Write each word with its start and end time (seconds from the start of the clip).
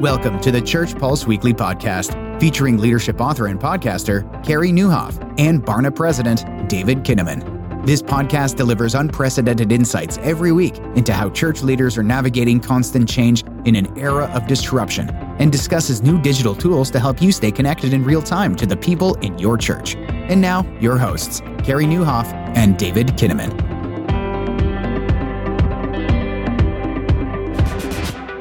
Welcome 0.00 0.38
to 0.42 0.52
the 0.52 0.62
Church 0.62 0.96
Pulse 0.96 1.26
Weekly 1.26 1.52
Podcast, 1.52 2.38
featuring 2.38 2.78
leadership 2.78 3.20
author 3.20 3.48
and 3.48 3.58
podcaster 3.58 4.22
Carey 4.44 4.70
Nieuwhof 4.70 5.34
and 5.40 5.60
Barna 5.60 5.92
president 5.92 6.68
David 6.68 6.98
Kinnaman. 6.98 7.84
This 7.84 8.00
podcast 8.00 8.54
delivers 8.54 8.94
unprecedented 8.94 9.72
insights 9.72 10.16
every 10.18 10.52
week 10.52 10.78
into 10.94 11.12
how 11.12 11.30
church 11.30 11.62
leaders 11.62 11.98
are 11.98 12.04
navigating 12.04 12.60
constant 12.60 13.08
change 13.08 13.42
in 13.64 13.74
an 13.74 13.98
era 13.98 14.26
of 14.26 14.46
disruption 14.46 15.10
and 15.40 15.50
discusses 15.50 16.00
new 16.00 16.16
digital 16.22 16.54
tools 16.54 16.92
to 16.92 17.00
help 17.00 17.20
you 17.20 17.32
stay 17.32 17.50
connected 17.50 17.92
in 17.92 18.04
real 18.04 18.22
time 18.22 18.54
to 18.54 18.66
the 18.66 18.76
people 18.76 19.16
in 19.16 19.36
your 19.36 19.58
church. 19.58 19.96
And 19.96 20.40
now, 20.40 20.64
your 20.80 20.96
hosts, 20.96 21.40
Carey 21.64 21.86
Nieuwhof 21.86 22.32
and 22.56 22.78
David 22.78 23.08
Kinnaman. 23.16 23.67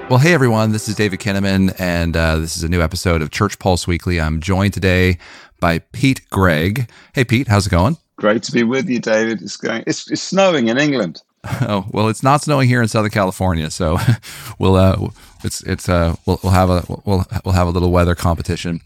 Well, 0.09 0.19
hey 0.19 0.33
everyone, 0.33 0.71
this 0.71 0.87
is 0.87 0.95
David 0.95 1.19
Kinnaman, 1.19 1.75
and 1.81 2.15
uh, 2.15 2.37
this 2.37 2.55
is 2.55 2.63
a 2.63 2.69
new 2.69 2.81
episode 2.81 3.21
of 3.21 3.29
Church 3.29 3.59
Pulse 3.59 3.87
Weekly. 3.87 4.21
I'm 4.21 4.39
joined 4.39 4.73
today 4.73 5.17
by 5.59 5.79
Pete 5.79 6.21
Greig. 6.29 6.89
Hey, 7.13 7.25
Pete, 7.25 7.49
how's 7.49 7.67
it 7.67 7.71
going? 7.71 7.97
Great 8.15 8.41
to 8.43 8.53
be 8.53 8.63
with 8.63 8.87
you, 8.87 8.99
David. 8.99 9.41
It's 9.41 9.57
going. 9.57 9.83
It's, 9.85 10.09
it's 10.09 10.21
snowing 10.21 10.69
in 10.69 10.77
England. 10.77 11.21
Oh 11.61 11.85
well, 11.91 12.09
it's 12.09 12.23
not 12.23 12.41
snowing 12.41 12.67
here 12.67 12.81
in 12.81 12.87
Southern 12.87 13.11
California, 13.11 13.69
so 13.69 13.97
we'll 14.59 14.75
uh, 14.75 15.09
it's 15.43 15.61
it's 15.63 15.87
uh, 15.87 16.15
we'll, 16.25 16.39
we'll 16.43 16.51
have 16.51 16.69
a 16.69 16.83
we'll 17.05 17.25
we'll 17.45 17.53
have 17.53 17.67
a 17.67 17.71
little 17.71 17.91
weather 17.91 18.15
competition. 18.15 18.81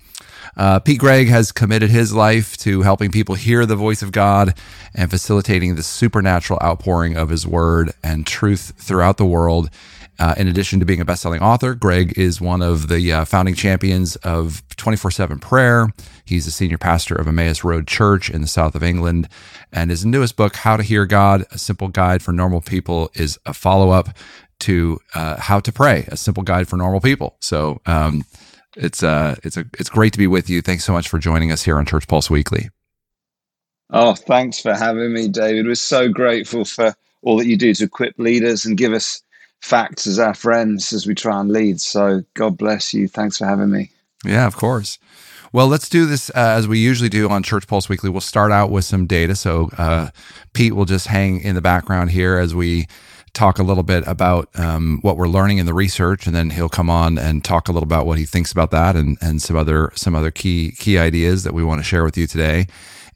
Uh, 0.57 0.79
Pete 0.79 0.99
Greig 0.99 1.27
has 1.27 1.51
committed 1.51 1.90
his 1.90 2.13
life 2.13 2.57
to 2.57 2.81
helping 2.81 3.09
people 3.09 3.35
hear 3.35 3.65
the 3.65 3.76
voice 3.76 4.01
of 4.01 4.12
God 4.12 4.53
and 4.93 5.09
facilitating 5.09 5.76
the 5.76 5.84
supernatural 5.84 6.59
outpouring 6.62 7.15
of 7.15 7.29
His 7.29 7.48
Word 7.48 7.93
and 8.03 8.27
truth 8.27 8.73
throughout 8.77 9.17
the 9.17 9.26
world. 9.26 9.70
Uh, 10.20 10.35
in 10.38 10.47
addition 10.47 10.79
to 10.79 10.85
being 10.85 11.01
a 11.01 11.05
best-selling 11.05 11.41
author, 11.41 11.73
Greig 11.73 12.17
is 12.17 12.39
one 12.39 12.61
of 12.61 12.89
the 12.89 13.11
uh, 13.11 13.25
founding 13.25 13.55
champions 13.55 14.15
of 14.17 14.63
24/7 14.77 15.40
prayer. 15.41 15.87
He's 16.26 16.45
the 16.45 16.51
senior 16.51 16.77
pastor 16.77 17.15
of 17.15 17.27
Emmaus 17.27 17.63
Road 17.63 17.87
Church 17.87 18.29
in 18.29 18.41
the 18.41 18.48
south 18.48 18.76
of 18.76 18.84
England, 18.84 19.27
and 19.71 19.89
his 19.89 20.05
newest 20.05 20.35
book, 20.35 20.57
"How 20.57 20.77
to 20.77 20.84
Hear 20.84 21.05
God: 21.05 21.45
A 21.51 21.57
Simple 21.57 21.87
Guide 21.87 22.21
for 22.21 22.32
Normal 22.34 22.62
People," 22.62 23.09
is 23.15 23.39
a 23.45 23.54
follow-up 23.54 24.09
to 24.62 24.99
uh, 25.15 25.37
"How 25.37 25.59
to 25.59 25.71
Pray: 25.71 26.05
A 26.09 26.17
Simple 26.17 26.43
Guide 26.43 26.67
for 26.67 26.77
Normal 26.77 27.01
People." 27.01 27.37
So 27.39 27.82
um, 27.85 28.23
it's 28.77 29.04
uh, 29.04 29.35
it's 29.43 29.57
a 29.57 29.65
it's 29.79 29.89
great 29.89 30.13
to 30.13 30.20
be 30.20 30.27
with 30.27 30.49
you. 30.49 30.62
Thanks 30.62 30.85
so 30.85 30.93
much 30.93 31.09
for 31.09 31.20
joining 31.20 31.51
us 31.51 31.63
here 31.63 31.77
on 31.77 31.85
Church 31.85 32.07
Pulse 32.07 32.29
Weekly. 32.29 32.70
Oh, 33.89 34.15
thanks 34.15 34.59
for 34.62 34.73
having 34.73 35.13
me, 35.13 35.27
David. 35.27 35.65
We're 35.65 35.76
so 35.76 36.07
grateful 36.07 36.63
for 36.63 36.93
all 37.23 37.37
that 37.37 37.48
you 37.48 37.57
do 37.57 37.73
to 37.73 37.84
equip 37.84 38.17
leaders 38.17 38.65
and 38.65 38.77
give 38.77 38.93
us 38.93 39.21
facts 39.62 40.07
as 40.07 40.20
our 40.20 40.34
friends 40.34 40.91
as 40.91 41.05
we 41.05 41.15
try 41.15 41.40
and 41.40 41.51
lead. 41.51 41.79
So 41.79 42.23
God 42.34 42.57
bless 42.57 42.93
you. 42.93 43.07
Thanks 43.07 43.37
for 43.37 43.45
having 43.45 43.71
me. 43.71 43.91
Yeah, 44.26 44.48
of 44.48 44.55
course. 44.55 44.99
Well, 45.54 45.67
let's 45.67 45.90
do 45.90 46.05
this 46.05 46.29
uh, 46.29 46.34
as 46.35 46.67
we 46.67 46.79
usually 46.79 47.09
do 47.09 47.29
on 47.29 47.43
Church 47.43 47.67
Pulse 47.67 47.89
Weekly. 47.89 48.09
We'll 48.09 48.21
start 48.21 48.51
out 48.51 48.71
with 48.71 48.85
some 48.85 49.05
data. 49.05 49.35
So 49.35 49.70
uh, 49.77 50.09
Pete 50.54 50.76
will 50.76 50.85
just 50.85 51.07
hang 51.07 51.41
in 51.41 51.55
the 51.55 51.62
background 51.62 52.12
here 52.12 52.37
as 52.37 52.55
we 52.55 52.87
talk 53.34 53.59
a 53.59 53.63
little 53.63 53.84
bit 53.84 54.05
about 54.07 54.48
um, 54.57 54.99
what 55.01 55.17
we're 55.17 55.27
learning 55.27 55.57
in 55.57 55.65
the 55.65 55.73
research, 55.73 56.26
and 56.26 56.35
then 56.35 56.49
he'll 56.51 56.70
come 56.70 56.89
on 56.89 57.17
and 57.17 57.43
talk 57.43 57.67
a 57.67 57.71
little 57.71 57.85
about 57.85 58.05
what 58.05 58.17
he 58.17 58.26
thinks 58.26 58.51
about 58.51 58.71
that 58.71 58.95
and 58.95 59.17
and 59.21 59.41
some 59.41 59.55
other 59.55 59.91
some 59.95 60.15
other 60.15 60.32
key 60.32 60.71
key 60.77 60.98
ideas 60.98 61.43
that 61.43 61.54
we 61.54 61.63
want 61.63 61.79
to 61.79 61.84
share 61.84 62.04
with 62.04 62.17
you 62.17 62.27
today. 62.27 62.67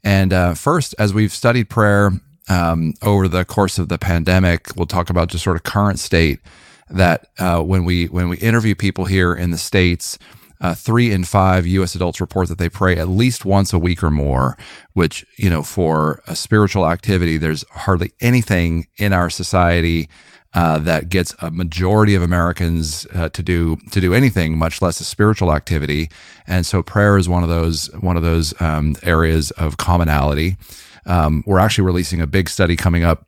And 0.04 0.32
uh, 0.32 0.54
first, 0.54 0.94
as 0.98 1.12
we've 1.12 1.32
studied 1.32 1.68
prayer 1.68 2.12
um, 2.48 2.94
over 3.02 3.28
the 3.28 3.44
course 3.44 3.78
of 3.78 3.88
the 3.88 3.98
pandemic. 3.98 4.68
We'll 4.76 4.86
talk 4.86 5.10
about 5.10 5.28
just 5.28 5.44
sort 5.44 5.56
of 5.56 5.62
current 5.62 5.98
state 5.98 6.40
that 6.88 7.28
uh, 7.38 7.60
when 7.62 7.84
we 7.84 8.06
when 8.06 8.28
we 8.28 8.36
interview 8.38 8.74
people 8.74 9.06
here 9.06 9.34
in 9.34 9.50
the 9.50 9.58
states, 9.58 10.18
uh, 10.60 10.74
three 10.74 11.12
in 11.12 11.24
five 11.24 11.66
U.S. 11.66 11.94
adults 11.94 12.20
report 12.20 12.48
that 12.48 12.58
they 12.58 12.68
pray 12.68 12.96
at 12.96 13.08
least 13.08 13.44
once 13.44 13.72
a 13.72 13.78
week 13.78 14.02
or 14.02 14.10
more. 14.10 14.56
Which 14.94 15.26
you 15.36 15.50
know, 15.50 15.62
for 15.62 16.22
a 16.26 16.36
spiritual 16.36 16.88
activity, 16.88 17.36
there's 17.36 17.64
hardly 17.70 18.12
anything 18.20 18.86
in 18.96 19.12
our 19.12 19.30
society. 19.30 20.08
Uh, 20.54 20.78
that 20.78 21.10
gets 21.10 21.34
a 21.40 21.50
majority 21.50 22.14
of 22.14 22.22
Americans 22.22 23.06
uh, 23.12 23.28
to 23.28 23.42
do 23.42 23.76
to 23.90 24.00
do 24.00 24.14
anything, 24.14 24.56
much 24.56 24.80
less 24.80 24.98
a 25.00 25.04
spiritual 25.04 25.52
activity. 25.52 26.08
And 26.46 26.64
so, 26.64 26.82
prayer 26.82 27.18
is 27.18 27.28
one 27.28 27.42
of 27.42 27.50
those 27.50 27.88
one 28.00 28.16
of 28.16 28.22
those 28.22 28.58
um, 28.58 28.96
areas 29.02 29.50
of 29.50 29.76
commonality. 29.76 30.56
Um, 31.06 31.42
we're 31.46 31.58
actually 31.58 31.84
releasing 31.84 32.20
a 32.20 32.26
big 32.26 32.48
study 32.48 32.76
coming 32.76 33.04
up 33.04 33.26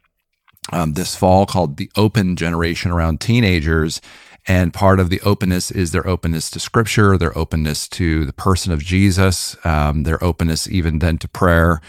um, 0.73 0.93
this 0.95 1.17
fall 1.17 1.47
called 1.47 1.77
the 1.77 1.91
Open 1.97 2.37
Generation 2.37 2.91
around 2.91 3.21
teenagers. 3.21 4.01
And 4.47 4.73
part 4.73 4.99
of 4.99 5.11
the 5.11 5.21
openness 5.21 5.71
is 5.71 5.93
their 5.93 6.07
openness 6.07 6.51
to 6.51 6.61
scripture, 6.61 7.19
their 7.19 7.37
openness 7.37 7.87
to 7.89 8.25
the 8.25 8.33
person 8.33 8.73
of 8.73 8.83
Jesus, 8.83 9.57
um, 9.65 10.05
their 10.05 10.23
openness 10.25 10.67
even 10.69 11.01
then 11.01 11.19
to 11.19 11.29
prayer. 11.29 11.81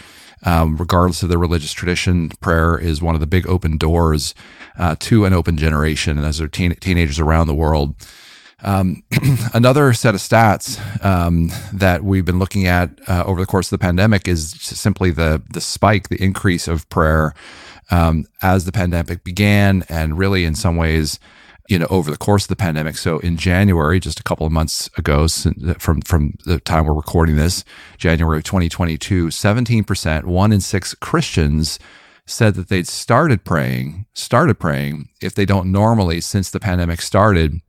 Um, 0.42 0.76
regardless 0.76 1.22
of 1.22 1.28
their 1.28 1.38
religious 1.38 1.72
tradition, 1.72 2.30
prayer 2.40 2.78
is 2.78 3.02
one 3.02 3.14
of 3.14 3.20
the 3.20 3.26
big 3.26 3.46
open 3.46 3.76
doors 3.76 4.34
uh, 4.78 4.96
to 5.00 5.26
an 5.26 5.34
open 5.34 5.56
generation. 5.58 6.16
And 6.16 6.26
as 6.26 6.38
they're 6.38 6.48
teen- 6.48 6.74
teenagers 6.76 7.18
around 7.18 7.46
the 7.46 7.54
world, 7.54 7.94
um, 8.62 9.02
another 9.54 9.92
set 9.92 10.14
of 10.14 10.20
stats 10.20 10.78
um, 11.04 11.50
that 11.72 12.04
we've 12.04 12.24
been 12.24 12.38
looking 12.38 12.66
at 12.66 12.90
uh, 13.08 13.24
over 13.26 13.40
the 13.40 13.46
course 13.46 13.72
of 13.72 13.78
the 13.78 13.84
pandemic 13.84 14.28
is 14.28 14.50
simply 14.50 15.10
the 15.10 15.42
the 15.52 15.60
spike, 15.60 16.08
the 16.08 16.22
increase 16.22 16.68
of 16.68 16.88
prayer 16.88 17.34
um, 17.90 18.26
as 18.42 18.64
the 18.64 18.72
pandemic 18.72 19.24
began, 19.24 19.84
and 19.88 20.18
really 20.18 20.44
in 20.44 20.54
some 20.54 20.76
ways, 20.76 21.18
you 21.68 21.78
know, 21.78 21.86
over 21.90 22.10
the 22.10 22.16
course 22.16 22.44
of 22.44 22.48
the 22.48 22.56
pandemic. 22.56 22.96
So 22.96 23.18
in 23.20 23.36
January, 23.36 24.00
just 24.00 24.20
a 24.20 24.24
couple 24.24 24.46
of 24.46 24.52
months 24.52 24.90
ago, 24.96 25.26
from 25.78 26.02
from 26.02 26.34
the 26.44 26.60
time 26.60 26.86
we're 26.86 26.94
recording 26.94 27.36
this, 27.36 27.64
January 27.98 28.38
of 28.38 28.44
2022, 28.44 29.30
17 29.30 29.84
percent, 29.84 30.26
one 30.26 30.52
in 30.52 30.60
six 30.60 30.94
Christians 30.94 31.78
said 32.26 32.54
that 32.54 32.68
they'd 32.68 32.86
started 32.86 33.44
praying, 33.44 34.06
started 34.12 34.54
praying 34.56 35.08
if 35.20 35.34
they 35.34 35.44
don't 35.44 35.72
normally 35.72 36.20
since 36.20 36.50
the 36.50 36.60
pandemic 36.60 37.02
started 37.02 37.60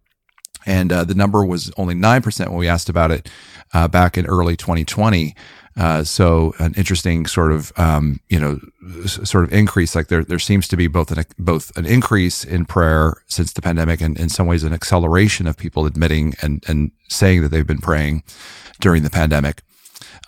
and 0.65 0.91
uh, 0.91 1.03
the 1.03 1.15
number 1.15 1.45
was 1.45 1.71
only 1.77 1.95
9% 1.95 2.47
when 2.47 2.57
we 2.57 2.67
asked 2.67 2.89
about 2.89 3.11
it 3.11 3.29
uh, 3.73 3.87
back 3.87 4.17
in 4.17 4.25
early 4.25 4.55
2020 4.55 5.35
uh, 5.77 6.03
so 6.03 6.53
an 6.59 6.73
interesting 6.75 7.25
sort 7.25 7.51
of 7.51 7.71
um, 7.77 8.19
you 8.29 8.39
know 8.39 8.59
sort 9.05 9.45
of 9.45 9.53
increase 9.53 9.95
like 9.95 10.07
there 10.07 10.23
there 10.23 10.39
seems 10.39 10.67
to 10.67 10.75
be 10.75 10.87
both 10.87 11.11
an 11.11 11.23
both 11.39 11.75
an 11.77 11.85
increase 11.85 12.43
in 12.43 12.65
prayer 12.65 13.15
since 13.27 13.53
the 13.53 13.61
pandemic 13.61 14.01
and 14.01 14.19
in 14.19 14.27
some 14.27 14.47
ways 14.47 14.63
an 14.63 14.73
acceleration 14.73 15.47
of 15.47 15.55
people 15.55 15.85
admitting 15.85 16.33
and 16.41 16.63
and 16.67 16.91
saying 17.07 17.41
that 17.41 17.49
they've 17.49 17.67
been 17.67 17.77
praying 17.77 18.21
during 18.81 19.03
the 19.03 19.09
pandemic 19.09 19.61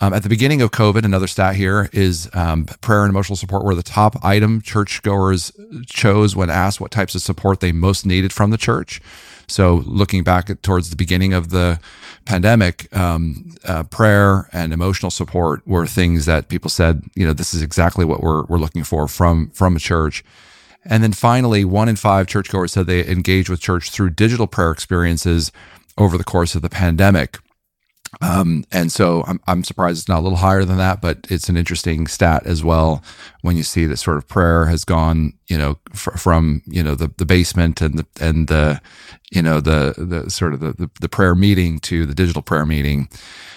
um, 0.00 0.12
at 0.12 0.22
the 0.24 0.28
beginning 0.28 0.60
of 0.60 0.72
COVID, 0.72 1.04
another 1.04 1.28
stat 1.28 1.54
here 1.54 1.88
is 1.92 2.28
um, 2.34 2.64
prayer 2.64 3.04
and 3.04 3.10
emotional 3.10 3.36
support 3.36 3.64
were 3.64 3.76
the 3.76 3.82
top 3.82 4.16
item 4.24 4.60
churchgoers 4.60 5.52
chose 5.86 6.34
when 6.34 6.50
asked 6.50 6.80
what 6.80 6.90
types 6.90 7.14
of 7.14 7.22
support 7.22 7.60
they 7.60 7.70
most 7.70 8.04
needed 8.04 8.32
from 8.32 8.50
the 8.50 8.56
church. 8.56 9.00
So, 9.46 9.82
looking 9.86 10.22
back 10.22 10.50
at, 10.50 10.62
towards 10.62 10.90
the 10.90 10.96
beginning 10.96 11.32
of 11.32 11.50
the 11.50 11.80
pandemic, 12.24 12.94
um, 12.96 13.54
uh, 13.64 13.84
prayer 13.84 14.48
and 14.52 14.72
emotional 14.72 15.10
support 15.10 15.66
were 15.66 15.86
things 15.86 16.26
that 16.26 16.48
people 16.48 16.70
said, 16.70 17.02
you 17.14 17.26
know, 17.26 17.32
this 17.32 17.54
is 17.54 17.62
exactly 17.62 18.04
what 18.04 18.22
we're 18.22 18.44
we're 18.44 18.58
looking 18.58 18.84
for 18.84 19.08
from 19.08 19.50
from 19.50 19.76
a 19.76 19.80
church. 19.80 20.24
And 20.84 21.02
then 21.02 21.12
finally, 21.12 21.64
one 21.64 21.88
in 21.88 21.96
five 21.96 22.26
churchgoers 22.26 22.72
said 22.72 22.86
they 22.86 23.06
engaged 23.06 23.48
with 23.48 23.60
church 23.60 23.90
through 23.90 24.10
digital 24.10 24.46
prayer 24.46 24.70
experiences 24.70 25.50
over 25.96 26.18
the 26.18 26.24
course 26.24 26.54
of 26.54 26.62
the 26.62 26.68
pandemic. 26.68 27.38
Um, 28.20 28.64
and 28.72 28.90
so 28.92 29.24
I'm, 29.26 29.40
I'm 29.46 29.64
surprised 29.64 29.98
it's 29.98 30.08
not 30.08 30.20
a 30.20 30.22
little 30.22 30.38
higher 30.38 30.64
than 30.64 30.78
that, 30.78 31.00
but 31.00 31.26
it's 31.28 31.48
an 31.48 31.56
interesting 31.56 32.06
stat 32.06 32.46
as 32.46 32.62
well 32.62 33.02
when 33.42 33.56
you 33.56 33.62
see 33.62 33.86
that 33.86 33.96
sort 33.98 34.16
of 34.16 34.28
prayer 34.28 34.66
has 34.66 34.84
gone, 34.84 35.32
you 35.48 35.58
know, 35.58 35.78
fr- 35.92 36.16
from, 36.16 36.62
you 36.66 36.82
know, 36.82 36.94
the, 36.94 37.12
the 37.16 37.26
basement 37.26 37.80
and 37.80 37.98
the, 37.98 38.06
and 38.20 38.48
the, 38.48 38.80
you 39.30 39.42
know, 39.42 39.60
the, 39.60 39.94
the 39.96 40.30
sort 40.30 40.54
of 40.54 40.60
the, 40.60 40.90
the, 41.00 41.08
prayer 41.08 41.34
meeting 41.34 41.78
to 41.80 42.06
the 42.06 42.14
digital 42.14 42.42
prayer 42.42 42.66
meeting. 42.66 43.08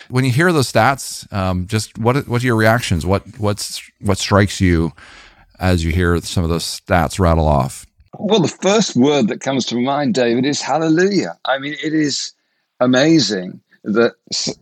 When 0.09 0.25
you 0.25 0.31
hear 0.31 0.51
those 0.51 0.71
stats, 0.71 1.31
um, 1.33 1.67
just 1.67 1.97
what, 1.97 2.27
what 2.27 2.41
are 2.41 2.45
your 2.45 2.55
reactions? 2.55 3.05
What, 3.05 3.23
what's, 3.39 3.81
what 4.01 4.17
strikes 4.17 4.61
you 4.61 4.93
as 5.59 5.83
you 5.83 5.91
hear 5.91 6.19
some 6.21 6.43
of 6.43 6.49
those 6.49 6.63
stats 6.63 7.19
rattle 7.19 7.47
off? 7.47 7.85
Well, 8.19 8.39
the 8.39 8.47
first 8.47 8.95
word 8.95 9.27
that 9.27 9.41
comes 9.41 9.65
to 9.67 9.75
mind, 9.75 10.15
David, 10.15 10.45
is 10.45 10.61
hallelujah. 10.61 11.37
I 11.45 11.59
mean, 11.59 11.75
it 11.83 11.93
is 11.93 12.33
amazing 12.79 13.61
that 13.87 14.15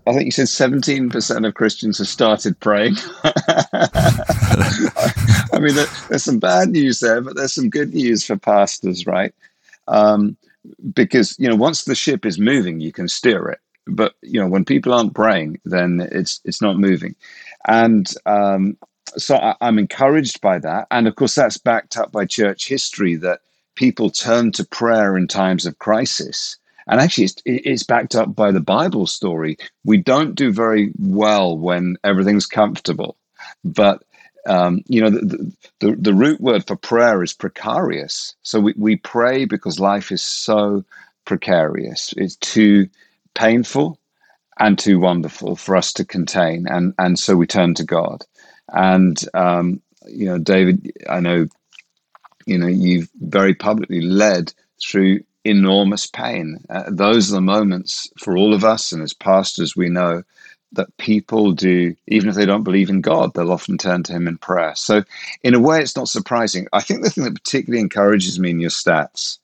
I 0.06 0.13
think 0.13 0.25
you 0.25 0.31
said 0.31 0.45
17% 0.45 1.48
of 1.48 1.54
Christians 1.56 1.98
have 1.98 2.07
started 2.07 2.60
praying. 2.60 2.95
I 3.24 3.31
mean, 5.60 5.74
there's 5.75 6.24
some 6.24 6.38
bad 6.38 6.69
news 6.69 7.00
there, 7.00 7.22
but 7.22 7.36
there's 7.36 7.54
some 7.54 7.72
good 7.72 7.92
news 7.94 8.24
for 8.24 8.38
pastors, 8.38 9.07
right? 9.07 9.33
Um, 9.88 10.38
because, 10.94 11.36
you 11.39 11.50
know, 11.50 11.56
once 11.56 11.86
the 11.86 11.95
ship 11.95 12.24
is 12.24 12.38
moving, 12.38 12.80
you 12.80 12.92
can 12.92 13.07
steer 13.07 13.50
it. 13.50 13.60
But, 13.88 14.13
you 14.22 14.39
know, 14.39 14.48
when 14.48 14.63
people 14.63 14.94
aren't 14.94 15.16
praying, 15.16 15.60
then 15.66 16.07
it's 16.12 16.39
it's 16.45 16.62
not 16.62 16.77
moving. 16.77 17.16
And 17.68 18.07
um, 18.27 18.77
so 19.18 19.38
I, 19.38 19.56
I'm 19.60 19.80
encouraged 19.80 20.39
by 20.42 20.60
that. 20.60 20.86
And 20.92 21.07
of 21.07 21.16
course, 21.16 21.33
that's 21.33 21.57
backed 21.57 21.98
up 21.98 22.12
by 22.12 22.25
church 22.25 22.68
history 22.68 23.16
that 23.16 23.39
people 23.75 24.12
turn 24.12 24.51
to 24.54 24.66
prayer 24.66 25.18
in 25.18 25.27
times 25.27 25.66
of 25.66 25.80
crisis 25.80 26.57
and 26.87 26.99
actually 26.99 27.25
it's, 27.25 27.41
it's 27.45 27.83
backed 27.83 28.15
up 28.15 28.35
by 28.35 28.51
the 28.51 28.59
bible 28.59 29.07
story. 29.07 29.57
We 29.83 29.97
don't 29.97 30.35
do 30.35 30.51
very 30.51 30.91
well 30.99 31.57
when 31.57 31.97
everything's 32.03 32.45
comfortable. 32.45 33.17
But 33.63 34.03
um, 34.47 34.81
you 34.87 35.01
know 35.01 35.09
the, 35.09 35.51
the, 35.79 35.95
the 35.95 36.13
root 36.13 36.39
word 36.39 36.65
for 36.67 36.75
prayer 36.75 37.23
is 37.23 37.33
precarious. 37.33 38.35
So 38.43 38.59
we, 38.59 38.73
we 38.77 38.95
pray 38.97 39.45
because 39.45 39.79
life 39.79 40.11
is 40.11 40.21
so 40.21 40.83
precarious. 41.25 42.13
It's 42.17 42.35
too 42.35 42.88
painful 43.33 43.99
and 44.59 44.77
too 44.77 44.99
wonderful 44.99 45.55
for 45.55 45.75
us 45.75 45.93
to 45.93 46.05
contain. 46.05 46.67
And 46.67 46.93
and 46.99 47.17
so 47.17 47.35
we 47.35 47.47
turn 47.47 47.73
to 47.75 47.83
god. 47.83 48.23
And 48.69 49.17
um, 49.33 49.81
you 50.07 50.25
know 50.25 50.38
david 50.38 50.91
i 51.09 51.19
know 51.19 51.47
you 52.45 52.57
know 52.57 52.67
you've 52.67 53.09
very 53.21 53.53
publicly 53.53 54.01
led 54.01 54.53
through 54.81 55.19
enormous 55.45 56.07
pain. 56.07 56.59
Uh, 56.69 56.83
those 56.88 57.31
are 57.31 57.36
the 57.36 57.42
moments 57.42 58.09
for 58.18 58.36
all 58.36 58.53
of 58.53 58.63
us, 58.63 58.92
and 58.92 59.01
as 59.01 59.13
pastors, 59.13 59.75
we 59.75 59.89
know 59.89 60.24
that 60.74 60.97
people 60.97 61.51
do, 61.53 61.95
even 62.07 62.27
if 62.27 62.36
they 62.36 62.45
don't 62.45 62.63
believe 62.63 62.89
in 62.89 63.00
God, 63.00 63.33
they'll 63.33 63.51
often 63.51 63.77
turn 63.77 64.03
to 64.03 64.13
Him 64.13 64.27
in 64.27 64.38
prayer. 64.38 64.74
So, 64.75 65.03
in 65.44 65.53
a 65.53 65.59
way, 65.59 65.80
it's 65.81 65.95
not 65.95 66.09
surprising. 66.09 66.68
I 66.74 66.81
think 66.81 67.03
the 67.03 67.09
thing 67.09 67.24
that 67.24 67.36
particularly 67.36 67.81
encourages 67.81 68.39
me 68.39 68.50
in 68.50 68.59
your 68.59 68.71
stats 68.71 69.38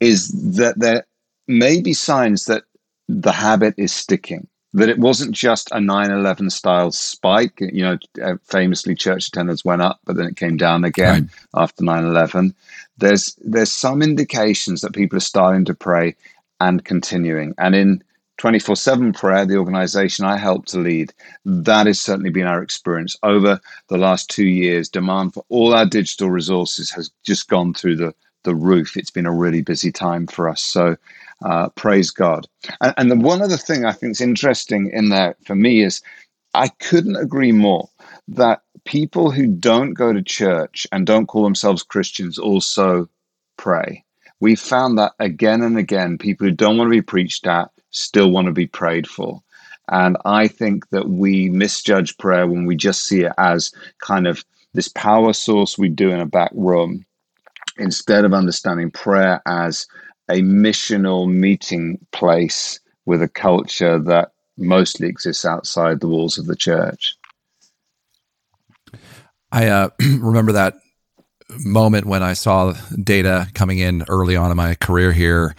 is 0.00 0.28
that 0.56 0.78
there 0.78 1.06
may 1.46 1.80
be 1.80 1.94
signs 1.94 2.46
that 2.46 2.64
the 3.08 3.32
habit 3.32 3.74
is 3.78 3.92
sticking. 3.92 4.48
That 4.76 4.88
it 4.88 4.98
wasn't 4.98 5.34
just 5.34 5.70
a 5.72 5.80
9 5.80 6.10
11 6.10 6.50
style 6.50 6.90
spike. 6.92 7.58
You 7.60 7.82
know, 7.82 7.98
uh, 8.22 8.36
famously, 8.44 8.94
church 8.94 9.28
attendance 9.28 9.64
went 9.64 9.82
up, 9.82 10.00
but 10.04 10.16
then 10.16 10.26
it 10.26 10.36
came 10.36 10.56
down 10.56 10.84
again 10.84 11.30
right. 11.54 11.62
after 11.62 11.82
9 11.82 12.04
11 12.04 12.54
there's 12.98 13.36
there's 13.42 13.72
some 13.72 14.02
indications 14.02 14.80
that 14.80 14.94
people 14.94 15.16
are 15.16 15.20
starting 15.20 15.64
to 15.66 15.74
pray 15.74 16.14
and 16.60 16.84
continuing. 16.84 17.54
And 17.58 17.74
in 17.74 18.02
24 18.38 18.76
7 18.76 19.12
prayer, 19.12 19.46
the 19.46 19.56
organization 19.56 20.24
I 20.24 20.36
helped 20.36 20.68
to 20.68 20.78
lead, 20.78 21.12
that 21.44 21.86
has 21.86 22.00
certainly 22.00 22.30
been 22.30 22.46
our 22.46 22.62
experience. 22.62 23.16
Over 23.22 23.60
the 23.88 23.98
last 23.98 24.30
two 24.30 24.46
years, 24.46 24.88
demand 24.88 25.34
for 25.34 25.44
all 25.48 25.74
our 25.74 25.86
digital 25.86 26.30
resources 26.30 26.90
has 26.90 27.10
just 27.24 27.48
gone 27.48 27.74
through 27.74 27.96
the, 27.96 28.14
the 28.44 28.54
roof. 28.54 28.96
It's 28.96 29.10
been 29.10 29.26
a 29.26 29.32
really 29.32 29.62
busy 29.62 29.90
time 29.90 30.26
for 30.26 30.48
us. 30.48 30.60
So 30.60 30.96
uh, 31.44 31.68
praise 31.70 32.10
God. 32.10 32.46
And, 32.80 32.94
and 32.96 33.10
the 33.10 33.16
one 33.16 33.42
other 33.42 33.56
thing 33.56 33.84
I 33.84 33.92
think 33.92 34.12
is 34.12 34.20
interesting 34.20 34.90
in 34.92 35.08
there 35.08 35.36
for 35.44 35.54
me 35.54 35.82
is 35.82 36.02
I 36.54 36.68
couldn't 36.68 37.16
agree 37.16 37.52
more 37.52 37.88
that 38.28 38.62
people 38.84 39.30
who 39.30 39.46
don't 39.46 39.92
go 39.92 40.12
to 40.12 40.22
church 40.22 40.86
and 40.92 41.06
don't 41.06 41.26
call 41.26 41.44
themselves 41.44 41.82
Christians 41.82 42.38
also 42.38 43.08
pray. 43.56 44.04
We 44.40 44.54
found 44.54 44.98
that 44.98 45.12
again 45.18 45.62
and 45.62 45.78
again, 45.78 46.18
people 46.18 46.46
who 46.46 46.52
don't 46.52 46.78
want 46.78 46.88
to 46.88 46.96
be 46.96 47.02
preached 47.02 47.46
at 47.46 47.70
still 47.90 48.30
want 48.30 48.46
to 48.46 48.52
be 48.52 48.66
prayed 48.66 49.06
for. 49.06 49.42
And 49.88 50.16
I 50.24 50.48
think 50.48 50.88
that 50.90 51.08
we 51.08 51.48
misjudge 51.48 52.18
prayer 52.18 52.46
when 52.46 52.64
we 52.64 52.74
just 52.74 53.06
see 53.06 53.22
it 53.22 53.32
as 53.38 53.72
kind 54.00 54.26
of 54.26 54.44
this 54.74 54.88
power 54.88 55.32
source 55.32 55.78
we 55.78 55.88
do 55.88 56.10
in 56.10 56.20
a 56.20 56.26
back 56.26 56.50
room 56.54 57.06
instead 57.78 58.24
of 58.24 58.34
understanding 58.34 58.90
prayer 58.90 59.40
as 59.46 59.86
a 60.28 60.42
missional 60.42 61.30
meeting 61.30 61.98
place 62.12 62.80
with 63.04 63.22
a 63.22 63.28
culture 63.28 63.98
that 63.98 64.32
mostly 64.58 65.08
exists 65.08 65.44
outside 65.44 66.00
the 66.00 66.08
walls 66.08 66.38
of 66.38 66.46
the 66.46 66.56
church. 66.56 67.14
I 69.52 69.68
uh, 69.68 69.90
remember 70.00 70.52
that 70.52 70.74
moment 71.64 72.06
when 72.06 72.22
I 72.22 72.32
saw 72.32 72.74
data 73.02 73.48
coming 73.54 73.78
in 73.78 74.04
early 74.08 74.36
on 74.36 74.50
in 74.50 74.56
my 74.56 74.74
career 74.74 75.12
here 75.12 75.54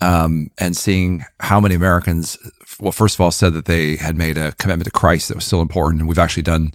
um, 0.00 0.50
and 0.58 0.76
seeing 0.76 1.24
how 1.40 1.60
many 1.60 1.74
Americans, 1.74 2.38
well, 2.80 2.92
first 2.92 3.16
of 3.16 3.20
all, 3.20 3.30
said 3.30 3.52
that 3.54 3.66
they 3.66 3.96
had 3.96 4.16
made 4.16 4.38
a 4.38 4.52
commitment 4.52 4.84
to 4.86 4.90
Christ 4.90 5.28
that 5.28 5.36
was 5.36 5.44
still 5.44 5.62
important. 5.62 6.00
And 6.00 6.08
we've 6.08 6.18
actually 6.18 6.42
done 6.42 6.72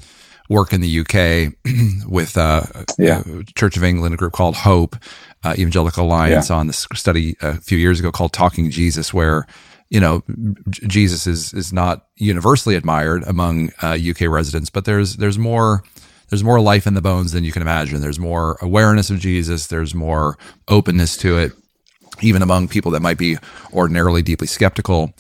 work 0.50 0.74
in 0.74 0.82
the 0.82 1.00
UK 1.00 1.54
with 2.08 2.38
uh, 2.38 2.64
yeah. 2.98 3.24
Church 3.56 3.78
of 3.78 3.84
England, 3.84 4.14
a 4.14 4.18
group 4.18 4.34
called 4.34 4.56
Hope, 4.56 4.96
uh, 5.44 5.56
Evangelical 5.58 6.06
Alliance, 6.06 6.50
yeah. 6.50 6.56
on 6.56 6.68
this 6.68 6.88
study 6.94 7.36
a 7.42 7.56
few 7.56 7.78
years 7.78 8.00
ago 8.00 8.12
called 8.12 8.34
Talking 8.34 8.70
Jesus, 8.70 9.14
where 9.14 9.48
you 9.90 10.00
know 10.00 10.24
Jesus 10.70 11.28
is 11.28 11.54
is 11.54 11.74
not 11.74 12.08
universally 12.16 12.76
admired 12.76 13.24
among 13.24 13.72
uh, 13.82 13.98
UK 14.00 14.22
residents, 14.22 14.70
but 14.70 14.86
there's 14.86 15.18
there's 15.18 15.38
more 15.38 15.84
there's 16.30 16.44
more 16.44 16.62
life 16.62 16.88
in 16.88 16.94
the 16.94 17.02
bones 17.02 17.34
than 17.34 17.44
you 17.44 17.52
can 17.52 17.62
imagine. 17.62 18.00
There's 18.00 18.20
more 18.20 18.58
awareness 18.62 19.10
of 19.10 19.20
Jesus. 19.20 19.68
There's 19.68 19.94
more 19.94 20.38
openness 20.70 21.18
to 21.18 21.38
it, 21.38 21.52
even 22.22 22.42
among 22.42 22.70
people 22.70 22.92
that 22.92 23.02
might 23.02 23.18
be 23.18 23.38
ordinarily 23.74 24.22
deeply 24.22 24.48
skeptical. 24.48 25.14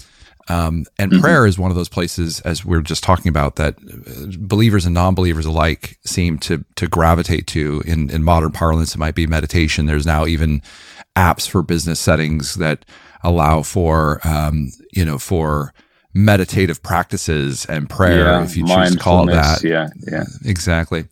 Um, 0.47 0.85
and 0.97 1.11
mm-hmm. 1.11 1.21
prayer 1.21 1.45
is 1.45 1.57
one 1.57 1.71
of 1.71 1.77
those 1.77 1.89
places, 1.89 2.39
as 2.41 2.65
we 2.65 2.77
are 2.77 2.81
just 2.81 3.03
talking 3.03 3.29
about, 3.29 3.55
that 3.57 3.75
uh, 3.77 4.37
believers 4.39 4.85
and 4.85 4.93
non-believers 4.93 5.45
alike 5.45 5.97
seem 6.03 6.37
to 6.39 6.65
to 6.75 6.87
gravitate 6.87 7.47
to. 7.47 7.81
In 7.85 8.09
in 8.09 8.23
modern 8.23 8.51
parlance, 8.51 8.95
it 8.95 8.97
might 8.97 9.15
be 9.15 9.27
meditation. 9.27 9.85
There's 9.85 10.05
now 10.05 10.25
even 10.25 10.61
apps 11.15 11.47
for 11.47 11.61
business 11.61 11.99
settings 11.99 12.55
that 12.55 12.85
allow 13.23 13.61
for 13.61 14.19
um, 14.23 14.71
you 14.91 15.05
know 15.05 15.17
for 15.17 15.73
meditative 16.13 16.83
practices 16.83 17.65
and 17.65 17.89
prayer, 17.89 18.25
yeah, 18.25 18.43
if 18.43 18.57
you 18.57 18.65
choose 18.65 18.93
to 18.93 18.97
call 18.97 19.29
it 19.29 19.33
that. 19.33 19.63
Yeah, 19.63 19.89
yeah, 20.11 20.25
exactly. 20.45 21.05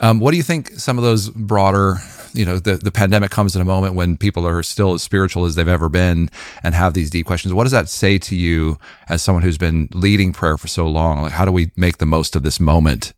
Um, 0.00 0.20
what 0.20 0.32
do 0.32 0.36
you 0.36 0.42
think? 0.42 0.70
Some 0.70 0.98
of 0.98 1.04
those 1.04 1.30
broader, 1.30 1.96
you 2.34 2.44
know, 2.44 2.58
the 2.58 2.76
the 2.76 2.90
pandemic 2.90 3.30
comes 3.30 3.54
in 3.54 3.62
a 3.62 3.64
moment 3.64 3.94
when 3.94 4.16
people 4.16 4.46
are 4.46 4.62
still 4.62 4.94
as 4.94 5.02
spiritual 5.02 5.44
as 5.44 5.54
they've 5.54 5.68
ever 5.68 5.88
been 5.88 6.30
and 6.62 6.74
have 6.74 6.94
these 6.94 7.10
deep 7.10 7.26
questions. 7.26 7.54
What 7.54 7.64
does 7.64 7.72
that 7.72 7.88
say 7.88 8.18
to 8.18 8.36
you 8.36 8.78
as 9.08 9.22
someone 9.22 9.42
who's 9.42 9.58
been 9.58 9.88
leading 9.92 10.32
prayer 10.32 10.56
for 10.56 10.68
so 10.68 10.86
long? 10.86 11.22
Like, 11.22 11.32
how 11.32 11.44
do 11.44 11.52
we 11.52 11.70
make 11.76 11.98
the 11.98 12.06
most 12.06 12.36
of 12.36 12.42
this 12.42 12.60
moment? 12.60 13.12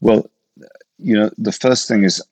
Well, 0.00 0.28
you 0.98 1.14
know, 1.14 1.30
the 1.38 1.52
first 1.52 1.88
thing 1.88 2.04
is 2.04 2.22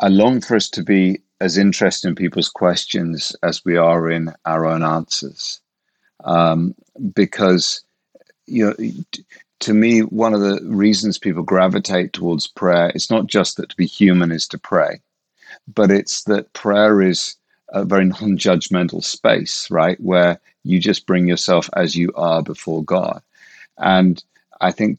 I 0.00 0.08
long 0.08 0.40
for 0.40 0.56
us 0.56 0.68
to 0.70 0.82
be 0.82 1.20
as 1.40 1.56
interested 1.56 2.08
in 2.08 2.14
people's 2.14 2.48
questions 2.48 3.34
as 3.42 3.64
we 3.64 3.76
are 3.76 4.10
in 4.10 4.32
our 4.44 4.66
own 4.66 4.82
answers. 4.82 5.60
Um, 6.24 6.74
because, 7.14 7.82
you 8.46 8.66
know, 8.66 8.74
to 9.60 9.74
me, 9.74 10.00
one 10.00 10.34
of 10.34 10.40
the 10.40 10.60
reasons 10.64 11.18
people 11.18 11.42
gravitate 11.42 12.12
towards 12.12 12.46
prayer, 12.46 12.90
it's 12.94 13.10
not 13.10 13.26
just 13.26 13.56
that 13.56 13.70
to 13.70 13.76
be 13.76 13.86
human 13.86 14.30
is 14.30 14.46
to 14.48 14.58
pray, 14.58 15.00
but 15.72 15.90
it's 15.90 16.24
that 16.24 16.52
prayer 16.52 17.02
is 17.02 17.36
a 17.70 17.84
very 17.84 18.06
non 18.06 18.38
judgmental 18.38 19.02
space, 19.02 19.70
right? 19.70 20.00
Where 20.00 20.40
you 20.64 20.78
just 20.78 21.06
bring 21.06 21.26
yourself 21.26 21.68
as 21.74 21.96
you 21.96 22.12
are 22.14 22.42
before 22.42 22.84
God. 22.84 23.22
And 23.78 24.22
I 24.60 24.70
think 24.70 24.98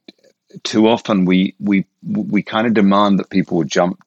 too 0.63 0.87
often 0.87 1.25
we 1.25 1.55
we 1.59 1.85
we 2.03 2.41
kind 2.41 2.67
of 2.67 2.73
demand 2.73 3.19
that 3.19 3.29
people 3.29 3.57
would 3.57 3.69
jump 3.69 4.01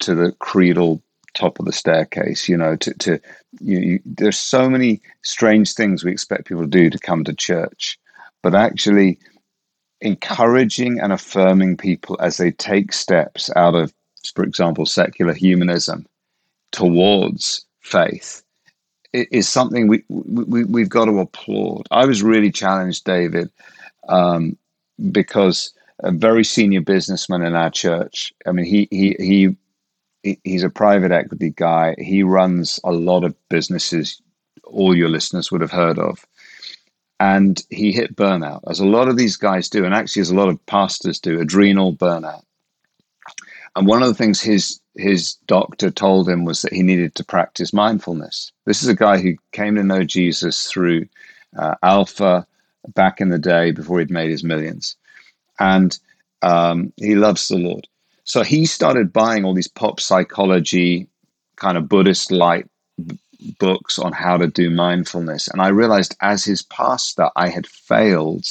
to 0.00 0.14
the 0.14 0.32
creedal 0.38 1.02
top 1.34 1.58
of 1.58 1.64
the 1.64 1.72
staircase 1.72 2.48
you 2.48 2.56
know 2.56 2.76
to, 2.76 2.92
to 2.94 3.18
you, 3.60 3.78
you, 3.78 4.00
there's 4.04 4.38
so 4.38 4.68
many 4.68 5.00
strange 5.22 5.72
things 5.74 6.04
we 6.04 6.12
expect 6.12 6.46
people 6.46 6.62
to 6.62 6.68
do 6.68 6.90
to 6.90 6.98
come 6.98 7.24
to 7.24 7.32
church 7.34 7.98
but 8.42 8.54
actually 8.54 9.18
encouraging 10.02 11.00
and 11.00 11.12
affirming 11.12 11.76
people 11.76 12.16
as 12.20 12.36
they 12.36 12.50
take 12.50 12.92
steps 12.92 13.50
out 13.56 13.74
of 13.74 13.92
for 14.34 14.44
example 14.44 14.86
secular 14.86 15.32
humanism 15.32 16.06
towards 16.70 17.66
faith 17.80 18.42
is 19.12 19.48
something 19.48 19.88
we, 19.88 20.02
we 20.08 20.64
we've 20.64 20.88
got 20.88 21.06
to 21.06 21.18
applaud 21.18 21.86
i 21.90 22.04
was 22.04 22.22
really 22.22 22.50
challenged 22.50 23.04
david 23.04 23.50
um, 24.08 24.56
because 25.10 25.72
a 26.00 26.10
very 26.10 26.44
senior 26.44 26.80
businessman 26.80 27.42
in 27.42 27.54
our 27.54 27.70
church 27.70 28.32
i 28.46 28.52
mean 28.52 28.64
he 28.64 28.88
he 28.90 29.16
he 29.18 29.56
he's 30.44 30.62
a 30.62 30.70
private 30.70 31.12
equity 31.12 31.50
guy. 31.50 31.94
He 31.98 32.22
runs 32.22 32.80
a 32.84 32.92
lot 32.92 33.24
of 33.24 33.34
businesses 33.48 34.20
all 34.64 34.96
your 34.96 35.08
listeners 35.08 35.50
would 35.50 35.60
have 35.60 35.70
heard 35.70 35.98
of. 35.98 36.24
And 37.22 37.64
he 37.70 37.92
hit 37.92 38.16
burnout, 38.16 38.62
as 38.68 38.80
a 38.80 38.84
lot 38.84 39.06
of 39.06 39.16
these 39.16 39.36
guys 39.36 39.68
do, 39.68 39.84
and 39.84 39.94
actually 39.94 40.22
as 40.22 40.32
a 40.32 40.34
lot 40.34 40.48
of 40.48 40.66
pastors 40.66 41.20
do, 41.20 41.38
adrenal 41.38 41.94
burnout. 41.94 42.42
And 43.76 43.86
one 43.86 44.02
of 44.02 44.08
the 44.08 44.14
things 44.14 44.40
his 44.40 44.80
his 44.96 45.34
doctor 45.46 45.92
told 45.92 46.28
him 46.28 46.44
was 46.44 46.62
that 46.62 46.72
he 46.72 46.82
needed 46.82 47.14
to 47.14 47.24
practice 47.24 47.72
mindfulness. 47.72 48.50
This 48.66 48.82
is 48.82 48.88
a 48.88 48.96
guy 48.96 49.18
who 49.18 49.36
came 49.52 49.76
to 49.76 49.84
know 49.84 50.02
Jesus 50.02 50.66
through 50.66 51.06
uh, 51.56 51.76
Alpha 51.84 52.44
back 52.88 53.20
in 53.20 53.28
the 53.28 53.38
day 53.38 53.70
before 53.70 54.00
he'd 54.00 54.10
made 54.10 54.30
his 54.30 54.42
millions, 54.42 54.96
and 55.60 55.96
um, 56.42 56.92
he 56.96 57.14
loves 57.14 57.46
the 57.46 57.56
Lord. 57.56 57.86
So 58.24 58.42
he 58.42 58.66
started 58.66 59.12
buying 59.12 59.44
all 59.44 59.54
these 59.54 59.68
pop 59.68 60.00
psychology, 60.00 61.06
kind 61.54 61.78
of 61.78 61.88
Buddhist 61.88 62.32
light 62.32 62.66
books 63.58 63.98
on 63.98 64.12
how 64.12 64.36
to 64.36 64.46
do 64.46 64.70
mindfulness. 64.70 65.48
And 65.48 65.60
I 65.60 65.68
realized 65.68 66.16
as 66.20 66.44
his 66.44 66.62
pastor, 66.62 67.30
I 67.36 67.48
had 67.48 67.66
failed 67.66 68.46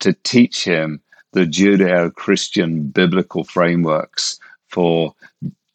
to 0.00 0.12
teach 0.24 0.64
him 0.64 1.00
the 1.32 1.44
Judeo 1.44 2.14
Christian 2.14 2.88
biblical 2.88 3.44
frameworks 3.44 4.38
for 4.68 5.14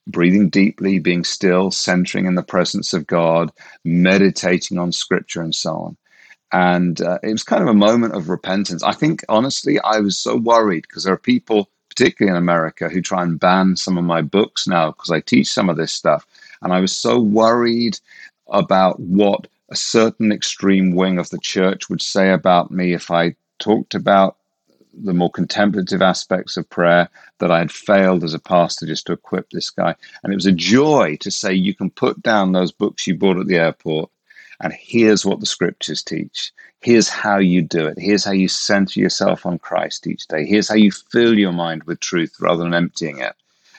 breathing 0.08 0.50
deeply, 0.50 1.00
being 1.00 1.24
still, 1.24 1.72
centering 1.72 2.26
in 2.26 2.36
the 2.36 2.44
presence 2.44 2.94
of 2.94 3.08
God, 3.08 3.52
meditating 3.84 4.78
on 4.78 4.92
scripture, 4.92 5.42
and 5.42 5.54
so 5.54 5.76
on. 5.76 5.98
And 6.52 7.02
uh, 7.02 7.20
it 7.22 7.32
was 7.32 7.44
kind 7.44 7.62
of 7.62 7.70
a 7.70 7.74
moment 7.74 8.16
of 8.16 8.30
repentance. 8.30 8.82
I 8.84 8.94
think, 8.94 9.24
honestly, 9.30 9.80
I 9.82 10.00
was 10.00 10.18
so 10.18 10.36
worried 10.36 10.86
because 10.88 11.04
there 11.04 11.14
are 11.14 11.18
people, 11.18 11.70
particularly 11.90 12.36
in 12.36 12.42
America, 12.42 12.90
who 12.90 13.02
try 13.02 13.22
and 13.22 13.40
ban 13.40 13.76
some 13.76 13.98
of 13.98 14.04
my 14.04 14.22
books 14.22 14.68
now 14.68 14.92
because 14.92 15.12
I 15.12 15.20
teach 15.20 15.48
some 15.48 15.70
of 15.70 15.78
this 15.78 15.94
stuff. 15.94 16.26
And 16.62 16.74
I 16.74 16.80
was 16.80 16.96
so 16.96 17.20
worried 17.20 18.00
about 18.52 19.00
what 19.00 19.48
a 19.70 19.76
certain 19.76 20.32
extreme 20.32 20.96
wing 20.96 21.20
of 21.20 21.30
the 21.30 21.40
church 21.40 21.90
would 21.90 22.02
say 22.02 22.32
about 22.32 22.72
me 22.72 22.94
if 22.94 23.12
I 23.12 23.36
talked 23.60 23.94
about 23.94 24.38
the 24.94 25.14
more 25.14 25.32
contemplative 25.32 26.02
aspects 26.02 26.58
of 26.58 26.70
prayer 26.70 27.10
that 27.38 27.52
I 27.52 27.60
had 27.60 27.72
failed 27.72 28.24
as 28.24 28.34
a 28.34 28.40
pastor 28.40 28.86
just 28.86 29.06
to 29.08 29.14
equip 29.14 29.50
this 29.50 29.70
guy. 29.70 29.96
And 30.24 30.34
it 30.34 30.36
was 30.36 30.46
a 30.46 30.52
joy 30.52 31.18
to 31.22 31.32
say, 31.32 31.54
you 31.54 31.74
can 31.74 31.90
put 31.90 32.22
down 32.22 32.52
those 32.52 32.72
books 32.72 33.08
you 33.08 33.16
bought 33.16 33.38
at 33.38 33.48
the 33.48 33.58
airport, 33.58 34.10
and 34.60 34.74
here's 34.74 35.26
what 35.26 35.40
the 35.40 35.46
scriptures 35.46 36.04
teach. 36.04 36.52
Here's 36.82 37.10
how 37.10 37.38
you 37.38 37.62
do 37.62 37.88
it. 37.88 38.00
Here's 38.00 38.24
how 38.24 38.32
you 38.32 38.48
center 38.48 39.00
yourself 39.00 39.46
on 39.46 39.60
Christ 39.60 40.08
each 40.08 40.28
day. 40.28 40.46
Here's 40.46 40.70
how 40.70 40.76
you 40.76 40.92
fill 40.92 41.38
your 41.38 41.52
mind 41.52 41.84
with 41.84 42.00
truth 42.00 42.36
rather 42.40 42.64
than 42.64 42.74
emptying 42.74 43.20
it. 43.20 43.36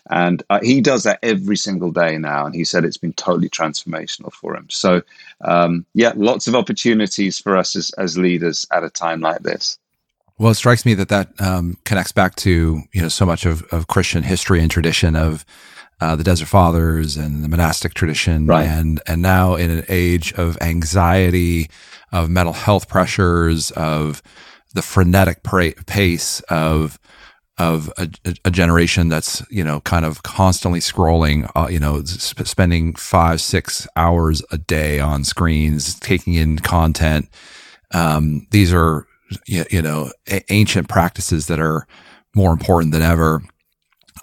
And 0.08 0.42
uh, 0.50 0.60
he 0.62 0.80
does 0.80 1.04
that 1.04 1.18
every 1.22 1.56
single 1.56 1.90
day 1.90 2.16
now. 2.16 2.46
And 2.46 2.54
he 2.54 2.64
said 2.64 2.84
it's 2.84 2.96
been 2.96 3.12
totally 3.14 3.48
transformational 3.48 4.32
for 4.32 4.56
him. 4.56 4.66
So, 4.70 5.02
um, 5.42 5.84
yeah, 5.94 6.12
lots 6.16 6.48
of 6.48 6.54
opportunities 6.54 7.38
for 7.38 7.56
us 7.56 7.76
as, 7.76 7.90
as 7.98 8.16
leaders 8.16 8.66
at 8.72 8.84
a 8.84 8.90
time 8.90 9.20
like 9.20 9.42
this. 9.42 9.78
Well, 10.38 10.52
it 10.52 10.54
strikes 10.54 10.86
me 10.86 10.94
that 10.94 11.10
that 11.10 11.38
um, 11.38 11.76
connects 11.84 12.12
back 12.12 12.34
to 12.36 12.80
you 12.92 13.02
know 13.02 13.08
so 13.08 13.26
much 13.26 13.44
of, 13.44 13.62
of 13.64 13.88
Christian 13.88 14.22
history 14.22 14.60
and 14.62 14.70
tradition 14.70 15.14
of 15.14 15.44
uh, 16.00 16.16
the 16.16 16.24
Desert 16.24 16.46
Fathers 16.46 17.18
and 17.18 17.44
the 17.44 17.48
monastic 17.48 17.92
tradition, 17.92 18.46
right. 18.46 18.66
and 18.66 19.02
and 19.06 19.20
now 19.20 19.54
in 19.54 19.70
an 19.70 19.84
age 19.90 20.32
of 20.32 20.56
anxiety, 20.62 21.68
of 22.10 22.30
mental 22.30 22.54
health 22.54 22.88
pressures, 22.88 23.70
of 23.72 24.22
the 24.72 24.80
frenetic 24.80 25.42
pra- 25.42 25.74
pace 25.86 26.40
of 26.48 26.98
of 27.60 27.92
a, 27.98 28.08
a, 28.46 28.50
generation 28.50 29.10
that's 29.10 29.42
you 29.50 29.62
know 29.62 29.80
kind 29.80 30.06
of 30.06 30.22
constantly 30.22 30.80
scrolling, 30.80 31.48
uh, 31.54 31.68
you 31.70 31.78
know, 31.78 32.02
sp- 32.08 32.48
spending 32.48 32.94
five 32.94 33.38
six 33.42 33.86
hours 33.96 34.42
a 34.50 34.56
day 34.56 34.98
on 34.98 35.24
screens, 35.24 36.00
taking 36.00 36.34
in 36.34 36.58
content. 36.58 37.28
Um, 37.92 38.46
these 38.50 38.72
are 38.72 39.06
you 39.46 39.82
know 39.82 40.10
ancient 40.48 40.88
practices 40.88 41.48
that 41.48 41.60
are 41.60 41.86
more 42.34 42.52
important 42.52 42.92
than 42.92 43.02
ever. 43.02 43.42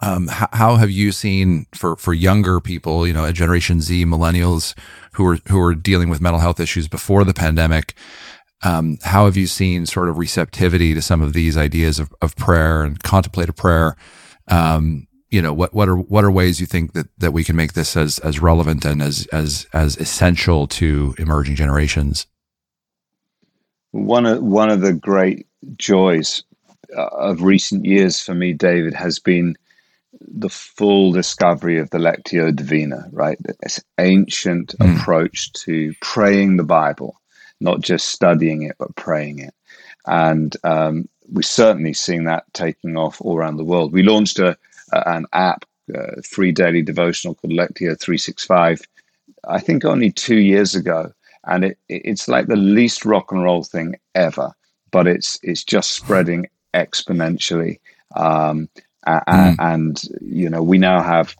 Um, 0.01 0.27
how, 0.27 0.49
how, 0.51 0.75
have 0.77 0.91
you 0.91 1.11
seen 1.11 1.67
for 1.75 1.95
for 1.95 2.13
younger 2.13 2.59
people, 2.59 3.05
you 3.05 3.13
know, 3.13 3.25
a 3.25 3.33
Generation 3.33 3.81
Z, 3.81 4.05
millennials 4.05 4.73
who 5.13 5.27
are 5.27 5.37
who 5.47 5.61
are 5.61 5.75
dealing 5.75 6.09
with 6.09 6.21
mental 6.21 6.39
health 6.39 6.59
issues 6.59 6.87
before 6.87 7.23
the 7.23 7.35
pandemic? 7.35 7.93
Um, 8.63 8.97
how 9.03 9.25
have 9.25 9.37
you 9.37 9.47
seen 9.47 9.85
sort 9.85 10.09
of 10.09 10.17
receptivity 10.17 10.93
to 10.93 11.01
some 11.01 11.21
of 11.21 11.33
these 11.33 11.57
ideas 11.57 11.99
of, 11.99 12.13
of 12.21 12.35
prayer 12.35 12.83
and 12.83 13.01
contemplative 13.01 13.55
prayer? 13.55 13.95
Um, 14.47 15.07
you 15.29 15.41
know, 15.41 15.53
what 15.53 15.73
what 15.73 15.89
are 15.89 15.97
what 15.97 16.23
are 16.23 16.31
ways 16.31 16.59
you 16.59 16.65
think 16.65 16.93
that 16.93 17.07
that 17.17 17.33
we 17.33 17.43
can 17.43 17.55
make 17.55 17.73
this 17.73 17.97
as 17.97 18.19
as 18.19 18.41
relevant 18.41 18.85
and 18.85 19.01
as 19.01 19.27
as 19.27 19.67
as 19.73 19.97
essential 19.97 20.67
to 20.67 21.15
emerging 21.17 21.55
generations? 21.55 22.27
One 23.91 24.25
of 24.25 24.41
one 24.41 24.69
of 24.69 24.81
the 24.81 24.93
great 24.93 25.45
joys 25.75 26.43
uh, 26.95 27.07
of 27.07 27.43
recent 27.43 27.85
years 27.85 28.21
for 28.21 28.33
me, 28.33 28.53
David, 28.53 28.93
has 28.93 29.19
been 29.19 29.55
the 30.21 30.49
full 30.49 31.11
discovery 31.11 31.77
of 31.77 31.89
the 31.89 31.97
Lectio 31.97 32.55
Divina, 32.55 33.07
right? 33.11 33.37
This 33.61 33.83
ancient 33.99 34.75
mm. 34.77 34.95
approach 34.95 35.51
to 35.53 35.93
praying 36.01 36.57
the 36.57 36.63
Bible, 36.63 37.19
not 37.59 37.81
just 37.81 38.09
studying 38.09 38.63
it, 38.63 38.75
but 38.77 38.95
praying 38.95 39.39
it. 39.39 39.53
And 40.05 40.55
um, 40.63 41.09
we're 41.31 41.41
certainly 41.41 41.93
seeing 41.93 42.23
that 42.25 42.45
taking 42.53 42.97
off 42.97 43.21
all 43.21 43.37
around 43.37 43.57
the 43.57 43.65
world. 43.65 43.91
We 43.91 44.03
launched 44.03 44.39
a, 44.39 44.57
an 44.91 45.25
app, 45.33 45.65
a 45.93 46.21
free 46.23 46.51
daily 46.51 46.81
devotional 46.81 47.35
called 47.35 47.53
Lectio 47.53 47.99
365, 47.99 48.81
I 49.47 49.59
think 49.59 49.85
only 49.85 50.11
two 50.11 50.37
years 50.37 50.75
ago 50.75 51.13
and 51.47 51.63
it, 51.63 51.77
it's 51.89 52.27
like 52.27 52.47
the 52.47 52.55
least 52.55 53.05
rock 53.05 53.31
and 53.31 53.41
roll 53.41 53.63
thing 53.63 53.95
ever, 54.13 54.51
but 54.91 55.07
it's 55.07 55.39
it's 55.41 55.63
just 55.63 55.91
spreading 55.91 56.47
exponentially. 56.73 57.79
Um, 58.15 58.69
mm. 59.07 59.55
And 59.59 60.01
you 60.21 60.49
know, 60.49 60.61
we 60.61 60.77
now 60.77 61.01
have 61.01 61.35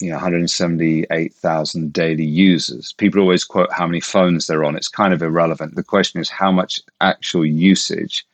you 0.00 0.10
know 0.10 0.16
178,000 0.16 1.92
daily 1.92 2.24
users. 2.24 2.92
People 2.94 3.20
always 3.20 3.44
quote 3.44 3.72
how 3.72 3.86
many 3.86 4.00
phones 4.00 4.46
they're 4.46 4.64
on. 4.64 4.76
It's 4.76 4.88
kind 4.88 5.12
of 5.12 5.22
irrelevant. 5.22 5.74
The 5.74 5.82
question 5.82 6.20
is 6.20 6.30
how 6.30 6.52
much 6.52 6.80
actual 7.00 7.44
usage, 7.44 8.26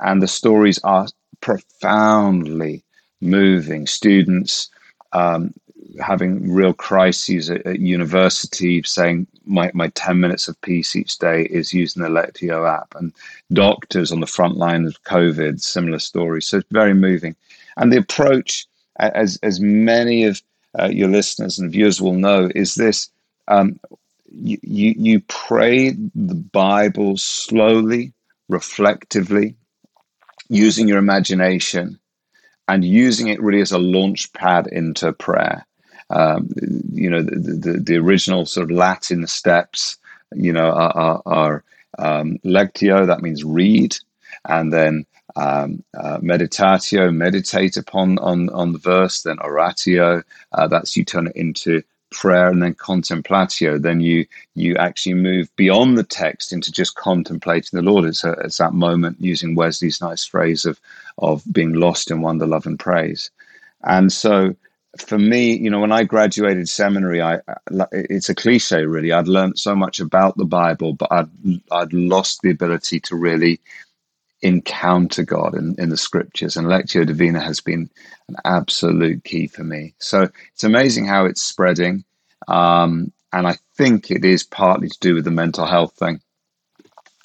and 0.00 0.22
the 0.22 0.28
stories 0.28 0.78
are 0.84 1.08
profoundly 1.40 2.82
moving. 3.20 3.86
Students 3.86 4.68
um, 5.12 5.54
having 6.00 6.52
real 6.52 6.72
crises 6.72 7.50
at, 7.50 7.64
at, 7.66 7.80
university, 7.80 8.82
saying 8.84 9.26
my, 9.44 9.70
my 9.74 9.88
10 9.88 10.20
minutes 10.20 10.48
of 10.48 10.60
peace 10.60 10.96
each 10.96 11.18
day 11.18 11.44
is 11.44 11.72
using 11.72 12.02
the 12.02 12.08
Lectio 12.08 12.68
app, 12.68 12.94
and 12.96 13.12
doctors 13.52 14.12
on 14.12 14.20
the 14.20 14.26
front 14.26 14.56
line 14.56 14.86
of 14.86 15.02
COVID, 15.04 15.60
similar 15.60 15.98
stories. 15.98 16.46
So 16.46 16.58
it's 16.58 16.68
very 16.70 16.94
moving. 16.94 17.36
And 17.76 17.92
the 17.92 17.98
approach, 17.98 18.66
as, 18.98 19.38
as 19.42 19.60
many 19.60 20.24
of 20.24 20.42
uh, 20.78 20.88
your 20.88 21.08
listeners 21.08 21.58
and 21.58 21.72
viewers 21.72 22.00
will 22.00 22.12
know, 22.12 22.50
is 22.54 22.74
this 22.74 23.10
um, 23.48 23.78
you, 24.30 24.58
you, 24.62 25.20
pray 25.28 25.90
the 25.90 26.34
Bible 26.34 27.16
slowly, 27.16 28.12
reflectively, 28.48 29.54
using 30.48 30.88
your 30.88 30.98
imagination 30.98 31.98
and 32.68 32.84
using 32.84 33.28
it 33.28 33.40
really 33.40 33.60
as 33.60 33.72
a 33.72 33.78
launch 33.78 34.32
pad 34.32 34.66
into 34.66 35.12
prayer. 35.12 35.66
Um, 36.10 36.50
you 36.92 37.10
know, 37.10 37.22
the, 37.22 37.36
the, 37.36 37.72
the, 37.80 37.96
original 37.96 38.46
sort 38.46 38.70
of 38.70 38.76
Latin 38.76 39.26
steps, 39.26 39.96
you 40.34 40.52
know, 40.52 40.70
are, 40.70 40.92
are, 40.96 41.22
are 41.26 41.64
um, 41.98 42.38
lectio, 42.44 43.06
that 43.06 43.22
means 43.22 43.44
read, 43.44 43.96
and 44.48 44.72
then 44.72 45.04
um, 45.36 45.84
uh, 45.96 46.18
meditatio, 46.18 47.14
meditate 47.14 47.76
upon 47.76 48.18
on, 48.18 48.48
on 48.50 48.72
the 48.72 48.78
verse, 48.78 49.22
then 49.22 49.38
oratio, 49.40 50.22
uh, 50.52 50.66
that's 50.66 50.96
you 50.96 51.04
turn 51.04 51.28
it 51.28 51.36
into 51.36 51.82
prayer, 52.10 52.48
and 52.48 52.62
then 52.62 52.74
contemplatio, 52.74 53.80
then 53.80 54.00
you 54.00 54.26
you 54.54 54.76
actually 54.76 55.14
move 55.14 55.54
beyond 55.56 55.98
the 55.98 56.04
text 56.04 56.52
into 56.52 56.72
just 56.72 56.94
contemplating 56.96 57.76
the 57.76 57.82
Lord. 57.82 58.06
It's, 58.06 58.24
a, 58.24 58.32
it's 58.44 58.58
that 58.58 58.72
moment 58.72 59.20
using 59.20 59.54
Wesley's 59.54 60.00
nice 60.00 60.24
phrase 60.24 60.64
of 60.64 60.80
of 61.18 61.42
being 61.52 61.74
lost 61.74 62.10
in 62.10 62.22
wonder, 62.22 62.46
love, 62.46 62.66
and 62.66 62.78
praise. 62.78 63.30
And 63.84 64.12
so 64.12 64.56
for 64.98 65.18
me, 65.18 65.56
you 65.56 65.68
know, 65.70 65.80
when 65.80 65.92
I 65.92 66.04
graduated 66.04 66.68
seminary, 66.68 67.20
I 67.20 67.40
it's 67.92 68.28
a 68.28 68.34
cliche, 68.34 68.86
really. 68.86 69.12
I'd 69.12 69.28
learned 69.28 69.58
so 69.58 69.74
much 69.74 70.00
about 70.00 70.36
the 70.36 70.44
Bible, 70.44 70.94
but 70.94 71.12
I'd 71.12 71.28
I'd 71.70 71.92
lost 71.92 72.42
the 72.42 72.50
ability 72.50 73.00
to 73.00 73.16
really 73.16 73.60
encounter 74.46 75.24
God 75.24 75.54
in, 75.54 75.74
in 75.78 75.88
the 75.88 75.96
scriptures. 75.96 76.56
And 76.56 76.66
Lectio 76.66 77.06
Divina 77.06 77.40
has 77.40 77.60
been 77.60 77.90
an 78.28 78.36
absolute 78.44 79.24
key 79.24 79.46
for 79.46 79.64
me. 79.64 79.94
So 79.98 80.28
it's 80.52 80.64
amazing 80.64 81.06
how 81.06 81.26
it's 81.26 81.42
spreading. 81.42 82.04
Um, 82.48 83.12
and 83.32 83.46
I 83.46 83.56
think 83.76 84.10
it 84.10 84.24
is 84.24 84.44
partly 84.44 84.88
to 84.88 84.98
do 85.00 85.14
with 85.14 85.24
the 85.24 85.30
mental 85.30 85.66
health 85.66 85.94
thing. 85.94 86.20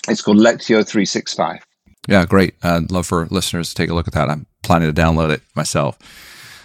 It's 0.07 0.21
called 0.21 0.37
Lectio 0.37 0.85
365. 0.85 1.65
Yeah, 2.07 2.25
great. 2.25 2.55
I'd 2.63 2.91
love 2.91 3.05
for 3.05 3.27
listeners 3.27 3.69
to 3.69 3.75
take 3.75 3.91
a 3.91 3.93
look 3.93 4.07
at 4.07 4.13
that. 4.13 4.29
I'm 4.29 4.47
planning 4.63 4.93
to 4.93 5.01
download 5.01 5.29
it 5.29 5.41
myself. 5.55 5.99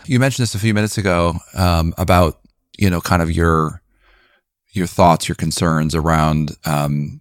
You 0.07 0.19
mentioned 0.19 0.45
this 0.45 0.55
a 0.55 0.59
few 0.59 0.73
minutes 0.73 0.97
ago 0.97 1.35
um, 1.55 1.93
about 1.99 2.41
you 2.79 2.89
know 2.89 3.01
kind 3.01 3.21
of 3.21 3.31
your 3.31 3.83
your 4.73 4.87
thoughts, 4.87 5.29
your 5.29 5.35
concerns 5.35 5.95
around 5.95 6.53
um, 6.65 7.21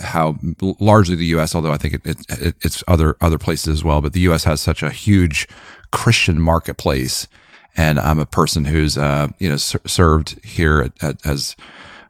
how 0.00 0.36
largely 0.60 1.16
the 1.16 1.26
U.S., 1.26 1.54
although 1.54 1.72
I 1.72 1.76
think 1.76 1.94
it, 1.94 2.06
it, 2.06 2.16
it, 2.28 2.54
it's 2.62 2.84
other 2.88 3.16
other 3.20 3.38
places 3.38 3.68
as 3.68 3.84
well, 3.84 4.00
but 4.00 4.12
the 4.12 4.20
U.S. 4.20 4.44
has 4.44 4.60
such 4.60 4.82
a 4.82 4.90
huge 4.90 5.48
Christian 5.90 6.40
marketplace, 6.40 7.28
and 7.76 7.98
I'm 7.98 8.18
a 8.18 8.26
person 8.26 8.66
who's 8.66 8.98
uh, 8.98 9.28
you 9.38 9.48
know 9.48 9.56
ser- 9.56 9.80
served 9.86 10.44
here 10.44 10.80
at, 10.80 11.02
at, 11.02 11.26
as 11.26 11.56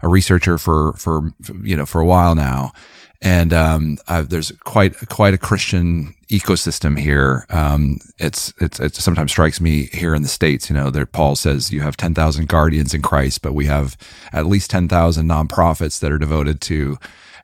a 0.02 0.08
researcher 0.08 0.58
for 0.58 0.92
for 0.94 1.32
you 1.62 1.76
know 1.76 1.86
for 1.86 2.00
a 2.00 2.06
while 2.06 2.34
now, 2.34 2.72
and 3.20 3.52
um, 3.52 3.98
there's 4.28 4.52
quite 4.64 4.96
quite 5.08 5.34
a 5.34 5.38
Christian 5.38 6.14
ecosystem 6.28 6.98
here. 6.98 7.46
Um, 7.50 7.98
it's, 8.18 8.52
it's 8.60 8.78
it 8.78 8.94
sometimes 8.94 9.32
strikes 9.32 9.60
me 9.60 9.84
here 9.92 10.14
in 10.14 10.22
the 10.22 10.28
states. 10.28 10.70
You 10.70 10.76
know, 10.76 10.92
Paul 11.06 11.36
says 11.36 11.72
you 11.72 11.80
have 11.80 11.96
ten 11.96 12.14
thousand 12.14 12.48
guardians 12.48 12.94
in 12.94 13.02
Christ, 13.02 13.42
but 13.42 13.54
we 13.54 13.66
have 13.66 13.96
at 14.32 14.46
least 14.46 14.70
ten 14.70 14.88
thousand 14.88 15.26
nonprofits 15.26 15.98
that 16.00 16.12
are 16.12 16.18
devoted 16.18 16.60
to 16.62 16.98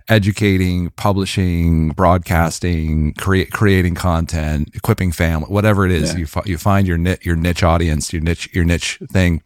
educating, 0.08 0.90
publishing, 0.90 1.90
broadcasting, 1.90 3.14
create 3.14 3.50
creating 3.50 3.94
content, 3.94 4.68
equipping 4.74 5.12
family, 5.12 5.46
whatever 5.48 5.86
it 5.86 5.92
is. 5.92 6.12
Yeah. 6.12 6.20
You 6.20 6.26
you 6.44 6.58
find 6.58 6.86
your 6.86 6.98
niche 6.98 7.24
your 7.24 7.36
niche 7.36 7.62
audience, 7.62 8.12
your 8.12 8.22
niche 8.22 8.48
your 8.52 8.64
niche 8.64 8.98
thing, 9.10 9.42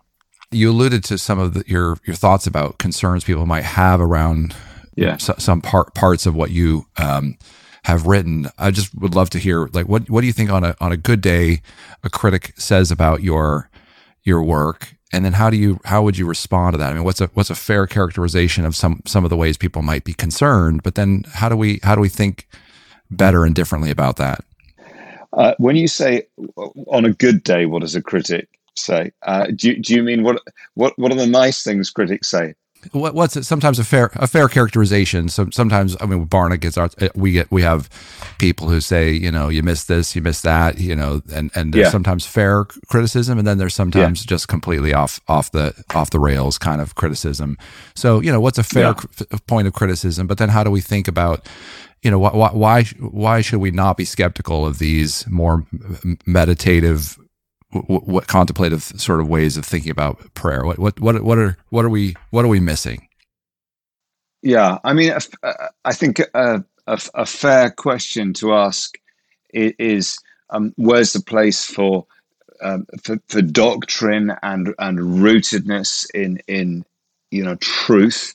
you 0.51 0.71
alluded 0.71 1.05
to 1.05 1.19
some 1.19 1.39
of 1.39 1.55
the, 1.55 1.65
your 1.67 1.99
your 2.05 2.17
thoughts 2.17 2.47
about 2.47 2.79
concerns 2.79 3.25
people 3.25 3.47
might 3.47 3.65
have 3.65 4.01
around 4.01 4.55
yeah 4.97 5.17
so, 5.17 5.35
some 5.39 5.61
part 5.61 5.95
parts 5.95 6.27
of 6.27 6.35
what 6.35 6.51
you 6.51 6.87
um, 6.97 7.37
have 7.85 8.07
written. 8.07 8.49
I 8.59 8.71
just 8.71 8.95
would 8.95 9.15
love 9.15 9.31
to 9.31 9.39
hear 9.39 9.69
like 9.73 9.89
what 9.89 10.09
what 10.11 10.23
do 10.23 10.27
you 10.27 10.33
think 10.33 10.51
on 10.51 10.65
a 10.65 10.75
on 10.81 10.93
a 10.93 10.97
good 10.97 11.21
day 11.21 11.61
a 12.03 12.11
critic 12.11 12.53
says 12.57 12.91
about 12.91 13.23
your 13.23 13.71
your 14.23 14.43
work 14.43 14.95
and 15.13 15.25
then 15.25 15.33
how 15.33 15.51
do 15.51 15.57
you 15.57 15.81
how 15.85 16.03
would 16.03 16.19
you 16.19 16.27
respond 16.27 16.75
to 16.75 16.79
that? 16.79 16.91
I 16.91 16.95
mean 16.95 17.05
what's 17.05 17.21
a 17.21 17.27
what's 17.35 17.51
a 17.51 17.55
fair 17.55 17.87
characterization 17.87 18.65
of 18.65 18.77
some 18.77 19.03
some 19.07 19.25
of 19.25 19.31
the 19.31 19.37
ways 19.37 19.57
people 19.57 19.83
might 19.83 20.05
be 20.05 20.13
concerned? 20.13 20.83
But 20.83 20.95
then 20.95 21.25
how 21.33 21.49
do 21.49 21.57
we 21.57 21.81
how 21.83 21.95
do 21.95 22.01
we 22.01 22.09
think 22.09 22.49
better 23.11 23.45
and 23.45 23.55
differently 23.55 23.91
about 23.91 24.17
that? 24.17 24.45
Uh, 25.33 25.55
when 25.59 25.77
you 25.77 25.89
say 25.89 26.27
on 26.87 27.05
a 27.05 27.13
good 27.13 27.43
day 27.43 27.67
what 27.67 27.83
does 27.83 27.95
a 27.95 28.03
critic 28.03 28.49
say? 28.75 29.13
Uh, 29.23 29.47
do, 29.55 29.77
do 29.77 29.95
you 29.95 30.03
mean 30.03 30.23
what 30.23 30.41
what 30.75 30.99
what 30.99 31.13
are 31.13 31.17
the 31.17 31.27
nice 31.27 31.63
things 31.63 31.91
critics 31.91 32.29
say 32.29 32.55
what, 32.93 33.15
what's 33.15 33.37
it, 33.37 33.45
sometimes 33.45 33.79
a 33.79 33.85
fair 33.85 34.11
a 34.15 34.27
fair 34.27 34.49
characterization. 34.49 35.29
So 35.29 35.49
sometimes 35.51 35.97
I 36.01 36.07
mean 36.07 36.27
Barna 36.27 36.59
gets 36.59 36.79
our 36.79 36.91
uh, 37.01 37.09
we 37.15 37.33
get 37.33 37.51
we 37.51 37.63
have 37.63 37.89
people 38.39 38.69
who 38.69 38.81
say 38.81 39.11
you 39.11 39.31
know 39.31 39.49
you 39.49 39.63
missed 39.63 39.89
this 39.89 40.15
you 40.15 40.23
missed 40.23 40.45
that 40.45 40.79
you 40.79 40.95
know 40.95 41.23
and 41.33 41.51
and 41.55 41.73
there's 41.73 41.87
yeah. 41.87 41.91
sometimes 41.91 42.27
fair 42.27 42.65
criticism 42.89 43.39
and 43.39 43.47
then 43.47 43.59
there's 43.59 43.75
sometimes 43.75 44.23
yeah. 44.23 44.29
just 44.29 44.49
completely 44.49 44.95
off 44.95 45.21
off 45.29 45.51
the 45.51 45.75
off 45.95 46.11
the 46.11 46.21
rails 46.21 46.59
kind 46.59 46.81
of 46.81 46.95
criticism. 46.95 47.59
So 47.95 48.21
you 48.21 48.33
know 48.33 48.41
what's 48.41 48.59
a 48.59 48.65
fair 48.65 48.95
yeah. 49.21 49.39
point 49.47 49.67
of 49.67 49.75
criticism, 49.75 50.27
but 50.27 50.39
then 50.39 50.49
how 50.49 50.63
do 50.65 50.71
we 50.71 50.81
think 50.81 51.09
about 51.09 51.47
you 52.03 52.11
know 52.11 52.19
why 52.19 52.51
why 52.53 52.85
why 52.99 53.41
should 53.41 53.59
we 53.59 53.71
not 53.71 53.97
be 53.97 54.05
skeptical 54.05 54.67
of 54.67 54.79
these 54.79 55.27
more 55.29 55.67
meditative 56.27 57.19
what 57.71 58.27
contemplative 58.27 58.83
sort 58.83 59.21
of 59.21 59.29
ways 59.29 59.57
of 59.57 59.65
thinking 59.65 59.91
about 59.91 60.35
prayer? 60.35 60.65
What 60.65 60.79
what 60.79 61.01
what 61.01 61.23
what 61.23 61.39
are 61.39 61.57
what 61.71 61.85
are 61.85 61.91
we 61.91 62.15
what 62.31 62.45
are 62.45 62.49
we 62.49 62.61
missing? 62.61 63.09
Yeah, 64.43 64.79
I 64.85 64.93
mean, 64.93 65.13
I 65.85 65.93
think 65.93 66.21
a, 66.21 66.65
a, 66.87 67.01
a 67.15 67.27
fair 67.27 67.71
question 67.71 68.33
to 68.35 68.55
ask 68.55 68.97
is 69.53 70.19
um, 70.51 70.73
where's 70.77 71.13
the 71.13 71.21
place 71.21 71.65
for, 71.65 72.07
um, 72.63 72.87
for 73.03 73.19
for 73.29 73.43
doctrine 73.43 74.33
and 74.43 74.75
and 74.79 74.99
rootedness 74.99 76.07
in 76.15 76.41
in 76.47 76.85
you 77.31 77.45
know 77.45 77.57
truth 77.57 78.35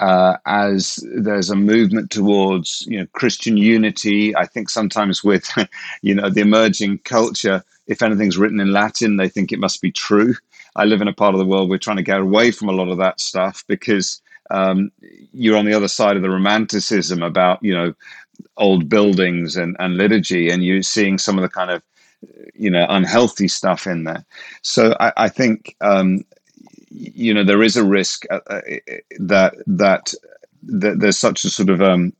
uh, 0.00 0.38
as 0.46 1.04
there's 1.14 1.50
a 1.50 1.56
movement 1.56 2.10
towards 2.10 2.84
you 2.88 2.98
know 2.98 3.06
Christian 3.12 3.56
unity. 3.56 4.34
I 4.34 4.46
think 4.46 4.70
sometimes 4.70 5.22
with 5.22 5.50
you 6.02 6.14
know 6.14 6.30
the 6.30 6.40
emerging 6.40 6.98
culture, 7.04 7.62
if 7.90 8.02
anything's 8.02 8.38
written 8.38 8.60
in 8.60 8.72
Latin, 8.72 9.16
they 9.16 9.28
think 9.28 9.50
it 9.50 9.58
must 9.58 9.82
be 9.82 9.90
true. 9.90 10.36
I 10.76 10.84
live 10.84 11.02
in 11.02 11.08
a 11.08 11.12
part 11.12 11.34
of 11.34 11.40
the 11.40 11.44
world 11.44 11.68
we're 11.68 11.76
trying 11.78 11.96
to 11.96 12.04
get 12.04 12.20
away 12.20 12.52
from 12.52 12.68
a 12.68 12.72
lot 12.72 12.88
of 12.88 12.98
that 12.98 13.18
stuff 13.18 13.64
because 13.66 14.22
um, 14.50 14.92
you're 15.32 15.56
on 15.56 15.64
the 15.64 15.74
other 15.74 15.88
side 15.88 16.16
of 16.16 16.22
the 16.22 16.30
romanticism 16.30 17.20
about 17.22 17.62
you 17.62 17.74
know 17.74 17.92
old 18.56 18.88
buildings 18.88 19.56
and, 19.56 19.76
and 19.80 19.96
liturgy, 19.96 20.50
and 20.50 20.64
you're 20.64 20.82
seeing 20.82 21.18
some 21.18 21.36
of 21.36 21.42
the 21.42 21.48
kind 21.48 21.72
of 21.72 21.82
you 22.54 22.70
know 22.70 22.86
unhealthy 22.88 23.48
stuff 23.48 23.88
in 23.88 24.04
there. 24.04 24.24
So 24.62 24.96
I, 25.00 25.12
I 25.16 25.28
think 25.28 25.74
um, 25.80 26.24
you 26.90 27.34
know 27.34 27.42
there 27.42 27.62
is 27.62 27.76
a 27.76 27.84
risk 27.84 28.24
uh, 28.30 28.38
uh, 28.46 28.60
that 29.18 29.54
that 29.66 30.14
that 30.62 31.00
there's 31.00 31.18
such 31.18 31.44
a 31.44 31.50
sort 31.50 31.70
of 31.70 31.82
um, 31.82 32.12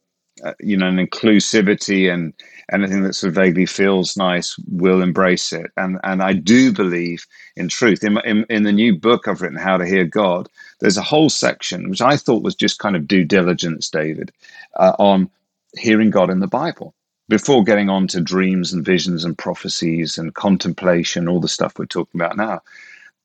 uh, 0.44 0.54
you 0.60 0.76
know 0.76 0.88
an 0.88 1.06
inclusivity 1.06 2.12
and 2.12 2.34
anything 2.72 3.02
that 3.02 3.14
sort 3.14 3.30
of 3.30 3.34
vaguely 3.34 3.66
feels 3.66 4.16
nice 4.16 4.56
will 4.68 5.02
embrace 5.02 5.52
it. 5.52 5.70
And 5.76 5.98
and 6.04 6.22
I 6.22 6.34
do 6.34 6.72
believe 6.72 7.26
in 7.56 7.68
truth. 7.68 8.04
In, 8.04 8.18
in 8.24 8.46
in 8.50 8.64
the 8.64 8.72
new 8.72 8.96
book 8.98 9.28
I've 9.28 9.42
written 9.42 9.58
how 9.58 9.76
to 9.78 9.86
hear 9.86 10.04
God 10.04 10.48
there's 10.80 10.96
a 10.96 11.02
whole 11.02 11.30
section 11.30 11.88
which 11.90 12.00
I 12.02 12.16
thought 12.16 12.42
was 12.42 12.54
just 12.54 12.78
kind 12.78 12.96
of 12.96 13.08
due 13.08 13.24
diligence 13.24 13.88
David 13.88 14.32
uh, 14.76 14.94
on 14.98 15.30
hearing 15.76 16.10
God 16.10 16.30
in 16.30 16.40
the 16.40 16.46
Bible 16.46 16.94
before 17.28 17.64
getting 17.64 17.88
on 17.88 18.06
to 18.08 18.20
dreams 18.20 18.72
and 18.72 18.84
visions 18.84 19.24
and 19.24 19.36
prophecies 19.38 20.18
and 20.18 20.34
contemplation 20.34 21.28
all 21.28 21.40
the 21.40 21.48
stuff 21.48 21.78
we're 21.78 21.86
talking 21.86 22.20
about 22.20 22.36
now. 22.36 22.60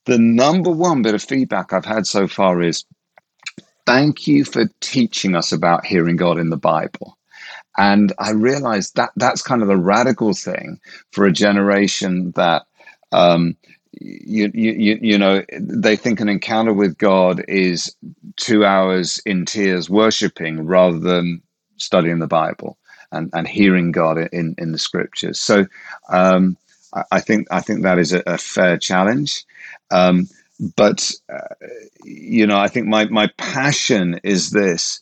The 0.05 0.17
number 0.19 0.71
one 0.71 1.01
bit 1.01 1.15
of 1.15 1.23
feedback 1.23 1.73
I've 1.73 1.85
had 1.85 2.07
so 2.07 2.27
far 2.27 2.61
is 2.61 2.85
thank 3.85 4.27
you 4.27 4.45
for 4.45 4.65
teaching 4.79 5.35
us 5.35 5.51
about 5.51 5.85
hearing 5.85 6.15
God 6.15 6.39
in 6.39 6.49
the 6.49 6.57
Bible. 6.57 7.17
And 7.77 8.13
I 8.19 8.31
realized 8.31 8.95
that 8.95 9.11
that's 9.15 9.41
kind 9.41 9.61
of 9.61 9.67
the 9.67 9.77
radical 9.77 10.33
thing 10.33 10.79
for 11.11 11.25
a 11.25 11.31
generation 11.31 12.31
that, 12.35 12.63
um, 13.11 13.57
you, 13.93 14.51
you, 14.53 14.99
you 15.01 15.17
know, 15.17 15.43
they 15.59 15.95
think 15.95 16.19
an 16.19 16.29
encounter 16.29 16.73
with 16.73 16.97
God 16.97 17.43
is 17.47 17.95
two 18.35 18.65
hours 18.65 19.21
in 19.25 19.45
tears 19.45 19.89
worshiping 19.89 20.65
rather 20.65 20.99
than 20.99 21.41
studying 21.77 22.19
the 22.19 22.27
Bible 22.27 22.77
and, 23.11 23.29
and 23.33 23.47
hearing 23.47 23.91
God 23.91 24.17
in, 24.31 24.55
in 24.57 24.71
the 24.71 24.79
scriptures. 24.79 25.39
So 25.39 25.65
um, 26.09 26.57
I 27.11 27.19
think 27.19 27.47
I 27.51 27.61
think 27.61 27.83
that 27.83 27.99
is 27.99 28.13
a, 28.13 28.23
a 28.25 28.37
fair 28.37 28.77
challenge. 28.77 29.45
Um, 29.91 30.27
but 30.59 31.11
uh, 31.29 31.55
you 32.03 32.47
know, 32.47 32.57
I 32.57 32.67
think 32.67 32.87
my 32.87 33.05
my 33.05 33.27
passion 33.37 34.19
is 34.23 34.51
this. 34.51 35.01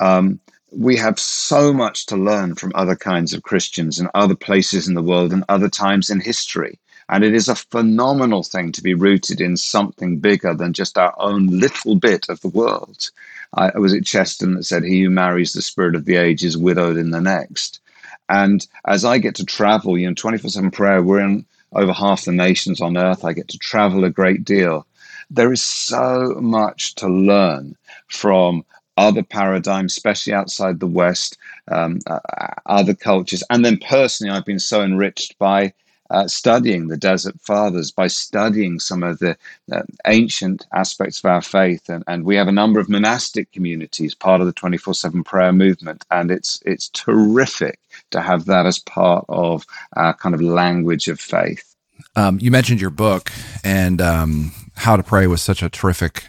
Um, 0.00 0.40
we 0.70 0.96
have 0.96 1.18
so 1.20 1.72
much 1.72 2.06
to 2.06 2.16
learn 2.16 2.56
from 2.56 2.72
other 2.74 2.96
kinds 2.96 3.32
of 3.32 3.42
Christians 3.42 3.98
and 3.98 4.08
other 4.14 4.34
places 4.34 4.88
in 4.88 4.94
the 4.94 5.02
world 5.02 5.32
and 5.32 5.44
other 5.48 5.68
times 5.68 6.10
in 6.10 6.20
history. 6.20 6.80
And 7.08 7.22
it 7.22 7.34
is 7.34 7.48
a 7.48 7.54
phenomenal 7.54 8.42
thing 8.42 8.72
to 8.72 8.82
be 8.82 8.94
rooted 8.94 9.40
in 9.40 9.56
something 9.56 10.18
bigger 10.18 10.54
than 10.54 10.72
just 10.72 10.98
our 10.98 11.14
own 11.18 11.46
little 11.46 11.94
bit 11.96 12.26
of 12.28 12.40
the 12.40 12.48
world. 12.48 13.10
I 13.52 13.78
was 13.78 13.94
at 13.94 14.04
Chesterton 14.04 14.54
that 14.54 14.64
said, 14.64 14.84
He 14.84 15.02
who 15.02 15.10
marries 15.10 15.52
the 15.52 15.62
spirit 15.62 15.94
of 15.94 16.06
the 16.06 16.16
age 16.16 16.42
is 16.42 16.56
widowed 16.56 16.96
in 16.96 17.10
the 17.10 17.20
next. 17.20 17.80
And 18.28 18.66
as 18.86 19.04
I 19.04 19.18
get 19.18 19.34
to 19.36 19.44
travel, 19.44 19.98
you 19.98 20.08
know, 20.08 20.14
24 20.14 20.50
7 20.50 20.70
prayer, 20.70 21.02
we're 21.02 21.20
in 21.20 21.44
over 21.72 21.92
half 21.92 22.24
the 22.24 22.32
nations 22.32 22.80
on 22.80 22.96
earth. 22.96 23.24
I 23.24 23.32
get 23.32 23.48
to 23.48 23.58
travel 23.58 24.04
a 24.04 24.10
great 24.10 24.44
deal. 24.44 24.86
There 25.34 25.52
is 25.52 25.62
so 25.62 26.36
much 26.40 26.94
to 26.96 27.08
learn 27.08 27.76
from 28.08 28.64
other 28.96 29.22
paradigms, 29.22 29.96
especially 29.96 30.32
outside 30.32 30.78
the 30.78 30.86
West, 30.86 31.36
um, 31.68 31.98
uh, 32.06 32.20
other 32.66 32.94
cultures. 32.94 33.42
And 33.50 33.64
then 33.64 33.78
personally, 33.78 34.32
I've 34.32 34.44
been 34.44 34.60
so 34.60 34.82
enriched 34.82 35.36
by 35.38 35.72
uh, 36.10 36.28
studying 36.28 36.86
the 36.86 36.96
Desert 36.96 37.34
Fathers, 37.40 37.90
by 37.90 38.06
studying 38.06 38.78
some 38.78 39.02
of 39.02 39.18
the 39.18 39.36
uh, 39.72 39.82
ancient 40.06 40.66
aspects 40.72 41.18
of 41.18 41.24
our 41.24 41.42
faith, 41.42 41.88
and, 41.88 42.04
and 42.06 42.24
we 42.24 42.36
have 42.36 42.46
a 42.46 42.52
number 42.52 42.78
of 42.78 42.88
monastic 42.88 43.50
communities, 43.52 44.14
part 44.14 44.40
of 44.40 44.46
the 44.46 44.52
twenty 44.52 44.76
four 44.76 44.94
seven 44.94 45.24
prayer 45.24 45.52
movement, 45.52 46.04
and 46.10 46.30
it's 46.30 46.62
it's 46.64 46.88
terrific 46.90 47.80
to 48.10 48.20
have 48.20 48.44
that 48.44 48.66
as 48.66 48.78
part 48.78 49.24
of 49.28 49.66
our 49.96 50.14
kind 50.14 50.34
of 50.34 50.40
language 50.40 51.08
of 51.08 51.18
faith. 51.18 51.74
Um, 52.14 52.38
you 52.40 52.50
mentioned 52.50 52.80
your 52.80 52.90
book, 52.90 53.32
and 53.64 54.00
um, 54.00 54.52
How 54.76 54.96
to 54.96 55.02
Pray 55.02 55.26
was 55.26 55.42
such 55.42 55.62
a 55.62 55.68
terrific 55.68 56.28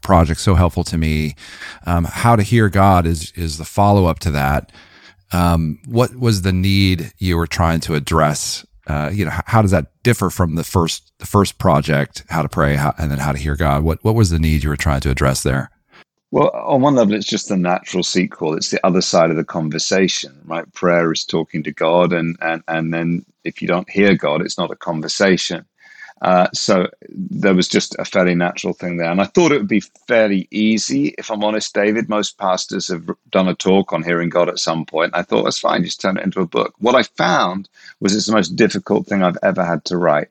project, 0.00 0.40
so 0.40 0.54
helpful 0.54 0.84
to 0.84 0.98
me. 0.98 1.36
Um, 1.86 2.04
How 2.04 2.36
to 2.36 2.42
Hear 2.42 2.68
God 2.68 3.06
is 3.06 3.32
is 3.32 3.58
the 3.58 3.64
follow 3.64 4.06
up 4.06 4.18
to 4.20 4.30
that. 4.32 4.72
Um, 5.32 5.80
what 5.86 6.14
was 6.16 6.42
the 6.42 6.52
need 6.52 7.12
you 7.18 7.36
were 7.36 7.46
trying 7.46 7.80
to 7.80 7.94
address 7.94 8.66
uh, 8.86 9.10
you 9.12 9.24
know, 9.24 9.32
how 9.46 9.62
does 9.62 9.70
that 9.70 10.02
differ 10.02 10.28
from 10.28 10.56
the 10.56 10.64
first 10.64 11.12
the 11.18 11.26
first 11.26 11.58
project, 11.58 12.24
how 12.28 12.42
to 12.42 12.48
pray, 12.48 12.74
how, 12.74 12.94
and 12.98 13.10
then 13.10 13.18
how 13.18 13.32
to 13.32 13.38
hear 13.38 13.56
God? 13.56 13.84
What 13.84 14.02
what 14.02 14.14
was 14.14 14.30
the 14.30 14.38
need 14.38 14.64
you 14.64 14.70
were 14.70 14.76
trying 14.76 15.00
to 15.02 15.10
address 15.10 15.42
there? 15.42 15.70
Well, 16.32 16.50
on 16.54 16.80
one 16.80 16.94
level, 16.94 17.14
it's 17.14 17.26
just 17.26 17.48
the 17.48 17.56
natural 17.56 18.02
sequel. 18.02 18.54
It's 18.54 18.70
the 18.70 18.84
other 18.84 19.02
side 19.02 19.30
of 19.30 19.36
the 19.36 19.44
conversation, 19.44 20.40
right? 20.46 20.70
Prayer 20.72 21.12
is 21.12 21.24
talking 21.24 21.62
to 21.62 21.72
God, 21.72 22.12
and 22.12 22.36
and 22.40 22.62
and 22.66 22.92
then 22.92 23.24
if 23.44 23.62
you 23.62 23.68
don't 23.68 23.88
hear 23.88 24.16
God, 24.16 24.42
it's 24.42 24.58
not 24.58 24.72
a 24.72 24.76
conversation. 24.76 25.64
Uh, 26.22 26.46
so 26.54 26.88
there 27.08 27.54
was 27.54 27.68
just 27.68 27.96
a 27.98 28.04
fairly 28.04 28.34
natural 28.34 28.72
thing 28.72 28.96
there. 28.96 29.10
And 29.10 29.20
I 29.20 29.24
thought 29.24 29.50
it 29.50 29.58
would 29.58 29.68
be 29.68 29.82
fairly 30.06 30.46
easy, 30.52 31.14
if 31.18 31.30
I'm 31.30 31.42
honest, 31.42 31.74
David. 31.74 32.08
Most 32.08 32.38
pastors 32.38 32.86
have 32.88 33.10
done 33.30 33.48
a 33.48 33.56
talk 33.56 33.92
on 33.92 34.04
hearing 34.04 34.28
God 34.28 34.48
at 34.48 34.60
some 34.60 34.86
point. 34.86 35.12
I 35.14 35.22
thought, 35.22 35.42
that's 35.42 35.58
fine, 35.58 35.82
just 35.82 36.00
turn 36.00 36.16
it 36.16 36.24
into 36.24 36.40
a 36.40 36.46
book. 36.46 36.74
What 36.78 36.94
I 36.94 37.02
found 37.02 37.68
was 37.98 38.14
it's 38.14 38.26
the 38.26 38.32
most 38.34 38.54
difficult 38.54 39.06
thing 39.08 39.24
I've 39.24 39.38
ever 39.42 39.64
had 39.64 39.84
to 39.86 39.96
write 39.96 40.28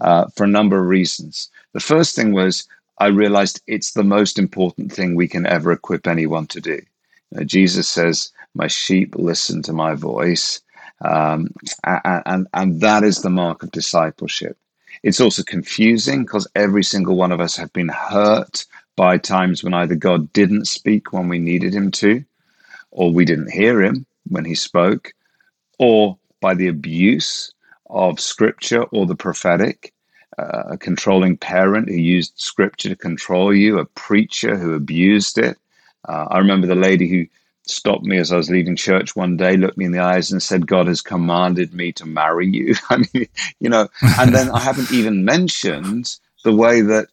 uh, 0.00 0.26
for 0.36 0.44
a 0.44 0.48
number 0.48 0.78
of 0.78 0.86
reasons. 0.86 1.50
The 1.72 1.80
first 1.80 2.14
thing 2.14 2.32
was 2.32 2.68
I 2.98 3.08
realized 3.08 3.60
it's 3.66 3.92
the 3.92 4.04
most 4.04 4.38
important 4.38 4.92
thing 4.92 5.16
we 5.16 5.26
can 5.26 5.46
ever 5.46 5.72
equip 5.72 6.06
anyone 6.06 6.46
to 6.48 6.60
do. 6.60 6.80
You 7.32 7.38
know, 7.38 7.44
Jesus 7.44 7.88
says, 7.88 8.30
My 8.54 8.68
sheep 8.68 9.16
listen 9.16 9.62
to 9.62 9.72
my 9.72 9.94
voice. 9.94 10.60
Um, 11.04 11.48
and, 11.82 12.22
and, 12.24 12.46
and 12.54 12.80
that 12.82 13.02
is 13.02 13.22
the 13.22 13.30
mark 13.30 13.64
of 13.64 13.72
discipleship. 13.72 14.56
It's 15.04 15.20
also 15.20 15.44
confusing 15.44 16.24
because 16.24 16.48
every 16.56 16.84
single 16.84 17.16
one 17.16 17.32
of 17.32 17.40
us 17.40 17.56
have 17.58 17.72
been 17.74 17.90
hurt 17.90 18.66
by 18.96 19.18
times 19.18 19.64
when 19.64 19.74
either 19.74 19.96
God 19.96 20.32
didn't 20.34 20.66
speak 20.66 21.12
when 21.14 21.28
we 21.28 21.40
needed 21.40 21.74
him 21.74 21.92
to, 21.92 22.24
or 22.92 23.12
we 23.12 23.24
didn't 23.26 23.52
hear 23.52 23.82
him 23.82 24.06
when 24.28 24.44
he 24.46 24.56
spoke, 24.56 25.14
or 25.78 26.18
by 26.40 26.54
the 26.54 26.68
abuse 26.68 27.52
of 27.90 28.20
scripture 28.20 28.84
or 28.84 29.06
the 29.06 29.16
prophetic. 29.16 29.78
uh, 30.38 30.64
a 30.72 30.78
controlling 30.78 31.36
parent 31.38 31.88
who 31.88 31.96
used 31.96 32.34
scripture 32.36 32.90
to 32.90 32.96
control 32.96 33.54
you, 33.54 33.78
a 33.80 33.86
preacher 33.86 34.56
who 34.56 34.74
abused 34.74 35.38
it. 35.38 35.58
Uh, 36.08 36.26
I 36.30 36.38
remember 36.38 36.66
the 36.66 36.74
lady 36.74 37.08
who 37.08 37.26
stopped 37.66 38.04
me 38.04 38.18
as 38.18 38.32
I 38.32 38.36
was 38.36 38.50
leaving 38.50 38.76
church 38.76 39.16
one 39.16 39.36
day, 39.36 39.56
looked 39.56 39.78
me 39.78 39.86
in 39.86 39.92
the 39.92 40.00
eyes, 40.00 40.30
and 40.30 40.42
said, 40.42 40.66
God 40.66 40.86
has 40.86 41.00
commanded 41.00 41.74
me 41.74 41.92
to 41.92 42.06
marry 42.06 42.48
you. 42.48 42.74
I 42.90 43.04
mean, 43.12 43.26
you 43.60 43.68
know, 43.68 43.88
and 44.18 44.34
then 44.34 44.50
I 44.50 44.60
haven't 44.60 44.92
even 44.92 45.24
mentioned 45.24 46.16
the 46.44 46.54
way 46.54 46.80
that 46.82 47.08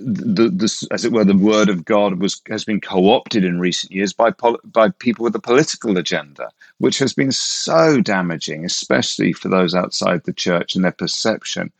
the, 0.00 0.48
the, 0.48 0.88
as 0.92 1.04
it 1.04 1.12
were, 1.12 1.24
the 1.24 1.36
word 1.36 1.68
of 1.68 1.84
God 1.84 2.20
was 2.20 2.40
has 2.48 2.64
been 2.64 2.80
co-opted 2.80 3.44
in 3.44 3.58
recent 3.58 3.90
years 3.92 4.12
by 4.12 4.30
pol- 4.30 4.60
by 4.64 4.90
people 4.90 5.24
with 5.24 5.34
a 5.34 5.40
political 5.40 5.96
agenda, 5.98 6.50
which 6.78 6.98
has 6.98 7.12
been 7.12 7.32
so 7.32 8.00
damaging, 8.00 8.64
especially 8.64 9.32
for 9.32 9.48
those 9.48 9.74
outside 9.74 10.24
the 10.24 10.32
church 10.32 10.74
and 10.74 10.84
their 10.84 10.92
perception 10.92 11.72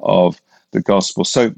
of 0.00 0.40
the 0.70 0.80
gospel. 0.80 1.24
So 1.24 1.54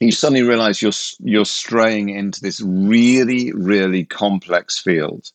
you 0.00 0.12
suddenly 0.12 0.42
realize 0.42 0.82
you're 0.82 0.92
you're 1.20 1.44
straying 1.44 2.08
into 2.10 2.40
this 2.40 2.60
really 2.60 3.52
really 3.52 4.04
complex 4.04 4.78
field 4.78 5.30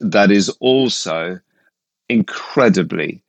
that 0.00 0.30
is 0.30 0.48
also 0.60 1.38
incredibly 2.08 3.22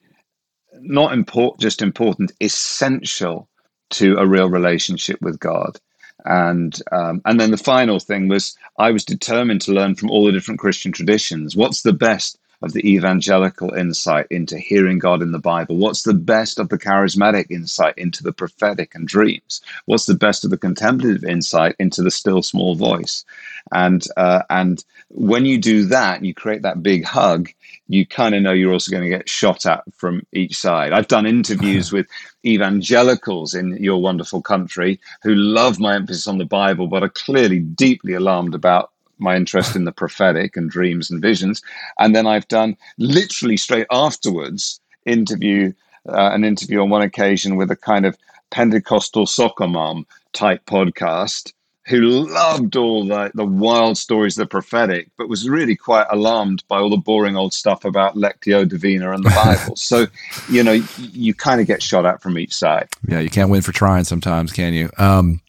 not 0.79 1.13
important 1.13 1.59
just 1.59 1.81
important 1.81 2.31
essential 2.41 3.47
to 3.89 4.15
a 4.17 4.27
real 4.27 4.49
relationship 4.49 5.21
with 5.21 5.39
God. 5.39 5.79
And 6.25 6.77
um, 6.91 7.21
and 7.25 7.39
then 7.39 7.51
the 7.51 7.57
final 7.57 7.99
thing 7.99 8.27
was 8.27 8.57
I 8.77 8.91
was 8.91 9.05
determined 9.05 9.61
to 9.61 9.71
learn 9.71 9.95
from 9.95 10.09
all 10.09 10.25
the 10.25 10.31
different 10.31 10.59
Christian 10.59 10.91
traditions. 10.91 11.55
What's 11.55 11.83
the 11.83 11.93
best 11.93 12.37
of 12.61 12.73
the 12.73 12.87
evangelical 12.87 13.73
insight 13.73 14.27
into 14.31 14.57
hearing 14.57 14.99
God 14.99 15.21
in 15.21 15.31
the 15.31 15.39
Bible? 15.39 15.77
What's 15.77 16.03
the 16.03 16.13
best 16.13 16.59
of 16.59 16.69
the 16.69 16.77
charismatic 16.77 17.51
insight 17.51 17.93
into 17.97 18.23
the 18.23 18.33
prophetic 18.33 18.95
and 18.95 19.07
dreams? 19.07 19.61
What's 19.85 20.05
the 20.05 20.15
best 20.15 20.43
of 20.43 20.51
the 20.51 20.57
contemplative 20.57 21.23
insight 21.23 21.75
into 21.79 22.01
the 22.01 22.11
still 22.11 22.41
small 22.41 22.75
voice? 22.75 23.23
And 23.71 24.05
uh, 24.17 24.43
and 24.49 24.83
when 25.09 25.45
you 25.45 25.57
do 25.57 25.85
that, 25.85 26.23
you 26.23 26.33
create 26.33 26.63
that 26.63 26.83
big 26.83 27.05
hug. 27.05 27.49
You 27.87 28.05
kind 28.05 28.35
of 28.35 28.41
know 28.41 28.53
you're 28.53 28.73
also 28.73 28.91
going 28.91 29.03
to 29.03 29.09
get 29.09 29.29
shot 29.29 29.65
at 29.65 29.83
from 29.93 30.25
each 30.33 30.57
side. 30.57 30.93
I've 30.93 31.07
done 31.07 31.25
interviews 31.25 31.91
with 31.93 32.07
evangelicals 32.45 33.53
in 33.53 33.77
your 33.77 34.01
wonderful 34.01 34.41
country 34.41 34.99
who 35.23 35.35
love 35.35 35.79
my 35.79 35.95
emphasis 35.95 36.27
on 36.27 36.37
the 36.37 36.45
Bible, 36.45 36.87
but 36.87 37.03
are 37.03 37.09
clearly 37.09 37.59
deeply 37.59 38.13
alarmed 38.13 38.55
about 38.55 38.91
my 39.19 39.35
interest 39.35 39.75
in 39.75 39.85
the 39.85 39.91
prophetic 39.91 40.57
and 40.57 40.69
dreams 40.69 41.09
and 41.09 41.21
visions. 41.21 41.61
And 41.99 42.15
then 42.15 42.27
I've 42.27 42.47
done 42.47 42.77
literally 42.97 43.57
straight 43.57 43.87
afterwards 43.91 44.79
interview 45.05 45.73
uh, 46.09 46.31
an 46.33 46.43
interview 46.43 46.81
on 46.81 46.89
one 46.89 47.01
occasion 47.01 47.55
with 47.55 47.71
a 47.71 47.75
kind 47.75 48.05
of 48.05 48.17
Pentecostal 48.49 49.25
soccer 49.25 49.67
mom 49.67 50.05
type 50.33 50.65
podcast 50.65 51.51
who 51.87 52.01
loved 52.01 52.75
all 52.75 53.05
the, 53.05 53.31
the 53.33 53.45
wild 53.45 53.97
stories 53.97 54.37
of 54.37 54.43
the 54.43 54.49
prophetic, 54.49 55.09
but 55.17 55.29
was 55.29 55.47
really 55.47 55.75
quite 55.75 56.05
alarmed 56.11 56.61
by 56.67 56.77
all 56.79 56.89
the 56.89 56.97
boring 56.97 57.37
old 57.37 57.53
stuff 57.53 57.85
about 57.85 58.15
Lectio 58.15 58.67
Divina 58.67 59.13
and 59.13 59.23
the 59.23 59.29
Bible. 59.29 59.75
so, 59.77 60.05
you 60.49 60.63
know, 60.63 60.73
you, 60.73 60.83
you 60.97 61.33
kind 61.33 61.61
of 61.61 61.67
get 61.67 61.81
shot 61.81 62.05
at 62.05 62.21
from 62.21 62.37
each 62.37 62.53
side. 62.53 62.89
Yeah, 63.07 63.21
you 63.21 63.29
can't 63.29 63.49
win 63.49 63.61
for 63.61 63.71
trying 63.71 64.03
sometimes, 64.03 64.51
can 64.51 64.73
you? 64.73 64.89
Um, 64.97 65.39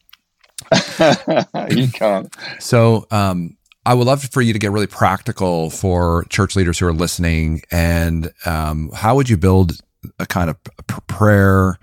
you 1.71 1.89
can't. 1.89 2.33
So, 2.59 3.05
um, 3.11 3.57
I 3.89 3.95
would 3.95 4.05
love 4.05 4.23
for 4.25 4.43
you 4.43 4.53
to 4.53 4.59
get 4.59 4.69
really 4.69 4.85
practical 4.85 5.71
for 5.71 6.23
church 6.29 6.55
leaders 6.55 6.77
who 6.77 6.85
are 6.85 6.93
listening. 6.93 7.63
And 7.71 8.31
um, 8.45 8.91
how 8.93 9.15
would 9.15 9.29
you 9.29 9.35
build 9.35 9.81
a 10.19 10.27
kind 10.27 10.51
of 10.51 10.63
prayer 11.07 11.79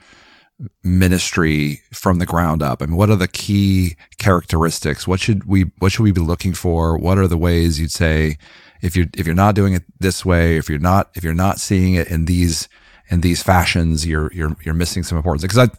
ministry 0.85 1.83
from 1.92 2.21
the 2.21 2.25
ground 2.25 2.62
up? 2.62 2.81
I 2.81 2.87
mean, 2.87 2.95
what 2.95 3.11
are 3.11 3.16
the 3.16 3.27
key 3.27 3.97
characteristics? 4.19 5.09
What 5.09 5.19
should 5.19 5.47
we 5.47 5.62
what 5.81 5.90
should 5.90 6.05
we 6.05 6.12
be 6.12 6.21
looking 6.21 6.55
for? 6.55 6.97
What 6.97 7.19
are 7.19 7.27
the 7.27 7.37
ways 7.37 7.81
you'd 7.81 7.90
say 7.90 8.38
if 8.83 8.95
you're 8.95 9.09
if 9.16 9.27
you're 9.27 9.35
not 9.35 9.57
doing 9.57 9.75
it 9.75 9.83
this 9.99 10.25
way, 10.25 10.59
if 10.59 10.69
you're 10.69 10.79
not 10.79 11.11
if 11.16 11.25
you're 11.25 11.35
not 11.35 11.59
seeing 11.59 11.95
it 11.95 12.07
in 12.07 12.27
these 12.27 12.69
in 13.09 13.21
these 13.21 13.42
fashions, 13.42 14.07
you're 14.07 14.33
you're 14.33 14.57
you're 14.62 14.75
missing 14.75 15.03
some 15.03 15.19
importance. 15.19 15.42
Because 15.42 15.59
I 15.59 15.73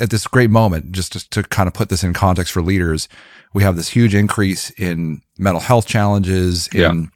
at 0.00 0.10
this 0.10 0.26
great 0.26 0.50
moment, 0.50 0.92
just 0.92 1.12
to, 1.12 1.30
to 1.30 1.42
kind 1.44 1.66
of 1.66 1.74
put 1.74 1.88
this 1.88 2.04
in 2.04 2.12
context 2.12 2.52
for 2.52 2.62
leaders, 2.62 3.08
we 3.52 3.62
have 3.62 3.76
this 3.76 3.88
huge 3.88 4.14
increase 4.14 4.70
in 4.70 5.22
mental 5.38 5.60
health 5.60 5.86
challenges, 5.86 6.68
in 6.68 7.10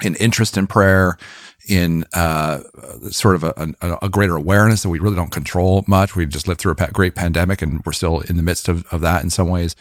yeah. 0.00 0.06
in 0.06 0.14
interest 0.16 0.56
in 0.56 0.66
prayer, 0.66 1.18
in 1.68 2.04
uh, 2.14 2.60
sort 3.10 3.36
of 3.36 3.44
a, 3.44 3.74
a, 3.80 3.98
a, 4.02 4.08
greater 4.08 4.36
awareness 4.36 4.82
that 4.82 4.88
we 4.88 4.98
really 4.98 5.16
don't 5.16 5.32
control 5.32 5.84
much. 5.86 6.14
We've 6.14 6.28
just 6.28 6.46
lived 6.46 6.60
through 6.60 6.74
a 6.78 6.90
great 6.92 7.14
pandemic, 7.14 7.62
and 7.62 7.82
we're 7.84 7.92
still 7.92 8.20
in 8.20 8.36
the 8.36 8.42
midst 8.42 8.68
of, 8.68 8.86
of 8.92 9.00
that 9.02 9.22
in 9.22 9.30
some 9.30 9.48
ways. 9.48 9.76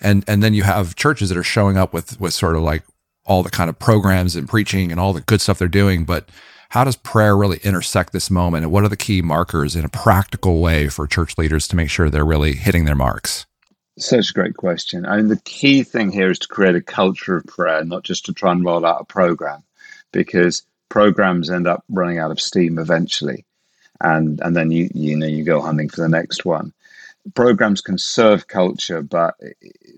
And 0.00 0.24
and 0.26 0.42
then 0.42 0.54
you 0.54 0.64
have 0.64 0.96
churches 0.96 1.28
that 1.28 1.38
are 1.38 1.44
showing 1.44 1.76
up 1.76 1.92
with 1.92 2.20
with 2.20 2.34
sort 2.34 2.56
of 2.56 2.62
like 2.62 2.84
all 3.24 3.42
the 3.42 3.50
kind 3.50 3.70
of 3.70 3.78
programs 3.78 4.34
and 4.34 4.48
preaching 4.48 4.90
and 4.90 4.98
all 4.98 5.12
the 5.12 5.20
good 5.20 5.40
stuff 5.40 5.58
they're 5.58 5.68
doing, 5.68 6.04
but 6.04 6.28
how 6.72 6.84
does 6.84 6.96
prayer 6.96 7.36
really 7.36 7.58
intersect 7.62 8.12
this 8.12 8.30
moment 8.30 8.64
and 8.64 8.72
what 8.72 8.82
are 8.82 8.88
the 8.88 8.96
key 8.96 9.20
markers 9.20 9.76
in 9.76 9.84
a 9.84 9.90
practical 9.90 10.60
way 10.60 10.88
for 10.88 11.06
church 11.06 11.36
leaders 11.36 11.68
to 11.68 11.76
make 11.76 11.90
sure 11.90 12.08
they're 12.08 12.24
really 12.24 12.54
hitting 12.54 12.86
their 12.86 12.96
marks 12.96 13.46
such 13.98 14.30
a 14.30 14.32
great 14.32 14.56
question. 14.56 15.06
I 15.06 15.16
mean, 15.16 15.28
the 15.28 15.40
key 15.44 15.82
thing 15.82 16.10
here 16.10 16.30
is 16.30 16.38
to 16.40 16.48
create 16.48 16.74
a 16.74 16.80
culture 16.80 17.36
of 17.36 17.46
prayer, 17.46 17.84
not 17.84 18.04
just 18.04 18.24
to 18.26 18.32
try 18.32 18.52
and 18.52 18.64
roll 18.64 18.86
out 18.86 19.02
a 19.02 19.04
program, 19.04 19.62
because 20.12 20.62
programs 20.88 21.50
end 21.50 21.66
up 21.66 21.84
running 21.88 22.18
out 22.18 22.30
of 22.30 22.40
steam 22.40 22.78
eventually, 22.78 23.44
and 24.00 24.40
and 24.40 24.56
then 24.56 24.70
you 24.70 24.88
you 24.94 25.16
know 25.16 25.26
you 25.26 25.44
go 25.44 25.60
hunting 25.60 25.88
for 25.88 26.00
the 26.00 26.08
next 26.08 26.44
one. 26.44 26.72
Programs 27.34 27.80
can 27.80 27.98
serve 27.98 28.48
culture, 28.48 29.02
but 29.02 29.34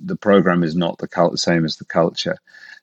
the 0.02 0.16
program 0.16 0.62
is 0.62 0.74
not 0.74 0.98
the 0.98 1.08
cult, 1.08 1.38
same 1.38 1.64
as 1.64 1.76
the 1.76 1.86
culture. 1.86 2.36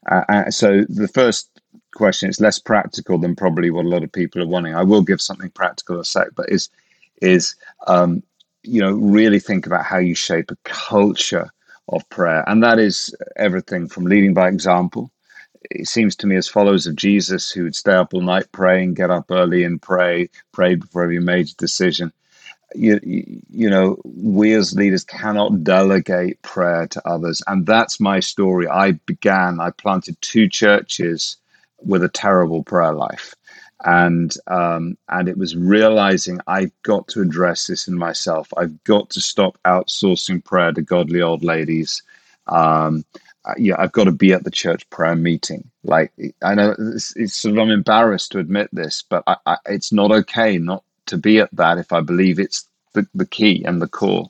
Uh, 0.09 0.23
uh, 0.29 0.49
so 0.49 0.83
the 0.89 1.07
first 1.07 1.60
question 1.93 2.29
It's 2.29 2.41
less 2.41 2.59
practical 2.59 3.17
than 3.17 3.35
probably 3.35 3.71
what 3.71 3.85
a 3.85 3.89
lot 3.89 4.03
of 4.03 4.11
people 4.11 4.41
are 4.41 4.47
wanting. 4.47 4.75
I 4.75 4.83
will 4.83 5.01
give 5.01 5.21
something 5.21 5.49
practical 5.51 5.99
a 5.99 6.05
sec, 6.05 6.29
but 6.35 6.49
is 6.49 6.69
is 7.21 7.55
um, 7.87 8.23
you 8.63 8.81
know, 8.81 8.91
really 8.91 9.39
think 9.39 9.65
about 9.65 9.85
how 9.85 9.97
you 9.97 10.15
shape 10.15 10.51
a 10.51 10.57
culture 10.63 11.49
of 11.89 12.07
prayer. 12.09 12.43
And 12.47 12.63
that 12.63 12.79
is 12.79 13.15
everything 13.35 13.87
from 13.87 14.05
leading 14.05 14.33
by 14.33 14.47
example. 14.47 15.11
It 15.69 15.87
seems 15.87 16.15
to 16.17 16.27
me, 16.27 16.35
as 16.35 16.47
followers 16.47 16.87
of 16.87 16.95
Jesus, 16.95 17.49
who 17.51 17.63
would 17.63 17.75
stay 17.75 17.93
up 17.93 18.13
all 18.13 18.21
night 18.21 18.51
praying, 18.51 18.95
get 18.95 19.09
up 19.09 19.25
early 19.29 19.63
and 19.63 19.81
pray, 19.81 20.29
pray 20.51 20.75
before 20.75 21.03
every 21.03 21.19
major 21.19 21.53
decision. 21.57 22.11
You, 22.73 22.99
you 23.03 23.69
know, 23.69 24.01
we 24.05 24.53
as 24.53 24.73
leaders 24.73 25.03
cannot 25.03 25.63
delegate 25.63 26.41
prayer 26.41 26.87
to 26.87 27.07
others. 27.07 27.41
And 27.47 27.65
that's 27.65 27.99
my 27.99 28.19
story. 28.19 28.67
I 28.67 28.93
began, 29.05 29.59
I 29.59 29.71
planted 29.71 30.21
two 30.21 30.47
churches 30.47 31.37
with 31.83 32.03
a 32.03 32.09
terrible 32.09 32.63
prayer 32.63 32.93
life 32.93 33.35
and 33.85 34.35
um, 34.47 34.97
and 35.09 35.27
it 35.27 35.37
was 35.37 35.55
realizing 35.55 36.39
I've 36.47 36.71
got 36.83 37.07
to 37.09 37.21
address 37.21 37.67
this 37.67 37.87
in 37.87 37.97
myself. 37.97 38.51
I've 38.57 38.83
got 38.83 39.09
to 39.11 39.21
stop 39.21 39.57
outsourcing 39.65 40.43
prayer 40.43 40.71
to 40.71 40.81
godly 40.81 41.21
old 41.21 41.43
ladies. 41.43 42.03
Um, 42.47 43.05
uh, 43.45 43.53
yeah, 43.57 43.75
I've 43.79 43.91
got 43.91 44.03
to 44.03 44.11
be 44.11 44.33
at 44.33 44.43
the 44.43 44.51
church 44.51 44.87
prayer 44.91 45.15
meeting. 45.15 45.69
Like 45.83 46.11
I 46.43 46.53
know 46.53 46.75
it's, 46.77 47.15
it's 47.15 47.35
sort 47.35 47.55
of 47.55 47.59
I'm 47.59 47.71
embarrassed 47.71 48.31
to 48.33 48.39
admit 48.39 48.69
this, 48.71 49.03
but 49.07 49.23
I, 49.25 49.37
I, 49.45 49.57
it's 49.65 49.91
not 49.91 50.11
okay 50.11 50.57
not 50.57 50.83
to 51.07 51.17
be 51.17 51.39
at 51.39 51.49
that 51.53 51.77
if 51.77 51.91
I 51.91 52.01
believe 52.01 52.39
it's 52.39 52.67
the, 52.93 53.07
the 53.15 53.25
key 53.25 53.63
and 53.65 53.81
the 53.81 53.87
core. 53.87 54.29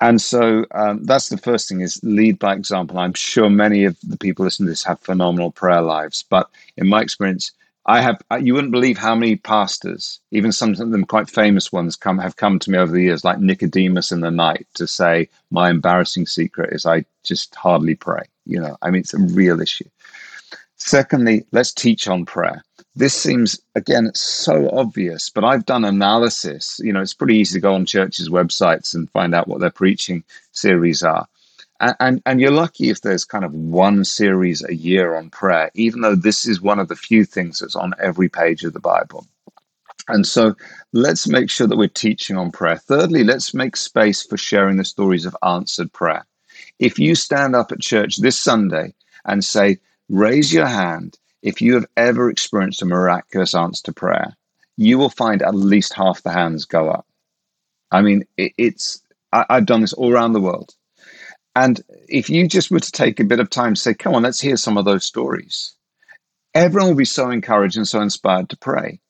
And 0.00 0.20
so 0.20 0.64
um, 0.72 1.02
that's 1.04 1.28
the 1.28 1.38
first 1.38 1.68
thing 1.68 1.80
is 1.80 2.00
lead 2.02 2.38
by 2.38 2.54
example. 2.54 2.98
I'm 2.98 3.14
sure 3.14 3.50
many 3.50 3.84
of 3.84 3.96
the 4.02 4.16
people 4.16 4.44
listening 4.44 4.66
to 4.66 4.72
this 4.72 4.84
have 4.84 5.00
phenomenal 5.00 5.50
prayer 5.50 5.82
lives, 5.82 6.24
but 6.28 6.48
in 6.76 6.88
my 6.88 7.02
experience, 7.02 7.52
I 7.86 8.02
have 8.02 8.20
you 8.40 8.52
wouldn't 8.52 8.72
believe 8.72 8.98
how 8.98 9.14
many 9.14 9.36
pastors, 9.36 10.20
even 10.30 10.52
some 10.52 10.72
of 10.72 10.76
them 10.76 11.04
quite 11.04 11.30
famous 11.30 11.72
ones, 11.72 11.96
come 11.96 12.18
have 12.18 12.36
come 12.36 12.58
to 12.58 12.70
me 12.70 12.76
over 12.76 12.92
the 12.92 13.02
years, 13.02 13.24
like 13.24 13.38
Nicodemus 13.40 14.12
in 14.12 14.20
the 14.20 14.30
night, 14.30 14.66
to 14.74 14.86
say 14.86 15.28
my 15.50 15.70
embarrassing 15.70 16.26
secret 16.26 16.72
is 16.74 16.84
I 16.84 17.06
just 17.24 17.54
hardly 17.54 17.94
pray. 17.94 18.24
You 18.44 18.60
know, 18.60 18.76
I 18.82 18.90
mean 18.90 19.00
it's 19.00 19.14
a 19.14 19.18
real 19.18 19.60
issue. 19.60 19.88
Secondly, 20.76 21.46
let's 21.50 21.72
teach 21.72 22.06
on 22.08 22.26
prayer. 22.26 22.62
This 22.98 23.14
seems 23.14 23.60
again 23.74 24.10
so 24.14 24.68
obvious, 24.70 25.30
but 25.30 25.44
I've 25.44 25.66
done 25.66 25.84
analysis. 25.84 26.80
You 26.82 26.92
know, 26.92 27.00
it's 27.00 27.14
pretty 27.14 27.36
easy 27.36 27.54
to 27.58 27.62
go 27.62 27.74
on 27.74 27.86
churches' 27.86 28.28
websites 28.28 28.94
and 28.94 29.10
find 29.10 29.34
out 29.34 29.48
what 29.48 29.60
their 29.60 29.70
preaching 29.70 30.24
series 30.52 31.02
are 31.02 31.26
and, 31.80 31.96
and, 32.00 32.22
and 32.26 32.40
you're 32.40 32.50
lucky 32.50 32.90
if 32.90 33.02
there's 33.02 33.24
kind 33.24 33.44
of 33.44 33.52
one 33.54 34.04
series 34.04 34.64
a 34.64 34.74
year 34.74 35.16
on 35.16 35.30
prayer, 35.30 35.70
even 35.74 36.00
though 36.00 36.16
this 36.16 36.46
is 36.46 36.60
one 36.60 36.78
of 36.78 36.88
the 36.88 36.96
few 36.96 37.24
things 37.24 37.60
that's 37.60 37.76
on 37.76 37.94
every 38.00 38.28
page 38.28 38.64
of 38.64 38.72
the 38.72 38.80
Bible. 38.80 39.26
And 40.08 40.26
so 40.26 40.54
let's 40.92 41.28
make 41.28 41.50
sure 41.50 41.66
that 41.66 41.76
we're 41.76 41.88
teaching 41.88 42.36
on 42.36 42.50
prayer. 42.50 42.76
Thirdly, 42.76 43.24
let's 43.24 43.52
make 43.54 43.76
space 43.76 44.22
for 44.22 44.36
sharing 44.36 44.76
the 44.76 44.84
stories 44.84 45.26
of 45.26 45.36
answered 45.42 45.92
prayer. 45.92 46.26
If 46.78 46.98
you 46.98 47.14
stand 47.14 47.54
up 47.54 47.70
at 47.70 47.80
church 47.80 48.16
this 48.16 48.38
Sunday 48.38 48.94
and 49.24 49.44
say, 49.44 49.78
raise 50.08 50.52
your 50.52 50.66
hand 50.66 51.18
if 51.42 51.60
you 51.60 51.74
have 51.74 51.86
ever 51.96 52.30
experienced 52.30 52.82
a 52.82 52.86
miraculous 52.86 53.54
answer 53.54 53.82
to 53.84 53.92
prayer, 53.92 54.36
you 54.76 54.98
will 54.98 55.10
find 55.10 55.42
at 55.42 55.54
least 55.54 55.94
half 55.94 56.22
the 56.22 56.32
hands 56.32 56.64
go 56.64 56.90
up. 56.90 57.06
I 57.90 58.02
mean, 58.02 58.24
it, 58.36 58.52
it's 58.58 59.02
I, 59.32 59.44
I've 59.48 59.66
done 59.66 59.80
this 59.80 59.92
all 59.92 60.12
around 60.12 60.32
the 60.32 60.40
world. 60.40 60.74
And 61.56 61.80
if 62.08 62.30
you 62.30 62.46
just 62.46 62.70
were 62.70 62.80
to 62.80 62.92
take 62.92 63.18
a 63.18 63.24
bit 63.24 63.40
of 63.40 63.50
time 63.50 63.74
to 63.74 63.80
say, 63.80 63.94
come 63.94 64.14
on, 64.14 64.22
let's 64.22 64.40
hear 64.40 64.56
some 64.56 64.78
of 64.78 64.84
those 64.84 65.04
stories, 65.04 65.74
everyone 66.54 66.90
will 66.90 66.96
be 66.96 67.04
so 67.04 67.30
encouraged 67.30 67.76
and 67.76 67.88
so 67.88 68.00
inspired 68.00 68.48
to 68.50 68.56
pray. 68.56 69.00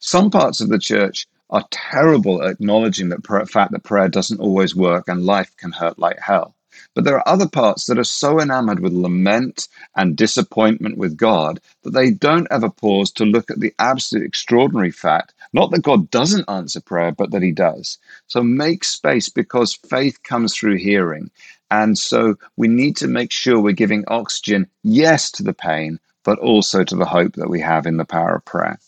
Some 0.00 0.30
parts 0.30 0.60
of 0.60 0.68
the 0.68 0.78
church 0.78 1.26
are 1.48 1.64
terrible 1.70 2.42
at 2.42 2.50
acknowledging 2.50 3.08
the 3.08 3.46
fact 3.50 3.72
that 3.72 3.84
prayer 3.84 4.08
doesn't 4.08 4.40
always 4.40 4.74
work 4.74 5.08
and 5.08 5.24
life 5.24 5.56
can 5.56 5.72
hurt 5.72 5.98
like 5.98 6.18
hell. 6.18 6.54
But 6.94 7.04
there 7.04 7.16
are 7.16 7.28
other 7.28 7.48
parts 7.48 7.86
that 7.86 7.98
are 7.98 8.04
so 8.04 8.40
enamored 8.40 8.80
with 8.80 8.92
lament 8.92 9.68
and 9.96 10.16
disappointment 10.16 10.96
with 10.98 11.16
God 11.16 11.60
that 11.82 11.90
they 11.90 12.10
don't 12.10 12.48
ever 12.50 12.70
pause 12.70 13.10
to 13.12 13.24
look 13.24 13.50
at 13.50 13.60
the 13.60 13.74
absolute 13.78 14.24
extraordinary 14.24 14.90
fact, 14.90 15.34
not 15.52 15.70
that 15.70 15.82
God 15.82 16.10
doesn't 16.10 16.48
answer 16.48 16.80
prayer, 16.80 17.12
but 17.12 17.30
that 17.30 17.42
He 17.42 17.52
does. 17.52 17.98
So 18.26 18.42
make 18.42 18.84
space 18.84 19.28
because 19.28 19.74
faith 19.74 20.22
comes 20.22 20.54
through 20.54 20.76
hearing. 20.76 21.30
And 21.70 21.98
so 21.98 22.36
we 22.56 22.68
need 22.68 22.96
to 22.98 23.08
make 23.08 23.32
sure 23.32 23.60
we're 23.60 23.72
giving 23.72 24.04
oxygen, 24.08 24.68
yes, 24.82 25.30
to 25.32 25.42
the 25.42 25.54
pain, 25.54 25.98
but 26.24 26.38
also 26.38 26.84
to 26.84 26.96
the 26.96 27.04
hope 27.04 27.34
that 27.34 27.50
we 27.50 27.60
have 27.60 27.86
in 27.86 27.96
the 27.96 28.04
power 28.04 28.36
of 28.36 28.44
prayer. 28.44 28.78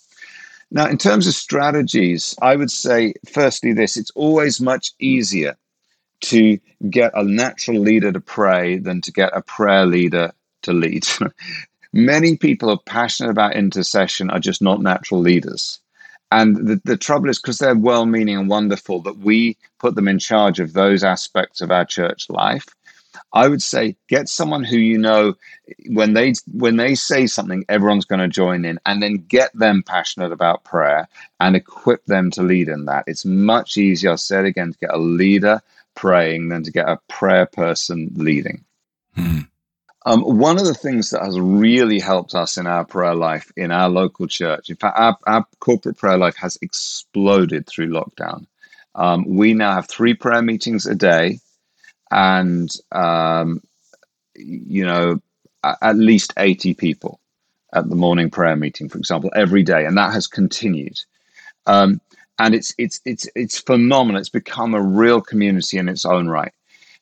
Now, 0.70 0.88
in 0.88 0.98
terms 0.98 1.26
of 1.26 1.34
strategies, 1.34 2.34
I 2.42 2.56
would 2.56 2.70
say, 2.70 3.14
firstly, 3.32 3.72
this 3.72 3.96
it's 3.96 4.10
always 4.14 4.60
much 4.60 4.92
easier 4.98 5.56
to 6.22 6.58
get 6.88 7.12
a 7.14 7.22
natural 7.24 7.80
leader 7.80 8.12
to 8.12 8.20
pray 8.20 8.78
than 8.78 9.00
to 9.02 9.12
get 9.12 9.36
a 9.36 9.42
prayer 9.42 9.86
leader 9.86 10.32
to 10.62 10.72
lead. 10.72 11.06
Many 11.92 12.36
people 12.36 12.70
are 12.70 12.78
passionate 12.84 13.30
about 13.30 13.56
intercession 13.56 14.30
are 14.30 14.40
just 14.40 14.60
not 14.60 14.82
natural 14.82 15.20
leaders. 15.20 15.80
And 16.32 16.56
the, 16.56 16.80
the 16.84 16.96
trouble 16.96 17.30
is 17.30 17.40
because 17.40 17.58
they're 17.58 17.76
well 17.76 18.04
meaning 18.04 18.36
and 18.36 18.48
wonderful 18.48 19.00
that 19.02 19.18
we 19.18 19.56
put 19.78 19.94
them 19.94 20.08
in 20.08 20.18
charge 20.18 20.58
of 20.58 20.72
those 20.72 21.04
aspects 21.04 21.60
of 21.60 21.70
our 21.70 21.84
church 21.84 22.28
life. 22.28 22.66
I 23.32 23.48
would 23.48 23.62
say 23.62 23.96
get 24.08 24.28
someone 24.28 24.64
who 24.64 24.76
you 24.76 24.98
know 24.98 25.34
when 25.88 26.12
they 26.14 26.34
when 26.52 26.76
they 26.76 26.94
say 26.94 27.26
something, 27.26 27.64
everyone's 27.68 28.04
going 28.04 28.20
to 28.20 28.28
join 28.28 28.64
in, 28.64 28.78
and 28.84 29.02
then 29.02 29.24
get 29.28 29.50
them 29.54 29.82
passionate 29.82 30.32
about 30.32 30.64
prayer 30.64 31.08
and 31.40 31.56
equip 31.56 32.04
them 32.06 32.30
to 32.32 32.42
lead 32.42 32.68
in 32.68 32.86
that. 32.86 33.04
It's 33.06 33.24
much 33.24 33.76
easier, 33.76 34.10
I'll 34.10 34.16
say 34.18 34.40
it 34.40 34.46
again, 34.46 34.72
to 34.72 34.78
get 34.78 34.94
a 34.94 34.98
leader 34.98 35.62
praying 35.96 36.48
than 36.48 36.62
to 36.62 36.70
get 36.70 36.88
a 36.88 37.00
prayer 37.08 37.46
person 37.46 38.12
leading. 38.14 38.64
Hmm. 39.16 39.40
Um, 40.04 40.22
one 40.22 40.56
of 40.56 40.64
the 40.64 40.74
things 40.74 41.10
that 41.10 41.24
has 41.24 41.40
really 41.40 41.98
helped 41.98 42.36
us 42.36 42.58
in 42.58 42.68
our 42.68 42.84
prayer 42.84 43.16
life 43.16 43.50
in 43.56 43.72
our 43.72 43.88
local 43.88 44.28
church, 44.28 44.70
in 44.70 44.76
fact, 44.76 44.96
our, 44.96 45.18
our 45.26 45.44
corporate 45.58 45.98
prayer 45.98 46.16
life 46.16 46.36
has 46.36 46.56
exploded 46.62 47.66
through 47.66 47.88
lockdown. 47.88 48.46
Um, 48.94 49.24
we 49.26 49.52
now 49.52 49.74
have 49.74 49.88
three 49.88 50.14
prayer 50.14 50.42
meetings 50.42 50.86
a 50.86 50.94
day 50.94 51.40
and 52.10 52.70
um, 52.92 53.60
you 54.34 54.84
know 54.84 55.20
at 55.82 55.96
least 55.96 56.32
80 56.36 56.74
people 56.74 57.20
at 57.72 57.88
the 57.88 57.96
morning 57.96 58.30
prayer 58.30 58.56
meeting 58.56 58.88
for 58.88 58.98
example 58.98 59.30
every 59.34 59.62
day 59.62 59.84
and 59.84 59.96
that 59.96 60.12
has 60.12 60.26
continued 60.26 60.98
um, 61.66 62.00
and 62.38 62.54
it's 62.54 62.74
it's 62.78 63.00
it's 63.04 63.28
it's 63.34 63.58
phenomenal 63.58 64.20
it's 64.20 64.28
become 64.28 64.74
a 64.74 64.82
real 64.82 65.20
community 65.20 65.78
in 65.78 65.88
its 65.88 66.04
own 66.04 66.28
right 66.28 66.52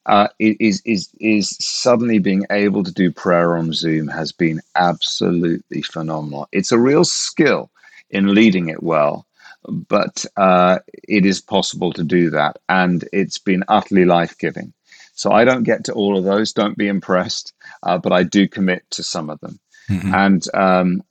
uh, 0.06 0.28
is 0.38 0.82
is 0.84 1.08
is 1.20 1.56
suddenly 1.60 2.18
being 2.18 2.44
able 2.50 2.84
to 2.84 2.92
do 2.92 3.10
prayer 3.10 3.56
on 3.56 3.72
Zoom 3.72 4.08
has 4.08 4.32
been 4.32 4.60
absolutely 4.76 5.82
phenomenal. 5.82 6.48
It's 6.52 6.72
a 6.72 6.78
real 6.78 7.04
skill 7.04 7.70
in 8.10 8.34
leading 8.34 8.68
it 8.68 8.82
well, 8.82 9.26
but 9.66 10.26
uh, 10.36 10.80
it 11.08 11.24
is 11.24 11.40
possible 11.40 11.92
to 11.94 12.04
do 12.04 12.30
that, 12.30 12.58
and 12.68 13.08
it's 13.12 13.38
been 13.38 13.64
utterly 13.68 14.04
life 14.04 14.36
giving. 14.38 14.72
So 15.14 15.32
I 15.32 15.44
don't 15.44 15.62
get 15.62 15.84
to 15.84 15.92
all 15.94 16.18
of 16.18 16.24
those. 16.24 16.52
Don't 16.52 16.76
be 16.76 16.88
impressed, 16.88 17.54
uh, 17.82 17.98
but 17.98 18.12
I 18.12 18.24
do 18.24 18.46
commit 18.46 18.84
to 18.90 19.02
some 19.02 19.30
of 19.30 19.40
them, 19.40 19.58
mm-hmm. 19.88 20.14
and 20.14 20.54
um, 20.54 21.02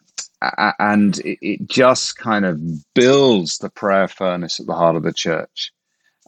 and 0.79 1.19
it 1.23 1.67
just 1.67 2.17
kind 2.17 2.45
of 2.45 2.59
builds 2.93 3.57
the 3.59 3.69
prayer 3.69 4.07
furnace 4.07 4.59
at 4.59 4.65
the 4.65 4.75
heart 4.75 4.95
of 4.95 5.03
the 5.03 5.13
church. 5.13 5.71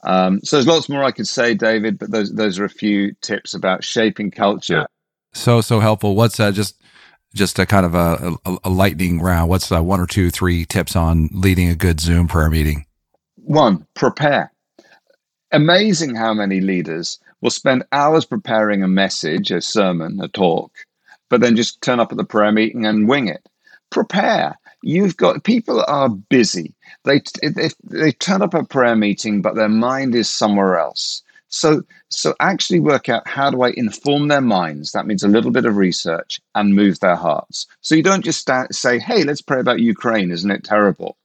Um, 0.04 0.40
so 0.44 0.56
there's 0.56 0.68
lots 0.68 0.88
more 0.88 1.04
I 1.04 1.12
could 1.12 1.28
say, 1.28 1.54
David, 1.54 1.98
but 1.98 2.12
those 2.12 2.34
those 2.34 2.60
are 2.60 2.66
a 2.66 2.70
few 2.70 3.14
tips 3.22 3.54
about 3.54 3.84
shaping 3.84 4.32
culture. 4.32 4.88
So 5.34 5.62
so 5.62 5.80
helpful. 5.80 6.16
What's 6.16 6.40
uh, 6.40 6.52
just 6.52 6.80
just 7.34 7.60
a 7.60 7.66
kind 7.66 7.86
of 7.86 7.96
a, 7.96 8.36
a, 8.46 8.58
a 8.66 8.70
lightning 8.70 9.22
round? 9.22 9.50
What's 9.50 9.72
uh, 9.72 9.84
one 9.84 10.00
or 10.00 10.08
two, 10.08 10.30
three 10.32 10.66
tips 10.66 10.96
on 10.96 11.30
leading 11.34 11.70
a 11.70 11.76
good 11.76 12.00
Zoom 12.00 12.28
prayer 12.28 12.50
meeting? 12.50 12.86
One, 13.36 13.86
prepare. 13.94 14.52
Amazing 15.52 16.16
how 16.16 16.34
many 16.34 16.62
leaders 16.62 17.20
will 17.42 17.50
spend 17.52 17.86
hours 17.92 18.26
preparing 18.26 18.84
a 18.84 18.88
message, 18.88 19.52
a 19.52 19.62
sermon, 19.62 20.20
a 20.22 20.28
talk, 20.28 20.72
but 21.30 21.42
then 21.42 21.56
just 21.56 21.82
turn 21.82 22.00
up 22.00 22.12
at 22.12 22.18
the 22.18 22.24
prayer 22.24 22.52
meeting 22.52 22.86
and 22.86 23.08
wing 23.08 23.28
it. 23.28 23.48
Prepare. 23.90 24.58
You've 24.82 25.18
got 25.18 25.44
people 25.44 25.84
are 25.88 26.10
busy. 26.10 26.76
They 27.06 27.22
they, 27.42 27.70
they 27.84 28.12
turn 28.12 28.42
up 28.42 28.54
a 28.54 28.64
prayer 28.64 28.96
meeting, 28.96 29.42
but 29.42 29.56
their 29.56 29.70
mind 29.70 30.16
is 30.16 30.30
somewhere 30.30 30.78
else. 30.78 31.24
So 31.48 31.84
so 32.10 32.36
actually 32.40 32.80
work 32.80 33.08
out 33.10 33.28
how 33.28 33.50
do 33.50 33.62
I 33.62 33.70
inform 33.78 34.28
their 34.28 34.42
minds. 34.42 34.92
That 34.92 35.08
means 35.08 35.24
a 35.24 35.28
little 35.28 35.52
bit 35.52 35.66
of 35.66 35.78
research 35.78 36.40
and 36.54 36.76
move 36.76 37.00
their 37.00 37.16
hearts. 37.16 37.68
So 37.82 37.96
you 37.96 38.04
don't 38.04 38.26
just 38.26 38.42
start, 38.42 38.76
say, 38.76 39.00
"Hey, 39.00 39.24
let's 39.24 39.42
pray 39.42 39.60
about 39.60 39.80
Ukraine. 39.80 40.32
Isn't 40.32 40.52
it 40.52 40.64
terrible?" 40.64 41.18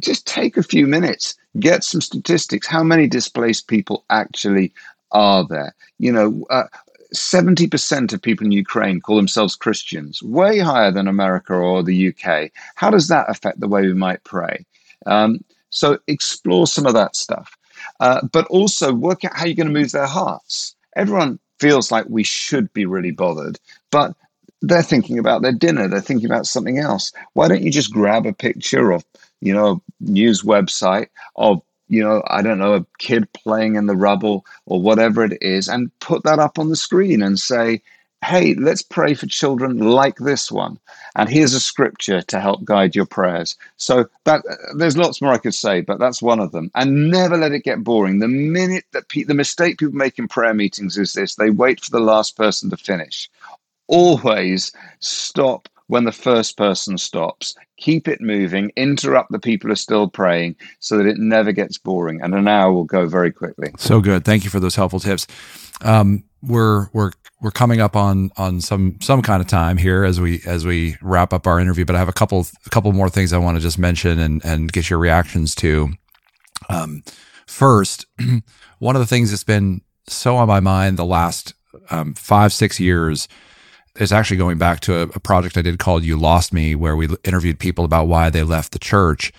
Just 0.00 0.26
take 0.26 0.56
a 0.56 0.62
few 0.62 0.86
minutes, 0.86 1.34
get 1.58 1.84
some 1.84 2.00
statistics. 2.00 2.66
How 2.66 2.82
many 2.82 3.06
displaced 3.06 3.68
people 3.68 4.04
actually 4.10 4.72
are 5.12 5.46
there? 5.46 5.74
You 5.98 6.12
know, 6.12 6.44
uh, 6.50 6.64
70% 7.14 8.12
of 8.12 8.22
people 8.22 8.46
in 8.46 8.52
Ukraine 8.52 9.00
call 9.00 9.16
themselves 9.16 9.56
Christians, 9.56 10.22
way 10.22 10.58
higher 10.58 10.90
than 10.90 11.08
America 11.08 11.54
or 11.54 11.82
the 11.82 12.08
UK. 12.08 12.50
How 12.74 12.90
does 12.90 13.08
that 13.08 13.28
affect 13.28 13.60
the 13.60 13.68
way 13.68 13.82
we 13.82 13.94
might 13.94 14.24
pray? 14.24 14.64
Um, 15.06 15.44
so 15.70 15.98
explore 16.06 16.66
some 16.66 16.86
of 16.86 16.94
that 16.94 17.16
stuff, 17.16 17.56
uh, 18.00 18.26
but 18.32 18.46
also 18.46 18.92
work 18.92 19.24
out 19.24 19.36
how 19.36 19.44
you're 19.44 19.54
going 19.54 19.66
to 19.68 19.72
move 19.72 19.92
their 19.92 20.06
hearts. 20.06 20.74
Everyone 20.96 21.38
feels 21.60 21.90
like 21.90 22.06
we 22.08 22.22
should 22.22 22.72
be 22.72 22.86
really 22.86 23.10
bothered, 23.10 23.58
but 23.90 24.14
they're 24.62 24.82
thinking 24.82 25.18
about 25.18 25.42
their 25.42 25.52
dinner, 25.52 25.86
they're 25.88 26.00
thinking 26.00 26.26
about 26.26 26.46
something 26.46 26.78
else. 26.78 27.12
Why 27.34 27.48
don't 27.48 27.62
you 27.62 27.70
just 27.70 27.92
grab 27.92 28.26
a 28.26 28.32
picture 28.32 28.90
of, 28.90 29.04
you 29.40 29.52
know, 29.52 29.82
news 30.00 30.42
website 30.42 31.08
of 31.36 31.60
you 31.88 32.02
know, 32.02 32.22
I 32.26 32.42
don't 32.42 32.58
know, 32.58 32.74
a 32.74 32.86
kid 32.98 33.32
playing 33.32 33.76
in 33.76 33.86
the 33.86 33.96
rubble 33.96 34.44
or 34.66 34.80
whatever 34.80 35.24
it 35.24 35.38
is, 35.40 35.68
and 35.68 35.96
put 36.00 36.24
that 36.24 36.38
up 36.38 36.58
on 36.58 36.68
the 36.68 36.76
screen 36.76 37.22
and 37.22 37.38
say, 37.38 37.82
hey, 38.24 38.54
let's 38.54 38.82
pray 38.82 39.14
for 39.14 39.26
children 39.26 39.78
like 39.78 40.16
this 40.16 40.50
one. 40.50 40.78
And 41.14 41.28
here's 41.28 41.54
a 41.54 41.60
scripture 41.60 42.22
to 42.22 42.40
help 42.40 42.64
guide 42.64 42.96
your 42.96 43.06
prayers. 43.06 43.56
So 43.76 44.06
that 44.24 44.42
there's 44.76 44.96
lots 44.96 45.22
more 45.22 45.32
I 45.32 45.38
could 45.38 45.54
say, 45.54 45.80
but 45.80 45.98
that's 45.98 46.22
one 46.22 46.40
of 46.40 46.52
them. 46.52 46.70
And 46.74 47.10
never 47.10 47.36
let 47.36 47.52
it 47.52 47.64
get 47.64 47.84
boring. 47.84 48.18
The 48.18 48.28
minute 48.28 48.84
that 48.92 49.08
pe- 49.08 49.24
the 49.24 49.34
mistake 49.34 49.78
people 49.78 49.94
make 49.94 50.18
in 50.18 50.28
prayer 50.28 50.54
meetings 50.54 50.98
is 50.98 51.12
this: 51.12 51.36
they 51.36 51.50
wait 51.50 51.80
for 51.80 51.90
the 51.90 52.00
last 52.00 52.36
person 52.36 52.70
to 52.70 52.76
finish. 52.76 53.30
Always 53.86 54.72
stop 55.00 55.68
when 55.88 56.04
the 56.04 56.12
first 56.12 56.56
person 56.56 56.98
stops. 56.98 57.54
Keep 57.78 58.08
it 58.08 58.20
moving, 58.20 58.72
interrupt 58.76 59.30
the 59.30 59.38
people 59.38 59.68
who 59.68 59.72
are 59.72 59.76
still 59.76 60.08
praying 60.08 60.56
so 60.80 60.96
that 60.96 61.06
it 61.06 61.18
never 61.18 61.52
gets 61.52 61.78
boring. 61.78 62.20
And 62.22 62.34
an 62.34 62.48
hour 62.48 62.72
will 62.72 62.84
go 62.84 63.06
very 63.06 63.32
quickly. 63.32 63.70
So 63.78 64.00
good. 64.00 64.24
Thank 64.24 64.44
you 64.44 64.50
for 64.50 64.60
those 64.60 64.74
helpful 64.74 65.00
tips. 65.00 65.26
Um, 65.82 66.24
we're 66.42 66.88
we're 66.92 67.12
we're 67.40 67.50
coming 67.50 67.80
up 67.80 67.96
on 67.96 68.30
on 68.36 68.60
some 68.60 68.98
some 69.00 69.20
kind 69.20 69.40
of 69.40 69.48
time 69.48 69.76
here 69.76 70.04
as 70.04 70.20
we 70.20 70.40
as 70.46 70.64
we 70.64 70.96
wrap 71.02 71.32
up 71.32 71.46
our 71.46 71.60
interview. 71.60 71.84
But 71.84 71.96
I 71.96 71.98
have 71.98 72.08
a 72.08 72.12
couple 72.12 72.46
a 72.64 72.70
couple 72.70 72.92
more 72.92 73.10
things 73.10 73.32
I 73.32 73.38
want 73.38 73.56
to 73.56 73.62
just 73.62 73.78
mention 73.78 74.18
and 74.18 74.44
and 74.44 74.72
get 74.72 74.88
your 74.88 74.98
reactions 74.98 75.54
to. 75.56 75.90
Um, 76.68 77.02
first, 77.46 78.06
one 78.78 78.96
of 78.96 79.00
the 79.00 79.06
things 79.06 79.30
that's 79.30 79.44
been 79.44 79.82
so 80.08 80.36
on 80.36 80.48
my 80.48 80.60
mind 80.60 80.96
the 80.96 81.04
last 81.04 81.54
um, 81.90 82.14
five 82.14 82.52
six 82.52 82.80
years 82.80 83.28
is 83.98 84.12
actually 84.12 84.36
going 84.36 84.58
back 84.58 84.80
to 84.80 84.96
a, 84.96 85.02
a, 85.02 85.20
project 85.20 85.56
I 85.56 85.62
did 85.62 85.78
called 85.78 86.04
You 86.04 86.16
Lost 86.16 86.52
Me, 86.52 86.74
where 86.74 86.96
we 86.96 87.08
interviewed 87.24 87.58
people 87.58 87.84
about 87.84 88.06
why 88.06 88.30
they 88.30 88.42
left 88.42 88.72
the 88.72 88.78
church. 88.78 89.32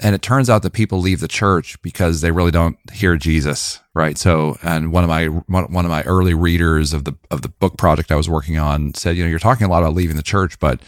And 0.00 0.14
it 0.14 0.22
turns 0.22 0.48
out 0.48 0.62
that 0.62 0.72
people 0.72 1.00
leave 1.00 1.20
the 1.20 1.28
church 1.28 1.80
because 1.82 2.20
they 2.20 2.30
really 2.30 2.52
don't 2.52 2.78
hear 2.92 3.16
Jesus, 3.16 3.80
right? 3.94 4.16
So, 4.16 4.56
and 4.62 4.92
one 4.92 5.02
of 5.02 5.10
my 5.10 5.26
one 5.26 5.84
of 5.84 5.90
my 5.90 6.02
early 6.04 6.34
readers 6.34 6.92
of 6.92 7.04
the 7.04 7.16
of 7.32 7.42
the 7.42 7.48
book 7.48 7.76
project 7.76 8.12
I 8.12 8.16
was 8.16 8.28
working 8.28 8.58
on 8.58 8.94
said, 8.94 9.16
you 9.16 9.24
know, 9.24 9.28
you're 9.30 9.40
talking 9.40 9.66
a 9.66 9.70
lot 9.70 9.82
about 9.82 9.94
leaving 9.94 10.16
the 10.16 10.22
church, 10.22 10.60
but 10.60 10.80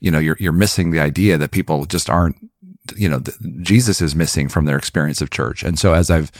you 0.00 0.10
know, 0.10 0.18
you're 0.18 0.36
you're 0.38 0.52
missing 0.52 0.90
the 0.90 1.00
idea 1.00 1.38
that 1.38 1.52
people 1.52 1.86
just 1.86 2.10
aren't, 2.10 2.36
you 2.96 3.08
know, 3.08 3.18
the, 3.18 3.32
Jesus 3.62 4.02
is 4.02 4.14
missing 4.14 4.48
from 4.48 4.66
their 4.66 4.76
experience 4.76 5.22
of 5.22 5.30
church. 5.30 5.62
And 5.62 5.78
so, 5.78 5.94
as 5.94 6.10
I've 6.10 6.30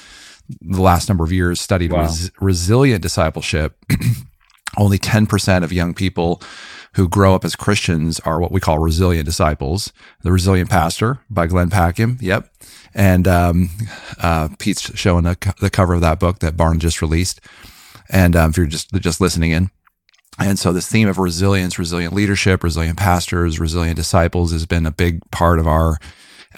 the 0.61 0.83
last 0.83 1.09
number 1.09 1.25
of 1.25 1.33
years 1.33 1.61
studied 1.61 1.93
wow. 1.93 2.03
res- 2.03 2.31
resilient 2.41 3.03
discipleship 3.03 3.77
only 4.77 4.99
10% 4.99 5.65
of 5.65 5.73
young 5.73 5.95
people 5.95 6.43
who 6.95 7.09
grow 7.09 7.35
up 7.35 7.45
as 7.45 7.55
Christians 7.55 8.21
are 8.21 8.41
what 8.41 8.53
we 8.53 8.61
call 8.61 8.79
resilient 8.79 9.25
disciples. 9.25 9.93
The 10.23 10.33
Resilient 10.33 10.71
Pastor 10.71 11.21
by 11.29 11.47
Glenn 11.47 11.71
Packiam. 11.71 12.21
Yep. 12.21 12.53
And 12.95 13.29
um, 13.29 13.71
uh, 14.21 14.49
Pete's 14.59 14.97
showing 14.99 15.25
the, 15.25 15.55
the 15.61 15.71
cover 15.71 15.95
of 15.95 16.01
that 16.01 16.19
book 16.19 16.41
that 16.41 16.57
Barna 16.57 16.79
just 16.79 17.01
released. 17.01 17.41
And 18.09 18.35
um, 18.35 18.51
if 18.51 18.57
you're 18.57 18.67
just 18.67 18.93
just 18.95 19.21
listening 19.21 19.53
in, 19.53 19.71
and 20.39 20.59
so 20.59 20.73
this 20.73 20.89
theme 20.89 21.09
of 21.09 21.19
resilience, 21.19 21.79
resilient 21.79 22.15
leadership, 22.15 22.65
resilient 22.65 22.99
pastors, 22.99 23.61
resilient 23.61 23.97
disciples 23.97 24.53
has 24.53 24.67
been 24.67 24.87
a 24.87 24.91
big 24.91 25.21
part 25.31 25.59
of 25.59 25.67
our 25.67 25.99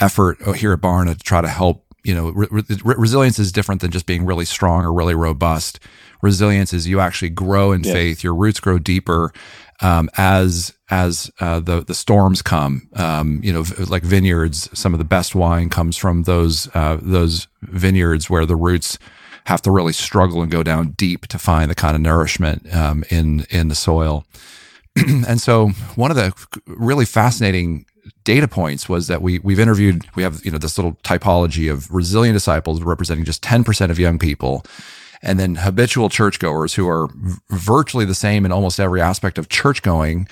effort 0.01 0.41
here 0.57 0.73
at 0.73 0.81
Barna 0.81 1.17
to 1.17 1.23
try 1.23 1.41
to 1.41 1.49
help. 1.49 1.85
You 2.05 2.15
know, 2.15 2.31
re- 2.31 2.49
re- 2.51 2.95
resilience 2.97 3.39
is 3.39 3.53
different 3.53 3.81
than 3.81 3.91
just 3.91 4.07
being 4.07 4.25
really 4.25 4.45
strong 4.45 4.85
or 4.85 4.93
really 4.93 5.15
robust. 5.15 5.79
Resilience 6.23 6.73
is 6.73 6.87
you 6.87 7.01
actually 7.01 7.31
grow 7.31 7.73
in 7.73 7.83
yeah. 7.83 7.93
faith, 7.93 8.25
your 8.25 8.35
roots 8.35 8.61
grow 8.61 8.79
deeper, 8.79 9.33
um, 9.81 10.09
as 10.17 10.73
as 10.91 11.31
uh, 11.41 11.61
the 11.61 11.81
the 11.81 11.95
storms 11.95 12.43
come. 12.43 12.89
Um, 12.95 13.41
you 13.43 13.53
know, 13.53 13.65
like 13.89 14.05
vineyards, 14.05 14.71
some 14.79 14.95
of 14.95 14.99
the 14.99 15.05
best 15.05 15.35
wine 15.35 15.69
comes 15.69 15.97
from 15.97 16.23
those 16.23 16.69
uh, 16.75 16.99
those 17.03 17.49
vineyards 17.63 18.31
where 18.31 18.47
the 18.47 18.57
roots 18.57 18.99
have 19.47 19.63
to 19.63 19.71
really 19.71 19.93
struggle 19.93 20.43
and 20.43 20.51
go 20.51 20.63
down 20.63 20.93
deep 20.93 21.27
to 21.27 21.39
find 21.39 21.71
the 21.71 21.75
kind 21.75 21.97
of 21.97 22.01
nourishment 22.01 22.73
um, 22.75 23.05
in 23.11 23.45
in 23.51 23.69
the 23.69 23.75
soil. 23.75 24.25
and 24.97 25.41
so, 25.41 25.69
one 25.97 26.11
of 26.11 26.17
the 26.17 26.33
really 26.67 27.05
fascinating 27.05 27.87
data 28.25 28.47
points 28.47 28.89
was 28.89 29.09
that 29.09 29.23
we 29.23 29.39
we've 29.41 29.61
interviewed 29.61 30.05
we 30.15 30.23
have 30.23 30.45
you 30.45 30.51
know 30.51 30.59
this 30.59 30.79
little 30.79 30.95
typology 31.03 31.71
of 31.71 31.91
resilient 31.93 32.35
disciples 32.35 32.83
representing 32.83 33.25
just 33.25 33.43
10% 33.43 33.91
of 33.91 33.99
young 33.99 34.19
people 34.19 34.65
and 35.23 35.39
then 35.39 35.57
habitual 35.57 36.09
churchgoers 36.09 36.75
who 36.75 36.89
are 36.89 37.09
virtually 37.51 38.05
the 38.05 38.15
same 38.15 38.45
in 38.45 38.53
almost 38.53 38.81
every 38.81 39.01
aspect 39.01 39.39
of 39.39 39.49
church 39.49 39.83
going, 39.83 40.29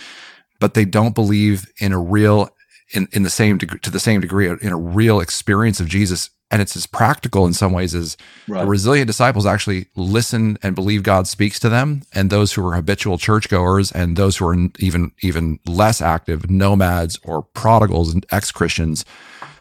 but 0.59 0.75
they 0.75 0.85
don't 0.85 1.15
believe 1.15 1.67
in 1.79 1.93
a 1.93 2.01
real, 2.01 2.51
in, 2.93 3.09
in 3.13 3.23
the 3.23 3.31
same 3.31 3.57
degree, 3.57 3.79
to 3.81 3.91
the 3.91 4.01
same 4.01 4.21
degree, 4.21 4.49
uh, 4.49 4.57
in 4.61 4.73
a 4.73 4.77
real 4.77 5.21
experience 5.21 5.81
of 5.81 5.89
Jesus. 5.89 6.31
And 6.53 6.61
it's 6.61 6.75
as 6.75 6.85
practical 6.85 7.47
in 7.47 7.53
some 7.53 7.73
ways 7.73 7.95
as 7.95 8.17
right. 8.49 8.67
resilient 8.67 9.07
disciples 9.07 9.47
actually 9.47 9.87
listen 9.95 10.59
and 10.65 10.75
believe 10.75 11.05
God 11.05 11.29
speaks 11.29 11.61
to 11.61 11.69
them. 11.69 12.03
And 12.13 12.29
those 12.29 12.53
who 12.53 12.67
are 12.67 12.75
habitual 12.75 13.19
churchgoers 13.19 13.93
and 13.93 14.17
those 14.17 14.39
who 14.39 14.47
are 14.49 14.57
even, 14.81 15.13
even 15.23 15.61
less 15.65 16.03
active 16.03 16.51
nomads 16.51 17.21
or 17.23 17.43
prodigals 17.43 18.13
and 18.13 18.27
ex 18.33 18.51
Christians, 18.51 19.05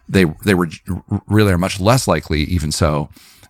they, 0.08 0.26
they 0.44 0.56
were 0.56 0.70
really 1.28 1.52
are 1.52 1.60
much 1.60 1.80
less 1.80 2.08
likely, 2.08 2.42
even 2.42 2.72
so, 2.72 3.10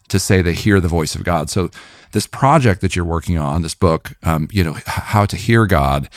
to 0.10 0.20
say 0.20 0.42
they 0.42 0.54
hear 0.54 0.80
the 0.80 0.88
voice 0.88 1.16
of 1.16 1.24
God. 1.24 1.50
So 1.50 1.70
this 2.12 2.28
project 2.28 2.82
that 2.82 2.96
you're 2.96 3.06
working 3.06 3.38
on, 3.38 3.62
this 3.62 3.76
book, 3.76 4.16
um, 4.24 4.48
you 4.52 4.64
know, 4.64 4.78
how 4.86 5.26
to 5.26 5.36
hear 5.36 5.66
God, 5.66 6.10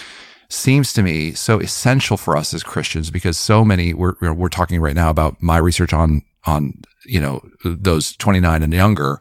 seems 0.49 0.93
to 0.93 1.03
me 1.03 1.33
so 1.33 1.59
essential 1.61 2.17
for 2.17 2.37
us 2.37 2.53
as 2.53 2.63
Christians 2.63 3.11
because 3.11 3.39
so 3.39 3.65
many 3.65 3.95
we're 3.95 4.15
we're 4.21 4.49
talking 4.49 4.81
right 4.81 4.95
now 4.95 5.09
about 5.09 5.43
my 5.43 5.57
research 5.57 5.93
on 5.93 6.23
on 6.47 6.75
you 7.07 7.21
know 7.21 7.41
those 7.65 8.15
29 8.17 8.63
and 8.63 8.73
younger, 8.73 9.21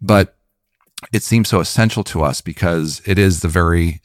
but 0.00 0.36
it 1.12 1.22
seems 1.22 1.48
so 1.48 1.60
essential 1.60 2.04
to 2.04 2.22
us 2.22 2.40
because 2.40 3.02
it 3.04 3.18
is 3.18 3.40
the 3.40 3.48
very 3.48 4.00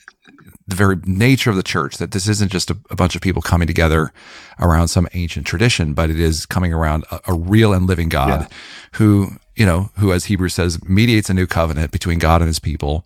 the 0.68 0.76
very 0.76 0.98
nature 1.06 1.50
of 1.50 1.56
the 1.56 1.64
church 1.64 1.98
that 1.98 2.12
this 2.12 2.28
isn't 2.28 2.52
just 2.52 2.70
a, 2.70 2.78
a, 2.90 2.96
bunch 2.96 3.16
of 3.16 3.22
people 3.22 3.42
coming 3.42 3.68
together 3.68 4.12
around 4.60 4.90
some 4.90 5.08
ancient 5.14 5.48
tradition, 5.48 5.94
but 5.94 6.10
it 6.10 6.20
is 6.20 6.46
coming 6.46 6.74
around 6.74 7.06
a, 7.10 7.22
a 7.28 7.34
real 7.34 7.74
and 7.74 7.88
living 7.88 8.10
God 8.10 8.42
yeah. 8.42 8.48
who 8.94 9.38
you 9.58 9.66
know, 9.66 9.90
who, 9.98 10.14
as 10.14 10.26
Hebrews 10.26 10.54
says, 10.54 10.82
mediates 10.88 11.30
a 11.30 11.34
new 11.34 11.48
covenant 11.48 11.92
between 11.92 12.20
God 12.20 12.42
and 12.42 12.48
his 12.48 12.60
people 12.60 13.06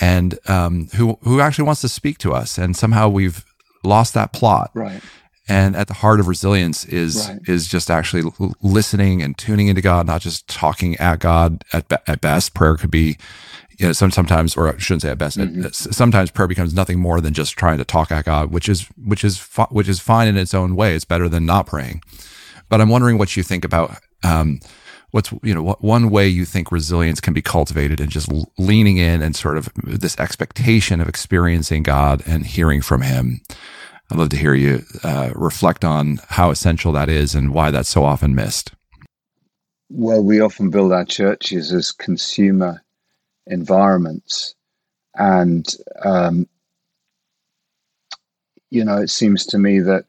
and 0.00 0.38
um, 0.48 0.88
who, 0.96 1.18
who 1.22 1.40
actually 1.40 1.66
wants 1.66 1.82
to 1.82 1.88
speak 1.88 2.16
to 2.18 2.32
us. 2.32 2.56
And 2.56 2.74
somehow 2.74 3.10
we've 3.10 3.44
lost 3.84 4.14
that 4.14 4.32
plot. 4.32 4.70
Right. 4.72 5.02
And 5.48 5.76
at 5.76 5.88
the 5.88 5.94
heart 5.94 6.18
of 6.18 6.28
resilience 6.28 6.86
is 6.86 7.28
right. 7.28 7.40
is 7.46 7.66
just 7.66 7.90
actually 7.90 8.32
listening 8.62 9.22
and 9.22 9.36
tuning 9.36 9.68
into 9.68 9.82
God, 9.82 10.06
not 10.06 10.22
just 10.22 10.48
talking 10.48 10.96
at 10.96 11.18
God. 11.18 11.62
At, 11.74 11.92
at 12.06 12.20
best, 12.22 12.54
prayer 12.54 12.76
could 12.76 12.92
be, 12.92 13.18
you 13.82 13.88
know, 13.88 13.92
some, 13.92 14.12
sometimes, 14.12 14.56
or 14.56 14.72
I 14.72 14.78
shouldn't 14.78 15.02
say 15.02 15.10
at 15.10 15.18
best. 15.18 15.38
Mm-hmm. 15.38 15.66
Sometimes 15.70 16.30
prayer 16.30 16.46
becomes 16.46 16.72
nothing 16.72 17.00
more 17.00 17.20
than 17.20 17.34
just 17.34 17.56
trying 17.56 17.78
to 17.78 17.84
talk 17.84 18.12
at 18.12 18.26
God, 18.26 18.52
which 18.52 18.68
is 18.68 18.86
which 19.04 19.24
is 19.24 19.38
fi- 19.38 19.66
which 19.70 19.88
is 19.88 19.98
fine 19.98 20.28
in 20.28 20.36
its 20.36 20.54
own 20.54 20.76
way. 20.76 20.94
It's 20.94 21.04
better 21.04 21.28
than 21.28 21.44
not 21.44 21.66
praying. 21.66 22.00
But 22.68 22.80
I'm 22.80 22.88
wondering 22.88 23.18
what 23.18 23.36
you 23.36 23.42
think 23.42 23.64
about 23.64 23.98
um, 24.22 24.60
what's 25.10 25.32
you 25.42 25.52
know 25.52 25.64
what 25.64 25.82
one 25.82 26.10
way 26.10 26.28
you 26.28 26.44
think 26.44 26.70
resilience 26.70 27.20
can 27.20 27.34
be 27.34 27.42
cultivated 27.42 28.00
and 28.00 28.08
just 28.08 28.30
leaning 28.56 28.98
in 28.98 29.20
and 29.20 29.34
sort 29.34 29.56
of 29.56 29.68
this 29.74 30.16
expectation 30.16 31.00
of 31.00 31.08
experiencing 31.08 31.82
God 31.82 32.22
and 32.24 32.46
hearing 32.46 32.82
from 32.82 33.02
Him. 33.02 33.40
I'd 34.12 34.18
love 34.18 34.28
to 34.28 34.36
hear 34.36 34.54
you 34.54 34.84
uh, 35.02 35.30
reflect 35.34 35.84
on 35.84 36.20
how 36.28 36.50
essential 36.50 36.92
that 36.92 37.08
is 37.08 37.34
and 37.34 37.52
why 37.52 37.72
that's 37.72 37.88
so 37.88 38.04
often 38.04 38.36
missed. 38.36 38.72
Well, 39.90 40.22
we 40.22 40.40
often 40.40 40.70
build 40.70 40.92
our 40.92 41.04
churches 41.04 41.72
as 41.72 41.90
consumer 41.90 42.80
environments, 43.46 44.54
and 45.14 45.66
um, 46.04 46.46
you 48.70 48.84
know, 48.84 48.98
it 48.98 49.10
seems 49.10 49.46
to 49.46 49.58
me 49.58 49.80
that 49.80 50.04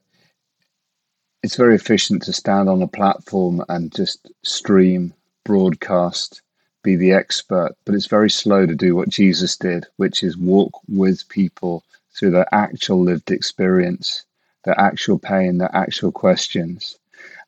it's 1.44 1.58
very 1.58 1.76
efficient 1.76 2.24
to 2.24 2.34
stand 2.34 2.70
on 2.70 2.82
a 2.82 2.88
platform 2.88 3.64
and 3.68 3.94
just 3.94 4.32
stream, 4.44 5.14
broadcast, 5.44 6.42
be 6.84 6.96
the 6.96 7.12
expert, 7.12 7.76
but 7.86 7.96
it's 7.96 8.08
very 8.08 8.30
slow 8.30 8.66
to 8.66 8.76
do 8.76 8.96
what 8.96 9.10
Jesus 9.10 9.58
did, 9.58 9.86
which 9.98 10.24
is 10.24 10.38
walk 10.38 10.72
with 10.88 11.28
people 11.30 11.84
through 12.14 12.32
their 12.32 12.48
actual 12.54 13.04
lived 13.04 13.32
experience, 13.32 14.26
their 14.64 14.80
actual 14.80 15.20
pain, 15.20 15.58
their 15.58 15.76
actual 15.76 16.12
questions. 16.12 16.98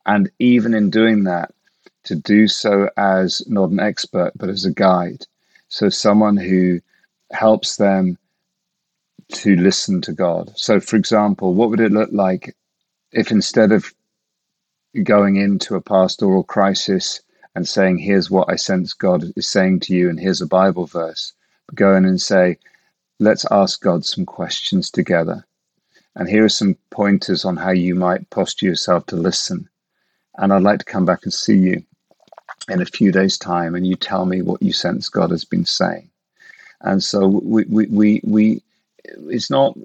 And 0.06 0.30
even 0.40 0.74
in 0.74 0.90
doing 0.90 1.24
that, 1.26 1.52
to 2.06 2.16
do 2.16 2.48
so 2.48 2.90
as 2.98 3.42
not 3.48 3.72
an 3.72 3.80
expert, 3.80 4.32
but 4.36 4.50
as 4.50 4.66
a 4.66 4.72
guide. 4.72 5.26
So 5.70 5.90
someone 5.90 6.38
who 6.38 6.80
helps 7.32 7.78
them 7.78 8.18
to 9.34 9.56
listen 9.56 10.02
to 10.02 10.14
God. 10.14 10.52
So, 10.56 10.80
for 10.80 10.96
example, 10.96 11.54
what 11.54 11.70
would 11.70 11.80
it 11.80 11.92
look 11.92 12.10
like 12.12 12.56
if 13.12 13.32
instead 13.32 13.72
of 13.72 13.94
going 15.04 15.36
into 15.36 15.76
a 15.76 15.82
pastoral 15.82 16.44
crisis 16.44 17.22
and 17.56 17.68
saying, 17.68 17.98
Here's 17.98 18.30
what 18.30 18.50
I 18.50 18.56
sense 18.56 18.94
God 18.94 19.24
is 19.36 19.50
saying 19.50 19.82
to 19.82 19.94
you, 19.94 20.10
and 20.10 20.20
here's 20.20 20.42
a 20.42 20.48
Bible 20.48 20.86
verse, 20.86 21.34
go 21.74 21.96
in 21.96 22.06
and 22.06 22.22
say, 22.22 22.58
Let's 23.20 23.46
ask 23.50 23.82
God 23.82 24.06
some 24.06 24.26
questions 24.26 24.92
together. 24.92 25.46
And 26.16 26.30
here 26.30 26.46
are 26.46 26.50
some 26.50 26.78
pointers 26.92 27.44
on 27.44 27.58
how 27.58 27.72
you 27.72 27.96
might 27.96 28.30
posture 28.30 28.68
yourself 28.68 29.06
to 29.08 29.16
listen. 29.16 29.70
And 30.38 30.54
I'd 30.54 30.64
like 30.64 30.80
to 30.80 30.86
come 30.86 31.06
back 31.06 31.24
and 31.24 31.34
see 31.34 31.58
you 31.58 31.84
in 32.70 32.82
a 32.82 32.86
few 32.86 33.12
days' 33.12 33.38
time, 33.38 33.76
and 33.76 33.86
you 33.88 33.96
tell 33.96 34.26
me 34.26 34.42
what 34.42 34.62
you 34.62 34.74
sense 34.74 35.10
God 35.10 35.32
has 35.32 35.46
been 35.46 35.66
saying. 35.66 36.10
And 36.82 37.04
so 37.04 37.28
we, 37.28 37.64
we, 37.66 37.86
we, 37.88 38.22
we 38.24 38.62
it's 39.30 39.50
not 39.50 39.78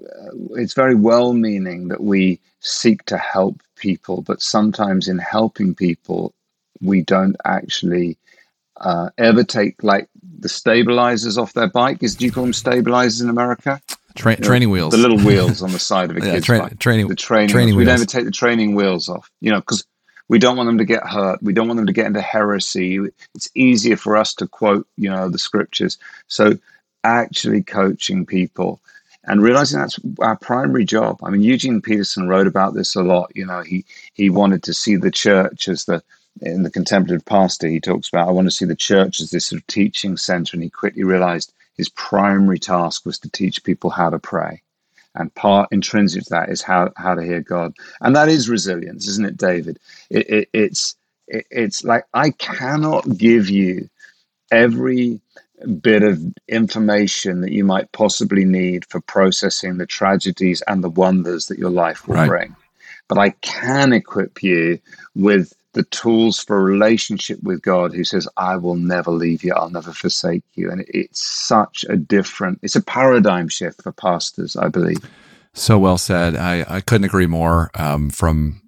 it's 0.51 0.73
very 0.73 0.95
well 0.95 1.33
meaning 1.33 1.89
that 1.89 2.01
we 2.01 2.39
seek 2.59 3.03
to 3.05 3.17
help 3.17 3.61
people 3.75 4.21
but 4.21 4.41
sometimes 4.41 5.07
in 5.07 5.17
helping 5.17 5.75
people 5.75 6.33
we 6.81 7.01
don't 7.01 7.35
actually 7.45 8.17
uh, 8.77 9.09
ever 9.17 9.43
take 9.43 9.83
like 9.83 10.09
the 10.39 10.49
stabilizers 10.49 11.37
off 11.37 11.53
their 11.53 11.67
bike. 11.67 12.01
Is 12.01 12.15
do 12.15 12.25
you 12.25 12.31
call 12.31 12.43
them 12.43 12.53
stabilizers 12.53 13.21
in 13.21 13.29
america? 13.29 13.79
Tra- 14.15 14.33
you 14.33 14.39
know, 14.39 14.47
training 14.47 14.69
wheels. 14.71 14.91
the 14.91 14.97
little 14.97 15.19
wheels 15.19 15.61
on 15.61 15.71
the 15.71 15.79
side 15.79 16.09
of 16.09 16.17
a 16.17 16.19
yeah, 16.25 16.33
kid's 16.33 16.45
tra- 16.45 16.59
bike. 16.59 16.79
training 16.79 17.07
the 17.07 17.15
training, 17.15 17.49
training 17.49 17.75
wheels. 17.75 17.85
we 17.87 17.91
never 17.91 18.05
take 18.05 18.25
the 18.25 18.31
training 18.31 18.75
wheels 18.75 19.07
off 19.07 19.29
you 19.39 19.51
know 19.51 19.59
because 19.59 19.85
we 20.31 20.39
don't 20.39 20.55
want 20.57 20.67
them 20.67 20.77
to 20.77 20.85
get 20.85 21.05
hurt 21.05 21.43
we 21.43 21.53
don't 21.53 21.67
want 21.67 21.77
them 21.77 21.87
to 21.87 21.93
get 21.93 22.07
into 22.07 22.21
heresy 22.21 22.99
it's 23.35 23.49
easier 23.53 23.97
for 23.97 24.15
us 24.15 24.33
to 24.33 24.47
quote 24.47 24.87
you 24.97 25.09
know 25.09 25.29
the 25.29 25.37
scriptures 25.37 25.97
so 26.27 26.57
actually 27.03 27.61
coaching 27.61 28.25
people 28.25 28.79
and 29.25 29.41
realizing 29.41 29.79
that's 29.79 29.99
our 30.19 30.35
primary 30.35 30.85
job. 30.85 31.19
I 31.23 31.29
mean, 31.29 31.41
Eugene 31.41 31.81
Peterson 31.81 32.27
wrote 32.27 32.47
about 32.47 32.73
this 32.73 32.95
a 32.95 33.03
lot. 33.03 33.31
You 33.35 33.45
know, 33.45 33.61
he 33.61 33.85
he 34.13 34.29
wanted 34.29 34.63
to 34.63 34.73
see 34.73 34.95
the 34.95 35.11
church 35.11 35.67
as 35.67 35.85
the 35.85 36.01
in 36.41 36.63
the 36.63 36.71
contemplative 36.71 37.25
pastor. 37.25 37.67
He 37.67 37.79
talks 37.79 38.09
about 38.09 38.27
I 38.27 38.31
want 38.31 38.47
to 38.47 38.51
see 38.51 38.65
the 38.65 38.75
church 38.75 39.19
as 39.19 39.31
this 39.31 39.47
sort 39.47 39.61
of 39.61 39.67
teaching 39.67 40.17
center, 40.17 40.55
and 40.55 40.63
he 40.63 40.69
quickly 40.69 41.03
realized 41.03 41.53
his 41.77 41.89
primary 41.89 42.59
task 42.59 43.05
was 43.05 43.19
to 43.19 43.29
teach 43.29 43.63
people 43.63 43.89
how 43.89 44.09
to 44.09 44.19
pray. 44.19 44.61
And 45.13 45.33
part 45.35 45.67
intrinsic 45.71 46.23
to 46.23 46.29
that 46.29 46.49
is 46.49 46.61
how 46.61 46.91
how 46.95 47.15
to 47.15 47.23
hear 47.23 47.41
God, 47.41 47.73
and 47.99 48.15
that 48.15 48.29
is 48.29 48.49
resilience, 48.49 49.07
isn't 49.09 49.25
it, 49.25 49.37
David? 49.37 49.77
It, 50.09 50.29
it, 50.29 50.49
it's 50.53 50.95
it, 51.27 51.45
it's 51.51 51.83
like 51.83 52.05
I 52.13 52.31
cannot 52.31 53.17
give 53.17 53.49
you 53.49 53.89
every 54.51 55.19
bit 55.81 56.03
of 56.03 56.21
information 56.47 57.41
that 57.41 57.51
you 57.51 57.63
might 57.63 57.91
possibly 57.91 58.45
need 58.45 58.85
for 58.85 58.99
processing 59.01 59.77
the 59.77 59.85
tragedies 59.85 60.61
and 60.67 60.83
the 60.83 60.89
wonders 60.89 61.47
that 61.47 61.59
your 61.59 61.69
life 61.69 62.07
will 62.07 62.15
right. 62.15 62.27
bring. 62.27 62.55
But 63.07 63.17
I 63.17 63.31
can 63.41 63.93
equip 63.93 64.41
you 64.41 64.79
with 65.15 65.53
the 65.73 65.83
tools 65.83 66.39
for 66.39 66.61
relationship 66.63 67.41
with 67.43 67.61
God 67.61 67.93
who 67.93 68.03
says, 68.03 68.27
I 68.37 68.57
will 68.57 68.75
never 68.75 69.11
leave 69.11 69.43
you, 69.43 69.53
I'll 69.53 69.69
never 69.69 69.93
forsake 69.93 70.43
you. 70.55 70.69
And 70.69 70.83
it's 70.87 71.21
such 71.21 71.85
a 71.89 71.95
different, 71.95 72.59
it's 72.61 72.75
a 72.75 72.81
paradigm 72.81 73.47
shift 73.47 73.81
for 73.81 73.91
pastors, 73.91 74.55
I 74.55 74.67
believe. 74.67 74.99
So 75.53 75.77
well 75.77 75.97
said. 75.97 76.35
I, 76.35 76.65
I 76.67 76.81
couldn't 76.81 77.05
agree 77.05 77.27
more 77.27 77.71
um, 77.75 78.09
from 78.09 78.61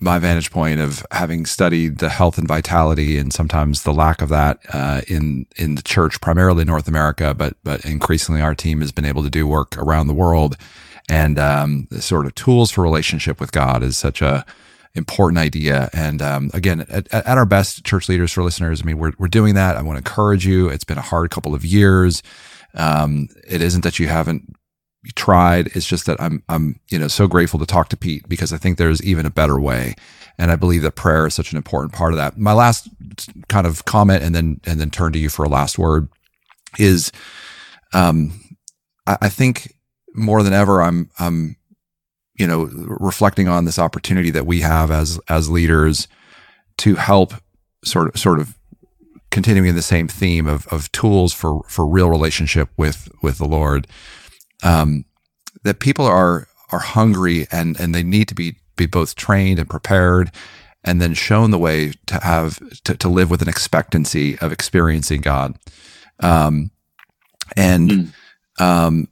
my 0.00 0.18
vantage 0.18 0.50
point 0.50 0.80
of 0.80 1.04
having 1.12 1.44
studied 1.44 1.98
the 1.98 2.08
health 2.08 2.38
and 2.38 2.48
vitality 2.48 3.18
and 3.18 3.32
sometimes 3.32 3.82
the 3.82 3.92
lack 3.92 4.22
of 4.22 4.30
that 4.30 4.58
uh, 4.72 5.02
in 5.08 5.46
in 5.56 5.74
the 5.74 5.82
church, 5.82 6.20
primarily 6.20 6.64
North 6.64 6.88
America, 6.88 7.34
but 7.34 7.56
but 7.62 7.84
increasingly 7.84 8.40
our 8.40 8.54
team 8.54 8.80
has 8.80 8.92
been 8.92 9.04
able 9.04 9.22
to 9.22 9.30
do 9.30 9.46
work 9.46 9.76
around 9.76 10.06
the 10.06 10.14
world. 10.14 10.56
And 11.08 11.38
um, 11.38 11.88
the 11.90 12.00
sort 12.00 12.26
of 12.26 12.34
tools 12.34 12.70
for 12.70 12.82
relationship 12.82 13.40
with 13.40 13.52
God 13.52 13.82
is 13.82 13.96
such 13.96 14.22
a 14.22 14.46
important 14.94 15.38
idea. 15.38 15.88
And 15.92 16.20
um, 16.20 16.50
again, 16.52 16.86
at, 16.88 17.12
at, 17.12 17.26
our 17.26 17.46
best, 17.46 17.84
church 17.84 18.08
leaders 18.08 18.32
for 18.32 18.42
listeners, 18.42 18.82
I 18.82 18.84
mean, 18.84 18.98
we're 18.98 19.12
we're 19.18 19.28
doing 19.28 19.54
that. 19.54 19.76
I 19.76 19.82
want 19.82 19.96
to 19.96 20.10
encourage 20.10 20.46
you. 20.46 20.68
It's 20.68 20.84
been 20.84 20.98
a 20.98 21.02
hard 21.02 21.30
couple 21.30 21.54
of 21.54 21.64
years. 21.64 22.22
Um, 22.74 23.28
it 23.48 23.62
isn't 23.62 23.82
that 23.82 23.98
you 23.98 24.08
haven't 24.08 24.54
tried. 25.14 25.68
It's 25.68 25.86
just 25.86 26.06
that 26.06 26.20
I'm 26.20 26.42
I'm 26.48 26.80
you 26.90 26.98
know 26.98 27.08
so 27.08 27.26
grateful 27.26 27.58
to 27.60 27.66
talk 27.66 27.88
to 27.90 27.96
Pete 27.96 28.28
because 28.28 28.52
I 28.52 28.56
think 28.56 28.78
there's 28.78 29.02
even 29.02 29.26
a 29.26 29.30
better 29.30 29.60
way, 29.60 29.94
and 30.38 30.50
I 30.50 30.56
believe 30.56 30.82
that 30.82 30.92
prayer 30.96 31.26
is 31.26 31.34
such 31.34 31.52
an 31.52 31.56
important 31.56 31.92
part 31.92 32.12
of 32.12 32.18
that. 32.18 32.38
My 32.38 32.52
last 32.52 32.88
kind 33.48 33.66
of 33.66 33.84
comment, 33.84 34.22
and 34.22 34.34
then 34.34 34.60
and 34.64 34.80
then 34.80 34.90
turn 34.90 35.12
to 35.12 35.18
you 35.18 35.28
for 35.28 35.44
a 35.44 35.48
last 35.48 35.78
word, 35.78 36.08
is, 36.78 37.12
um, 37.92 38.40
I, 39.06 39.18
I 39.22 39.28
think 39.28 39.74
more 40.14 40.42
than 40.42 40.52
ever, 40.52 40.82
I'm 40.82 41.10
I'm 41.18 41.56
you 42.40 42.46
know 42.46 42.68
reflecting 42.72 43.48
on 43.48 43.66
this 43.66 43.78
opportunity 43.78 44.30
that 44.30 44.46
we 44.46 44.62
have 44.62 44.90
as 44.90 45.20
as 45.28 45.50
leaders 45.50 46.08
to 46.78 46.94
help 46.94 47.34
sort 47.84 48.08
of 48.08 48.18
sort 48.18 48.40
of 48.40 48.56
continuing 49.30 49.74
the 49.74 49.82
same 49.82 50.08
theme 50.08 50.46
of 50.46 50.66
of 50.68 50.90
tools 50.90 51.34
for 51.34 51.62
for 51.68 51.86
real 51.86 52.08
relationship 52.08 52.70
with 52.78 53.10
with 53.22 53.36
the 53.36 53.46
Lord 53.46 53.86
um, 54.62 55.04
that 55.64 55.80
people 55.80 56.06
are 56.06 56.48
are 56.72 56.78
hungry 56.78 57.46
and 57.52 57.78
and 57.78 57.94
they 57.94 58.02
need 58.02 58.26
to 58.28 58.34
be 58.34 58.56
be 58.76 58.86
both 58.86 59.14
trained 59.14 59.58
and 59.58 59.68
prepared 59.68 60.32
and 60.82 61.00
then 61.00 61.12
shown 61.12 61.50
the 61.50 61.58
way 61.58 61.92
to 62.06 62.14
have 62.22 62.58
to, 62.84 62.96
to 62.96 63.08
live 63.08 63.30
with 63.30 63.42
an 63.42 63.48
expectancy 63.48 64.38
of 64.38 64.50
experiencing 64.50 65.20
God. 65.20 65.58
Um, 66.20 66.70
and 67.54 67.90
mm. 67.90 68.12
um, 68.58 69.08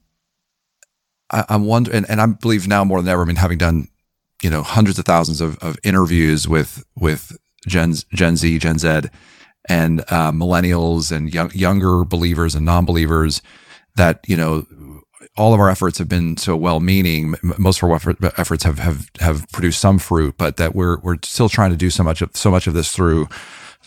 I, 1.31 1.45
am 1.49 1.65
wondering, 1.65 1.99
and, 1.99 2.11
and 2.11 2.21
I 2.21 2.27
believe 2.27 2.67
now 2.67 2.85
more 2.85 3.01
than 3.03 3.09
ever, 3.09 3.23
I 3.23 3.25
mean, 3.25 3.37
having 3.37 3.59
done 3.59 3.89
you 4.43 4.51
know 4.51 4.63
hundreds 4.63 4.99
of 4.99 5.05
thousands 5.05 5.41
of, 5.41 5.59
of 5.59 5.77
interviews 5.83 6.49
with 6.49 6.85
with 6.97 7.37
Gen 7.67 7.95
Gen 8.15 8.37
Z, 8.37 8.59
Gen 8.59 8.79
Z, 8.79 9.03
and 9.69 10.01
uh, 10.09 10.33
millennials 10.33 11.13
and 11.15 11.33
young, 11.33 11.51
younger 11.53 12.05
believers 12.05 12.55
and 12.55 12.65
non-believers, 12.65 13.43
that 13.97 14.21
you 14.27 14.37
know 14.37 14.67
all 15.37 15.55
of 15.55 15.61
our 15.61 15.69
efforts 15.69 15.99
have 15.99 16.09
been 16.09 16.37
so 16.37 16.57
well-meaning. 16.57 17.35
Most 17.59 17.83
of 17.83 17.91
our 17.91 17.95
efforts 18.37 18.65
have, 18.65 18.79
have 18.79 19.09
have 19.21 19.49
produced 19.53 19.81
some 19.81 19.99
fruit, 19.99 20.37
but 20.39 20.57
that 20.57 20.75
we're 20.75 20.99
we're 21.01 21.19
still 21.25 21.49
trying 21.49 21.71
to 21.71 21.77
do 21.77 21.91
so 21.91 22.03
much 22.03 22.23
of 22.23 22.31
so 22.35 22.51
much 22.51 22.67
of 22.67 22.75
this 22.75 22.93
through 22.93 23.29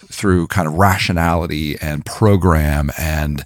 through 0.08 0.48
kind 0.48 0.68
of 0.68 0.74
rationality 0.74 1.78
and 1.80 2.06
program 2.06 2.90
and 2.98 3.46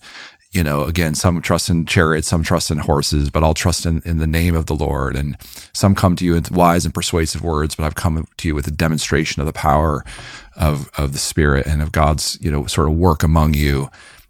you 0.56 0.64
know 0.64 0.84
again 0.86 1.14
some 1.14 1.42
trust 1.42 1.70
in 1.70 1.86
chariots 1.86 2.28
some 2.28 2.42
trust 2.42 2.72
in 2.72 2.78
horses 2.78 3.30
but 3.30 3.44
i'll 3.44 3.54
trust 3.54 3.86
in, 3.86 4.02
in 4.06 4.18
the 4.18 4.28
name 4.28 4.56
of 4.56 4.68
the 4.68 4.74
lord 4.74 5.16
and 5.16 5.38
some 5.74 5.94
come 5.94 6.16
to 6.16 6.24
you 6.24 6.34
with 6.34 6.50
wise 6.50 6.86
and 6.86 6.94
persuasive 6.94 7.44
words 7.44 7.76
but 7.76 7.84
i've 7.84 7.96
come 7.96 8.26
to 8.38 8.48
you 8.48 8.56
with 8.56 8.66
a 8.66 8.72
demonstration 8.72 9.42
of 9.42 9.46
the 9.46 9.54
power 9.54 10.04
of 10.56 10.90
of 10.98 11.12
the 11.12 11.20
spirit 11.20 11.68
and 11.68 11.82
of 11.82 11.92
god's 11.92 12.40
you 12.42 12.50
know 12.50 12.66
sort 12.66 12.88
of 12.88 12.96
work 12.96 13.22
among 13.22 13.54
you 13.54 13.90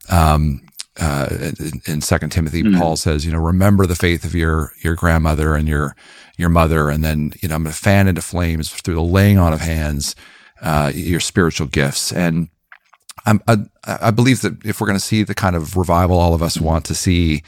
um, 0.09 0.61
uh, 0.97 1.51
in 1.87 1.99
Second 1.99 2.29
Timothy, 2.29 2.63
mm-hmm. 2.63 2.79
Paul 2.79 2.95
says, 2.95 3.25
you 3.25 3.31
know, 3.33 3.39
remember 3.39 3.85
the 3.85 3.95
faith 3.95 4.23
of 4.23 4.33
your 4.33 4.71
your 4.81 4.95
grandmother 4.95 5.55
and 5.55 5.67
your 5.67 5.95
your 6.37 6.47
mother, 6.47 6.89
and 6.89 7.03
then 7.03 7.33
you 7.41 7.49
know, 7.49 7.55
I'm 7.55 7.63
going 7.63 7.73
to 7.73 7.77
fan 7.77 8.07
into 8.07 8.21
flames 8.21 8.71
through 8.71 8.95
the 8.95 9.01
laying 9.01 9.37
on 9.37 9.51
of 9.51 9.59
hands 9.59 10.15
uh, 10.61 10.91
your 10.93 11.19
spiritual 11.19 11.67
gifts. 11.67 12.13
And 12.13 12.47
I, 13.25 13.57
I 13.85 14.11
believe 14.11 14.41
that 14.41 14.63
if 14.65 14.79
we're 14.79 14.87
going 14.87 14.99
to 14.99 15.05
see 15.05 15.23
the 15.23 15.35
kind 15.35 15.55
of 15.55 15.75
revival 15.77 16.19
all 16.19 16.33
of 16.33 16.43
us 16.43 16.59
want 16.59 16.85
to 16.85 16.95
see 16.95 17.43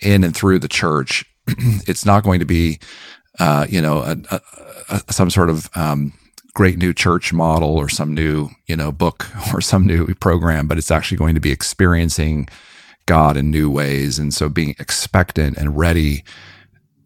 in 0.00 0.24
and 0.24 0.34
through 0.34 0.58
the 0.58 0.68
church, 0.68 1.24
it's 1.46 2.06
not 2.06 2.24
going 2.24 2.40
to 2.40 2.46
be, 2.46 2.78
uh, 3.38 3.66
you 3.68 3.80
know, 3.80 3.98
a, 3.98 4.16
a, 4.30 4.40
a, 4.88 5.12
some 5.12 5.30
sort 5.30 5.50
of 5.50 5.68
um, 5.74 6.12
great 6.54 6.78
new 6.78 6.92
church 6.92 7.32
model 7.32 7.76
or 7.76 7.88
some 7.88 8.14
new, 8.14 8.50
you 8.66 8.76
know, 8.76 8.92
book 8.92 9.28
or 9.54 9.60
some 9.60 9.86
new 9.86 10.14
program, 10.14 10.66
but 10.66 10.78
it's 10.78 10.90
actually 10.90 11.18
going 11.18 11.34
to 11.34 11.40
be 11.40 11.52
experiencing 11.52 12.48
God 13.06 13.36
in 13.36 13.50
new 13.50 13.70
ways. 13.70 14.18
And 14.18 14.32
so 14.32 14.48
being 14.48 14.74
expectant 14.78 15.56
and 15.56 15.76
ready 15.76 16.24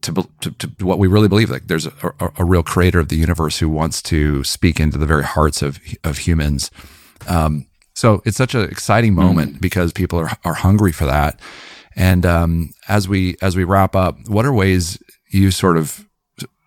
to, 0.03 0.29
to, 0.41 0.51
to 0.53 0.87
what 0.87 0.99
we 0.99 1.09
really 1.09 1.29
believe, 1.29 1.51
like 1.51 1.67
there's 1.67 1.87
a, 1.87 1.93
a, 2.21 2.31
a, 2.39 2.45
real 2.45 2.63
creator 2.63 3.01
of 3.01 3.09
the 3.09 3.17
universe 3.17 3.59
who 3.59 3.69
wants 3.69 4.03
to 4.03 4.45
speak 4.45 4.79
into 4.79 4.99
the 4.99 5.07
very 5.07 5.25
hearts 5.25 5.63
of, 5.63 5.81
of 6.05 6.19
humans. 6.19 6.71
Um, 7.27 7.67
so 7.97 8.23
it's 8.25 8.37
such 8.37 8.55
an 8.55 8.63
exciting 8.63 9.13
hmm. 9.13 9.21
moment 9.21 9.57
mm. 9.57 9.61
because 9.61 9.93
people 9.93 10.19
are, 10.19 10.31
are 10.45 10.55
hungry 10.55 10.93
for 10.93 11.07
that. 11.07 11.41
And 11.97 12.25
um, 12.27 12.71
as 12.89 13.09
we 13.09 13.37
as 13.41 13.57
we 13.57 13.65
wrap 13.65 13.97
up, 13.97 14.29
what 14.29 14.45
are 14.45 14.53
ways 14.53 14.99
you 15.31 15.51
sort 15.51 15.77
of 15.77 16.07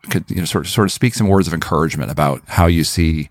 could 0.10 0.30
you 0.30 0.38
know 0.38 0.46
sort 0.46 0.66
of 0.66 0.72
sort 0.72 0.88
of 0.88 0.92
speak 0.92 1.14
some 1.14 1.28
words 1.28 1.48
of 1.48 1.54
encouragement 1.54 2.12
about 2.12 2.42
how 2.48 2.66
you 2.66 2.84
see 2.84 3.30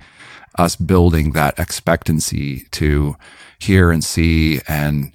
us 0.58 0.76
building 0.76 1.32
that 1.32 1.58
expectancy 1.58 2.60
to 2.70 3.16
hear 3.58 3.90
and 3.90 4.04
see 4.04 4.60
and 4.68 5.12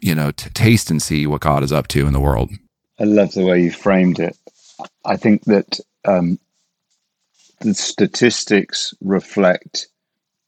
you 0.00 0.14
know, 0.14 0.30
to 0.30 0.50
taste 0.50 0.90
and 0.90 1.02
see 1.02 1.26
what 1.26 1.40
God 1.40 1.62
is 1.62 1.72
up 1.72 1.88
to 1.88 2.06
in 2.06 2.12
the 2.12 2.20
world. 2.20 2.50
I 2.98 3.04
love 3.04 3.32
the 3.32 3.44
way 3.44 3.62
you 3.62 3.70
framed 3.70 4.18
it. 4.18 4.36
I 5.04 5.16
think 5.16 5.44
that 5.44 5.80
um, 6.04 6.38
the 7.60 7.74
statistics 7.74 8.94
reflect 9.00 9.88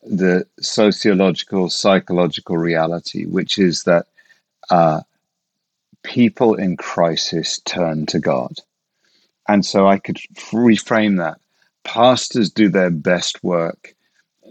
the 0.02 0.46
sociological, 0.60 1.68
psychological 1.68 2.56
reality, 2.56 3.26
which 3.26 3.58
is 3.58 3.84
that 3.84 4.06
uh, 4.70 5.00
people 6.02 6.54
in 6.54 6.76
crisis 6.76 7.60
turn 7.60 8.06
to 8.06 8.18
God. 8.18 8.58
And 9.48 9.64
so 9.64 9.86
I 9.86 9.98
could 9.98 10.18
reframe 10.52 11.18
that. 11.18 11.40
Pastors 11.82 12.50
do 12.50 12.68
their 12.68 12.90
best 12.90 13.42
work, 13.42 13.94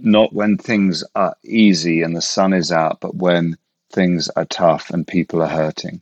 not 0.02 0.34
when 0.34 0.58
things 0.58 1.04
are 1.16 1.36
easy 1.44 2.02
and 2.02 2.16
the 2.16 2.22
sun 2.22 2.54
is 2.54 2.72
out, 2.72 3.00
but 3.00 3.16
when 3.16 3.58
things 3.92 4.30
are 4.30 4.46
tough 4.46 4.90
and 4.90 5.08
people 5.08 5.42
are 5.42 5.48
hurting. 5.48 6.02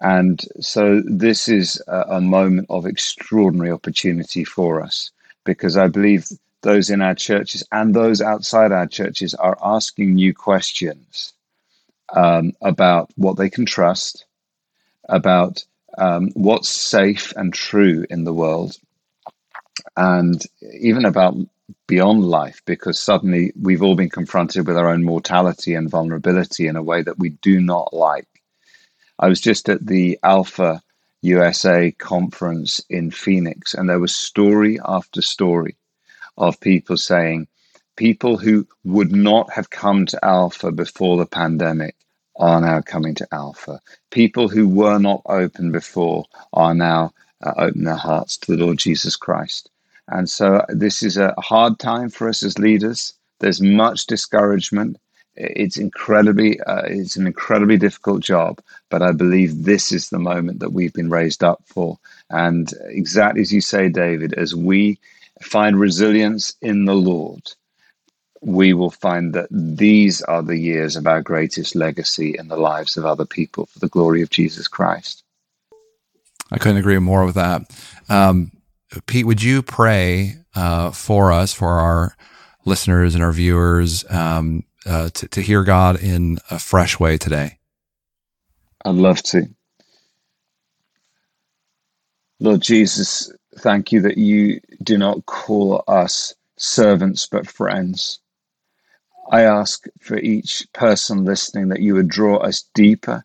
And 0.00 0.44
so 0.60 1.02
this 1.06 1.48
is 1.48 1.82
a, 1.88 2.00
a, 2.16 2.20
moment 2.20 2.66
of 2.68 2.84
extraordinary 2.84 3.70
opportunity 3.70 4.44
for 4.44 4.82
us 4.82 5.10
because 5.44 5.76
I 5.78 5.88
believe 5.88 6.26
those 6.66 6.90
in 6.90 7.00
our 7.00 7.14
churches 7.14 7.62
and 7.70 7.94
those 7.94 8.20
outside 8.20 8.72
our 8.72 8.88
churches 8.88 9.34
are 9.34 9.56
asking 9.62 10.14
new 10.14 10.34
questions 10.34 11.32
um, 12.14 12.52
about 12.60 13.08
what 13.14 13.36
they 13.36 13.48
can 13.48 13.64
trust, 13.64 14.26
about 15.08 15.64
um, 15.96 16.30
what's 16.34 16.68
safe 16.68 17.32
and 17.36 17.54
true 17.54 18.04
in 18.10 18.24
the 18.24 18.32
world, 18.32 18.76
and 19.96 20.42
even 20.80 21.04
about 21.04 21.36
beyond 21.86 22.24
life 22.24 22.60
because 22.64 22.98
suddenly 22.98 23.52
we've 23.60 23.82
all 23.82 23.94
been 23.94 24.10
confronted 24.10 24.66
with 24.66 24.76
our 24.76 24.88
own 24.88 25.04
mortality 25.04 25.72
and 25.74 25.88
vulnerability 25.88 26.66
in 26.66 26.74
a 26.74 26.82
way 26.82 27.00
that 27.00 27.18
we 27.18 27.30
do 27.42 27.60
not 27.60 27.94
like. 27.94 28.26
I 29.20 29.28
was 29.28 29.40
just 29.40 29.68
at 29.68 29.86
the 29.86 30.18
Alpha 30.24 30.82
USA 31.22 31.92
conference 31.92 32.80
in 32.90 33.12
Phoenix, 33.12 33.72
and 33.72 33.88
there 33.88 34.00
was 34.00 34.14
story 34.16 34.80
after 34.84 35.22
story 35.22 35.76
of 36.38 36.60
people 36.60 36.96
saying 36.96 37.48
people 37.96 38.36
who 38.36 38.66
would 38.84 39.12
not 39.12 39.50
have 39.52 39.70
come 39.70 40.06
to 40.06 40.24
Alpha 40.24 40.70
before 40.70 41.16
the 41.16 41.26
pandemic 41.26 41.96
are 42.38 42.60
now 42.60 42.80
coming 42.80 43.14
to 43.14 43.28
Alpha. 43.32 43.80
People 44.10 44.48
who 44.48 44.68
were 44.68 44.98
not 44.98 45.22
open 45.26 45.72
before 45.72 46.24
are 46.52 46.74
now 46.74 47.12
uh, 47.42 47.52
open 47.56 47.84
their 47.84 47.96
hearts 47.96 48.36
to 48.38 48.54
the 48.54 48.64
Lord 48.64 48.78
Jesus 48.78 49.16
Christ. 49.16 49.70
And 50.08 50.28
so 50.28 50.64
this 50.68 51.02
is 51.02 51.16
a 51.16 51.34
hard 51.38 51.78
time 51.78 52.10
for 52.10 52.28
us 52.28 52.42
as 52.42 52.58
leaders. 52.58 53.14
There's 53.40 53.60
much 53.60 54.06
discouragement. 54.06 54.98
It's 55.34 55.76
incredibly, 55.76 56.60
uh, 56.60 56.82
it's 56.86 57.16
an 57.16 57.26
incredibly 57.26 57.76
difficult 57.76 58.22
job, 58.22 58.60
but 58.88 59.02
I 59.02 59.12
believe 59.12 59.64
this 59.64 59.92
is 59.92 60.08
the 60.08 60.18
moment 60.18 60.60
that 60.60 60.72
we've 60.72 60.94
been 60.94 61.10
raised 61.10 61.44
up 61.44 61.62
for. 61.66 61.98
And 62.30 62.72
exactly 62.86 63.42
as 63.42 63.52
you 63.52 63.60
say, 63.60 63.88
David, 63.88 64.32
as 64.34 64.54
we 64.54 64.98
find 65.42 65.78
resilience 65.78 66.54
in 66.62 66.84
the 66.84 66.94
Lord, 66.94 67.42
we 68.42 68.72
will 68.72 68.90
find 68.90 69.34
that 69.34 69.48
these 69.50 70.22
are 70.22 70.42
the 70.42 70.56
years 70.56 70.96
of 70.96 71.06
our 71.06 71.22
greatest 71.22 71.74
legacy 71.74 72.36
in 72.38 72.48
the 72.48 72.56
lives 72.56 72.96
of 72.96 73.04
other 73.04 73.26
people 73.26 73.66
for 73.66 73.78
the 73.78 73.88
glory 73.88 74.22
of 74.22 74.30
Jesus 74.30 74.68
Christ. 74.68 75.24
I 76.50 76.58
couldn't 76.58 76.78
agree 76.78 76.98
more 76.98 77.24
with 77.24 77.34
that. 77.34 77.62
Um, 78.08 78.52
Pete, 79.06 79.26
would 79.26 79.42
you 79.42 79.62
pray 79.62 80.36
uh, 80.54 80.90
for 80.92 81.32
us, 81.32 81.52
for 81.52 81.80
our 81.80 82.16
listeners 82.64 83.14
and 83.14 83.24
our 83.24 83.32
viewers, 83.32 84.04
um, 84.10 84.64
uh, 84.86 85.08
to, 85.10 85.28
to 85.28 85.40
hear 85.40 85.64
God 85.64 86.00
in 86.00 86.38
a 86.50 86.58
fresh 86.58 87.00
way 87.00 87.18
today? 87.18 87.58
I'd 88.84 88.94
love 88.94 89.22
to. 89.24 89.48
Lord 92.38 92.60
Jesus, 92.60 93.32
thank 93.58 93.92
you 93.92 94.00
that 94.02 94.18
you 94.18 94.60
do 94.82 94.98
not 94.98 95.26
call 95.26 95.82
us 95.88 96.34
servants 96.56 97.26
but 97.26 97.46
friends. 97.46 98.20
I 99.30 99.42
ask 99.42 99.86
for 100.00 100.18
each 100.18 100.66
person 100.72 101.24
listening 101.24 101.68
that 101.68 101.80
you 101.80 101.94
would 101.94 102.08
draw 102.08 102.36
us 102.36 102.64
deeper 102.74 103.24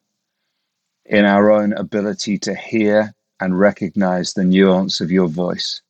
in 1.05 1.25
our 1.25 1.51
own 1.51 1.73
ability 1.73 2.39
to 2.39 2.55
hear 2.55 3.13
and 3.39 3.59
recognize 3.59 4.33
the 4.33 4.43
nuance 4.43 5.01
of 5.01 5.11
your 5.11 5.27
voice. 5.27 5.81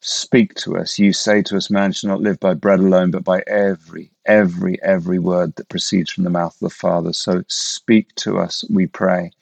Speak 0.00 0.54
to 0.54 0.76
us. 0.76 0.98
You 0.98 1.12
say 1.12 1.42
to 1.42 1.56
us, 1.56 1.70
man 1.70 1.92
shall 1.92 2.10
not 2.10 2.20
live 2.20 2.38
by 2.38 2.54
bread 2.54 2.78
alone, 2.78 3.10
but 3.10 3.24
by 3.24 3.42
every, 3.46 4.10
every, 4.26 4.80
every 4.82 5.18
word 5.18 5.56
that 5.56 5.68
proceeds 5.68 6.12
from 6.12 6.24
the 6.24 6.30
mouth 6.30 6.54
of 6.54 6.70
the 6.70 6.70
Father. 6.70 7.12
So 7.12 7.42
speak 7.48 8.14
to 8.16 8.38
us, 8.38 8.64
we 8.70 8.86
pray 8.86 9.32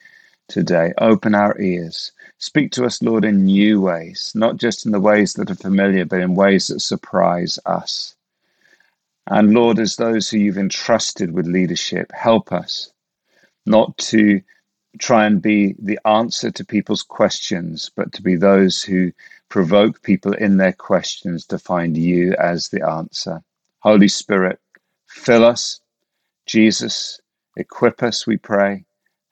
today. 0.47 0.93
Open 0.99 1.35
our 1.35 1.59
ears. 1.59 2.11
Speak 2.37 2.71
to 2.71 2.85
us, 2.85 3.01
Lord, 3.01 3.25
in 3.25 3.45
new 3.45 3.81
ways, 3.81 4.31
not 4.35 4.57
just 4.57 4.85
in 4.85 4.91
the 4.91 4.99
ways 4.99 5.33
that 5.33 5.49
are 5.51 5.55
familiar, 5.55 6.05
but 6.05 6.21
in 6.21 6.35
ways 6.35 6.67
that 6.67 6.81
surprise 6.81 7.57
us. 7.65 8.15
And 9.27 9.53
Lord, 9.53 9.79
as 9.79 9.95
those 9.95 10.29
who 10.29 10.37
you've 10.37 10.57
entrusted 10.57 11.31
with 11.31 11.47
leadership, 11.47 12.11
help 12.11 12.51
us 12.51 12.91
not 13.65 13.97
to 13.97 14.41
try 14.99 15.25
and 15.25 15.41
be 15.41 15.75
the 15.79 15.99
answer 16.05 16.51
to 16.51 16.63
people's 16.63 17.01
questions, 17.01 17.91
but 17.95 18.13
to 18.13 18.21
be 18.21 18.35
those 18.35 18.81
who 18.81 19.11
provoke 19.49 20.01
people 20.03 20.33
in 20.33 20.57
their 20.57 20.73
questions 20.73 21.45
to 21.47 21.59
find 21.59 21.97
you 21.97 22.33
as 22.35 22.69
the 22.69 22.87
answer. 22.87 23.41
Holy 23.79 24.07
Spirit, 24.07 24.59
fill 25.07 25.43
us. 25.43 25.79
Jesus, 26.45 27.19
equip 27.57 28.03
us, 28.03 28.27
we 28.27 28.37
pray. 28.37 28.85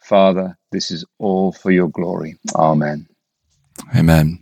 Father, 0.03 0.57
this 0.71 0.91
is 0.91 1.05
all 1.19 1.51
for 1.51 1.71
your 1.71 1.89
glory. 1.89 2.37
Amen. 2.55 3.07
Amen. 3.95 4.39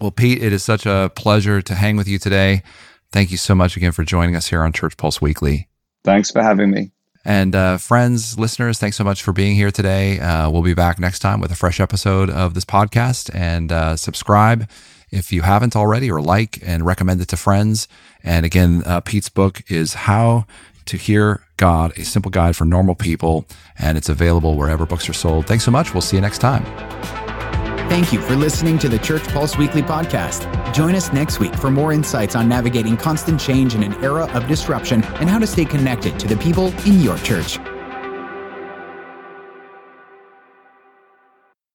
Well, 0.00 0.10
Pete, 0.10 0.42
it 0.42 0.52
is 0.52 0.64
such 0.64 0.86
a 0.86 1.10
pleasure 1.14 1.60
to 1.62 1.74
hang 1.74 1.96
with 1.96 2.08
you 2.08 2.18
today. 2.18 2.62
Thank 3.12 3.30
you 3.30 3.36
so 3.36 3.54
much 3.54 3.76
again 3.76 3.92
for 3.92 4.04
joining 4.04 4.36
us 4.36 4.48
here 4.48 4.62
on 4.62 4.72
Church 4.72 4.96
Pulse 4.96 5.20
Weekly. 5.20 5.68
Thanks 6.04 6.30
for 6.30 6.42
having 6.42 6.70
me. 6.70 6.90
And 7.24 7.54
uh, 7.54 7.76
friends, 7.76 8.38
listeners, 8.38 8.78
thanks 8.78 8.96
so 8.96 9.04
much 9.04 9.22
for 9.22 9.32
being 9.32 9.54
here 9.54 9.70
today. 9.70 10.18
Uh, 10.18 10.48
we'll 10.48 10.62
be 10.62 10.74
back 10.74 10.98
next 10.98 11.18
time 11.18 11.40
with 11.40 11.52
a 11.52 11.56
fresh 11.56 11.78
episode 11.78 12.30
of 12.30 12.54
this 12.54 12.64
podcast. 12.64 13.30
And 13.34 13.70
uh, 13.70 13.96
subscribe 13.96 14.70
if 15.10 15.32
you 15.32 15.42
haven't 15.42 15.76
already, 15.76 16.10
or 16.10 16.22
like 16.22 16.60
and 16.62 16.86
recommend 16.86 17.20
it 17.20 17.28
to 17.28 17.36
friends. 17.36 17.88
And 18.22 18.46
again, 18.46 18.82
uh, 18.86 19.00
Pete's 19.00 19.28
book 19.28 19.62
is 19.68 19.94
How 19.94 20.46
to 20.86 20.96
Hear 20.96 21.44
God, 21.60 21.92
a 21.98 22.04
simple 22.06 22.30
guide 22.30 22.56
for 22.56 22.64
normal 22.64 22.94
people. 22.94 23.44
And 23.78 23.98
it's 23.98 24.08
available 24.08 24.56
wherever 24.56 24.86
books 24.86 25.10
are 25.10 25.12
sold. 25.12 25.46
Thanks 25.46 25.62
so 25.62 25.70
much. 25.70 25.92
We'll 25.92 26.00
see 26.00 26.16
you 26.16 26.22
next 26.22 26.38
time. 26.38 26.64
Thank 27.90 28.14
you 28.14 28.20
for 28.22 28.34
listening 28.34 28.78
to 28.78 28.88
the 28.88 28.98
Church 28.98 29.24
Pulse 29.24 29.58
Weekly 29.58 29.82
podcast. 29.82 30.72
Join 30.72 30.94
us 30.94 31.12
next 31.12 31.38
week 31.38 31.54
for 31.54 31.70
more 31.70 31.92
insights 31.92 32.34
on 32.34 32.48
navigating 32.48 32.96
constant 32.96 33.38
change 33.38 33.74
in 33.74 33.82
an 33.82 33.92
era 34.02 34.24
of 34.32 34.48
disruption 34.48 35.04
and 35.04 35.28
how 35.28 35.38
to 35.38 35.46
stay 35.46 35.66
connected 35.66 36.18
to 36.20 36.26
the 36.26 36.36
people 36.38 36.68
in 36.86 36.98
your 37.00 37.18
church. 37.18 37.58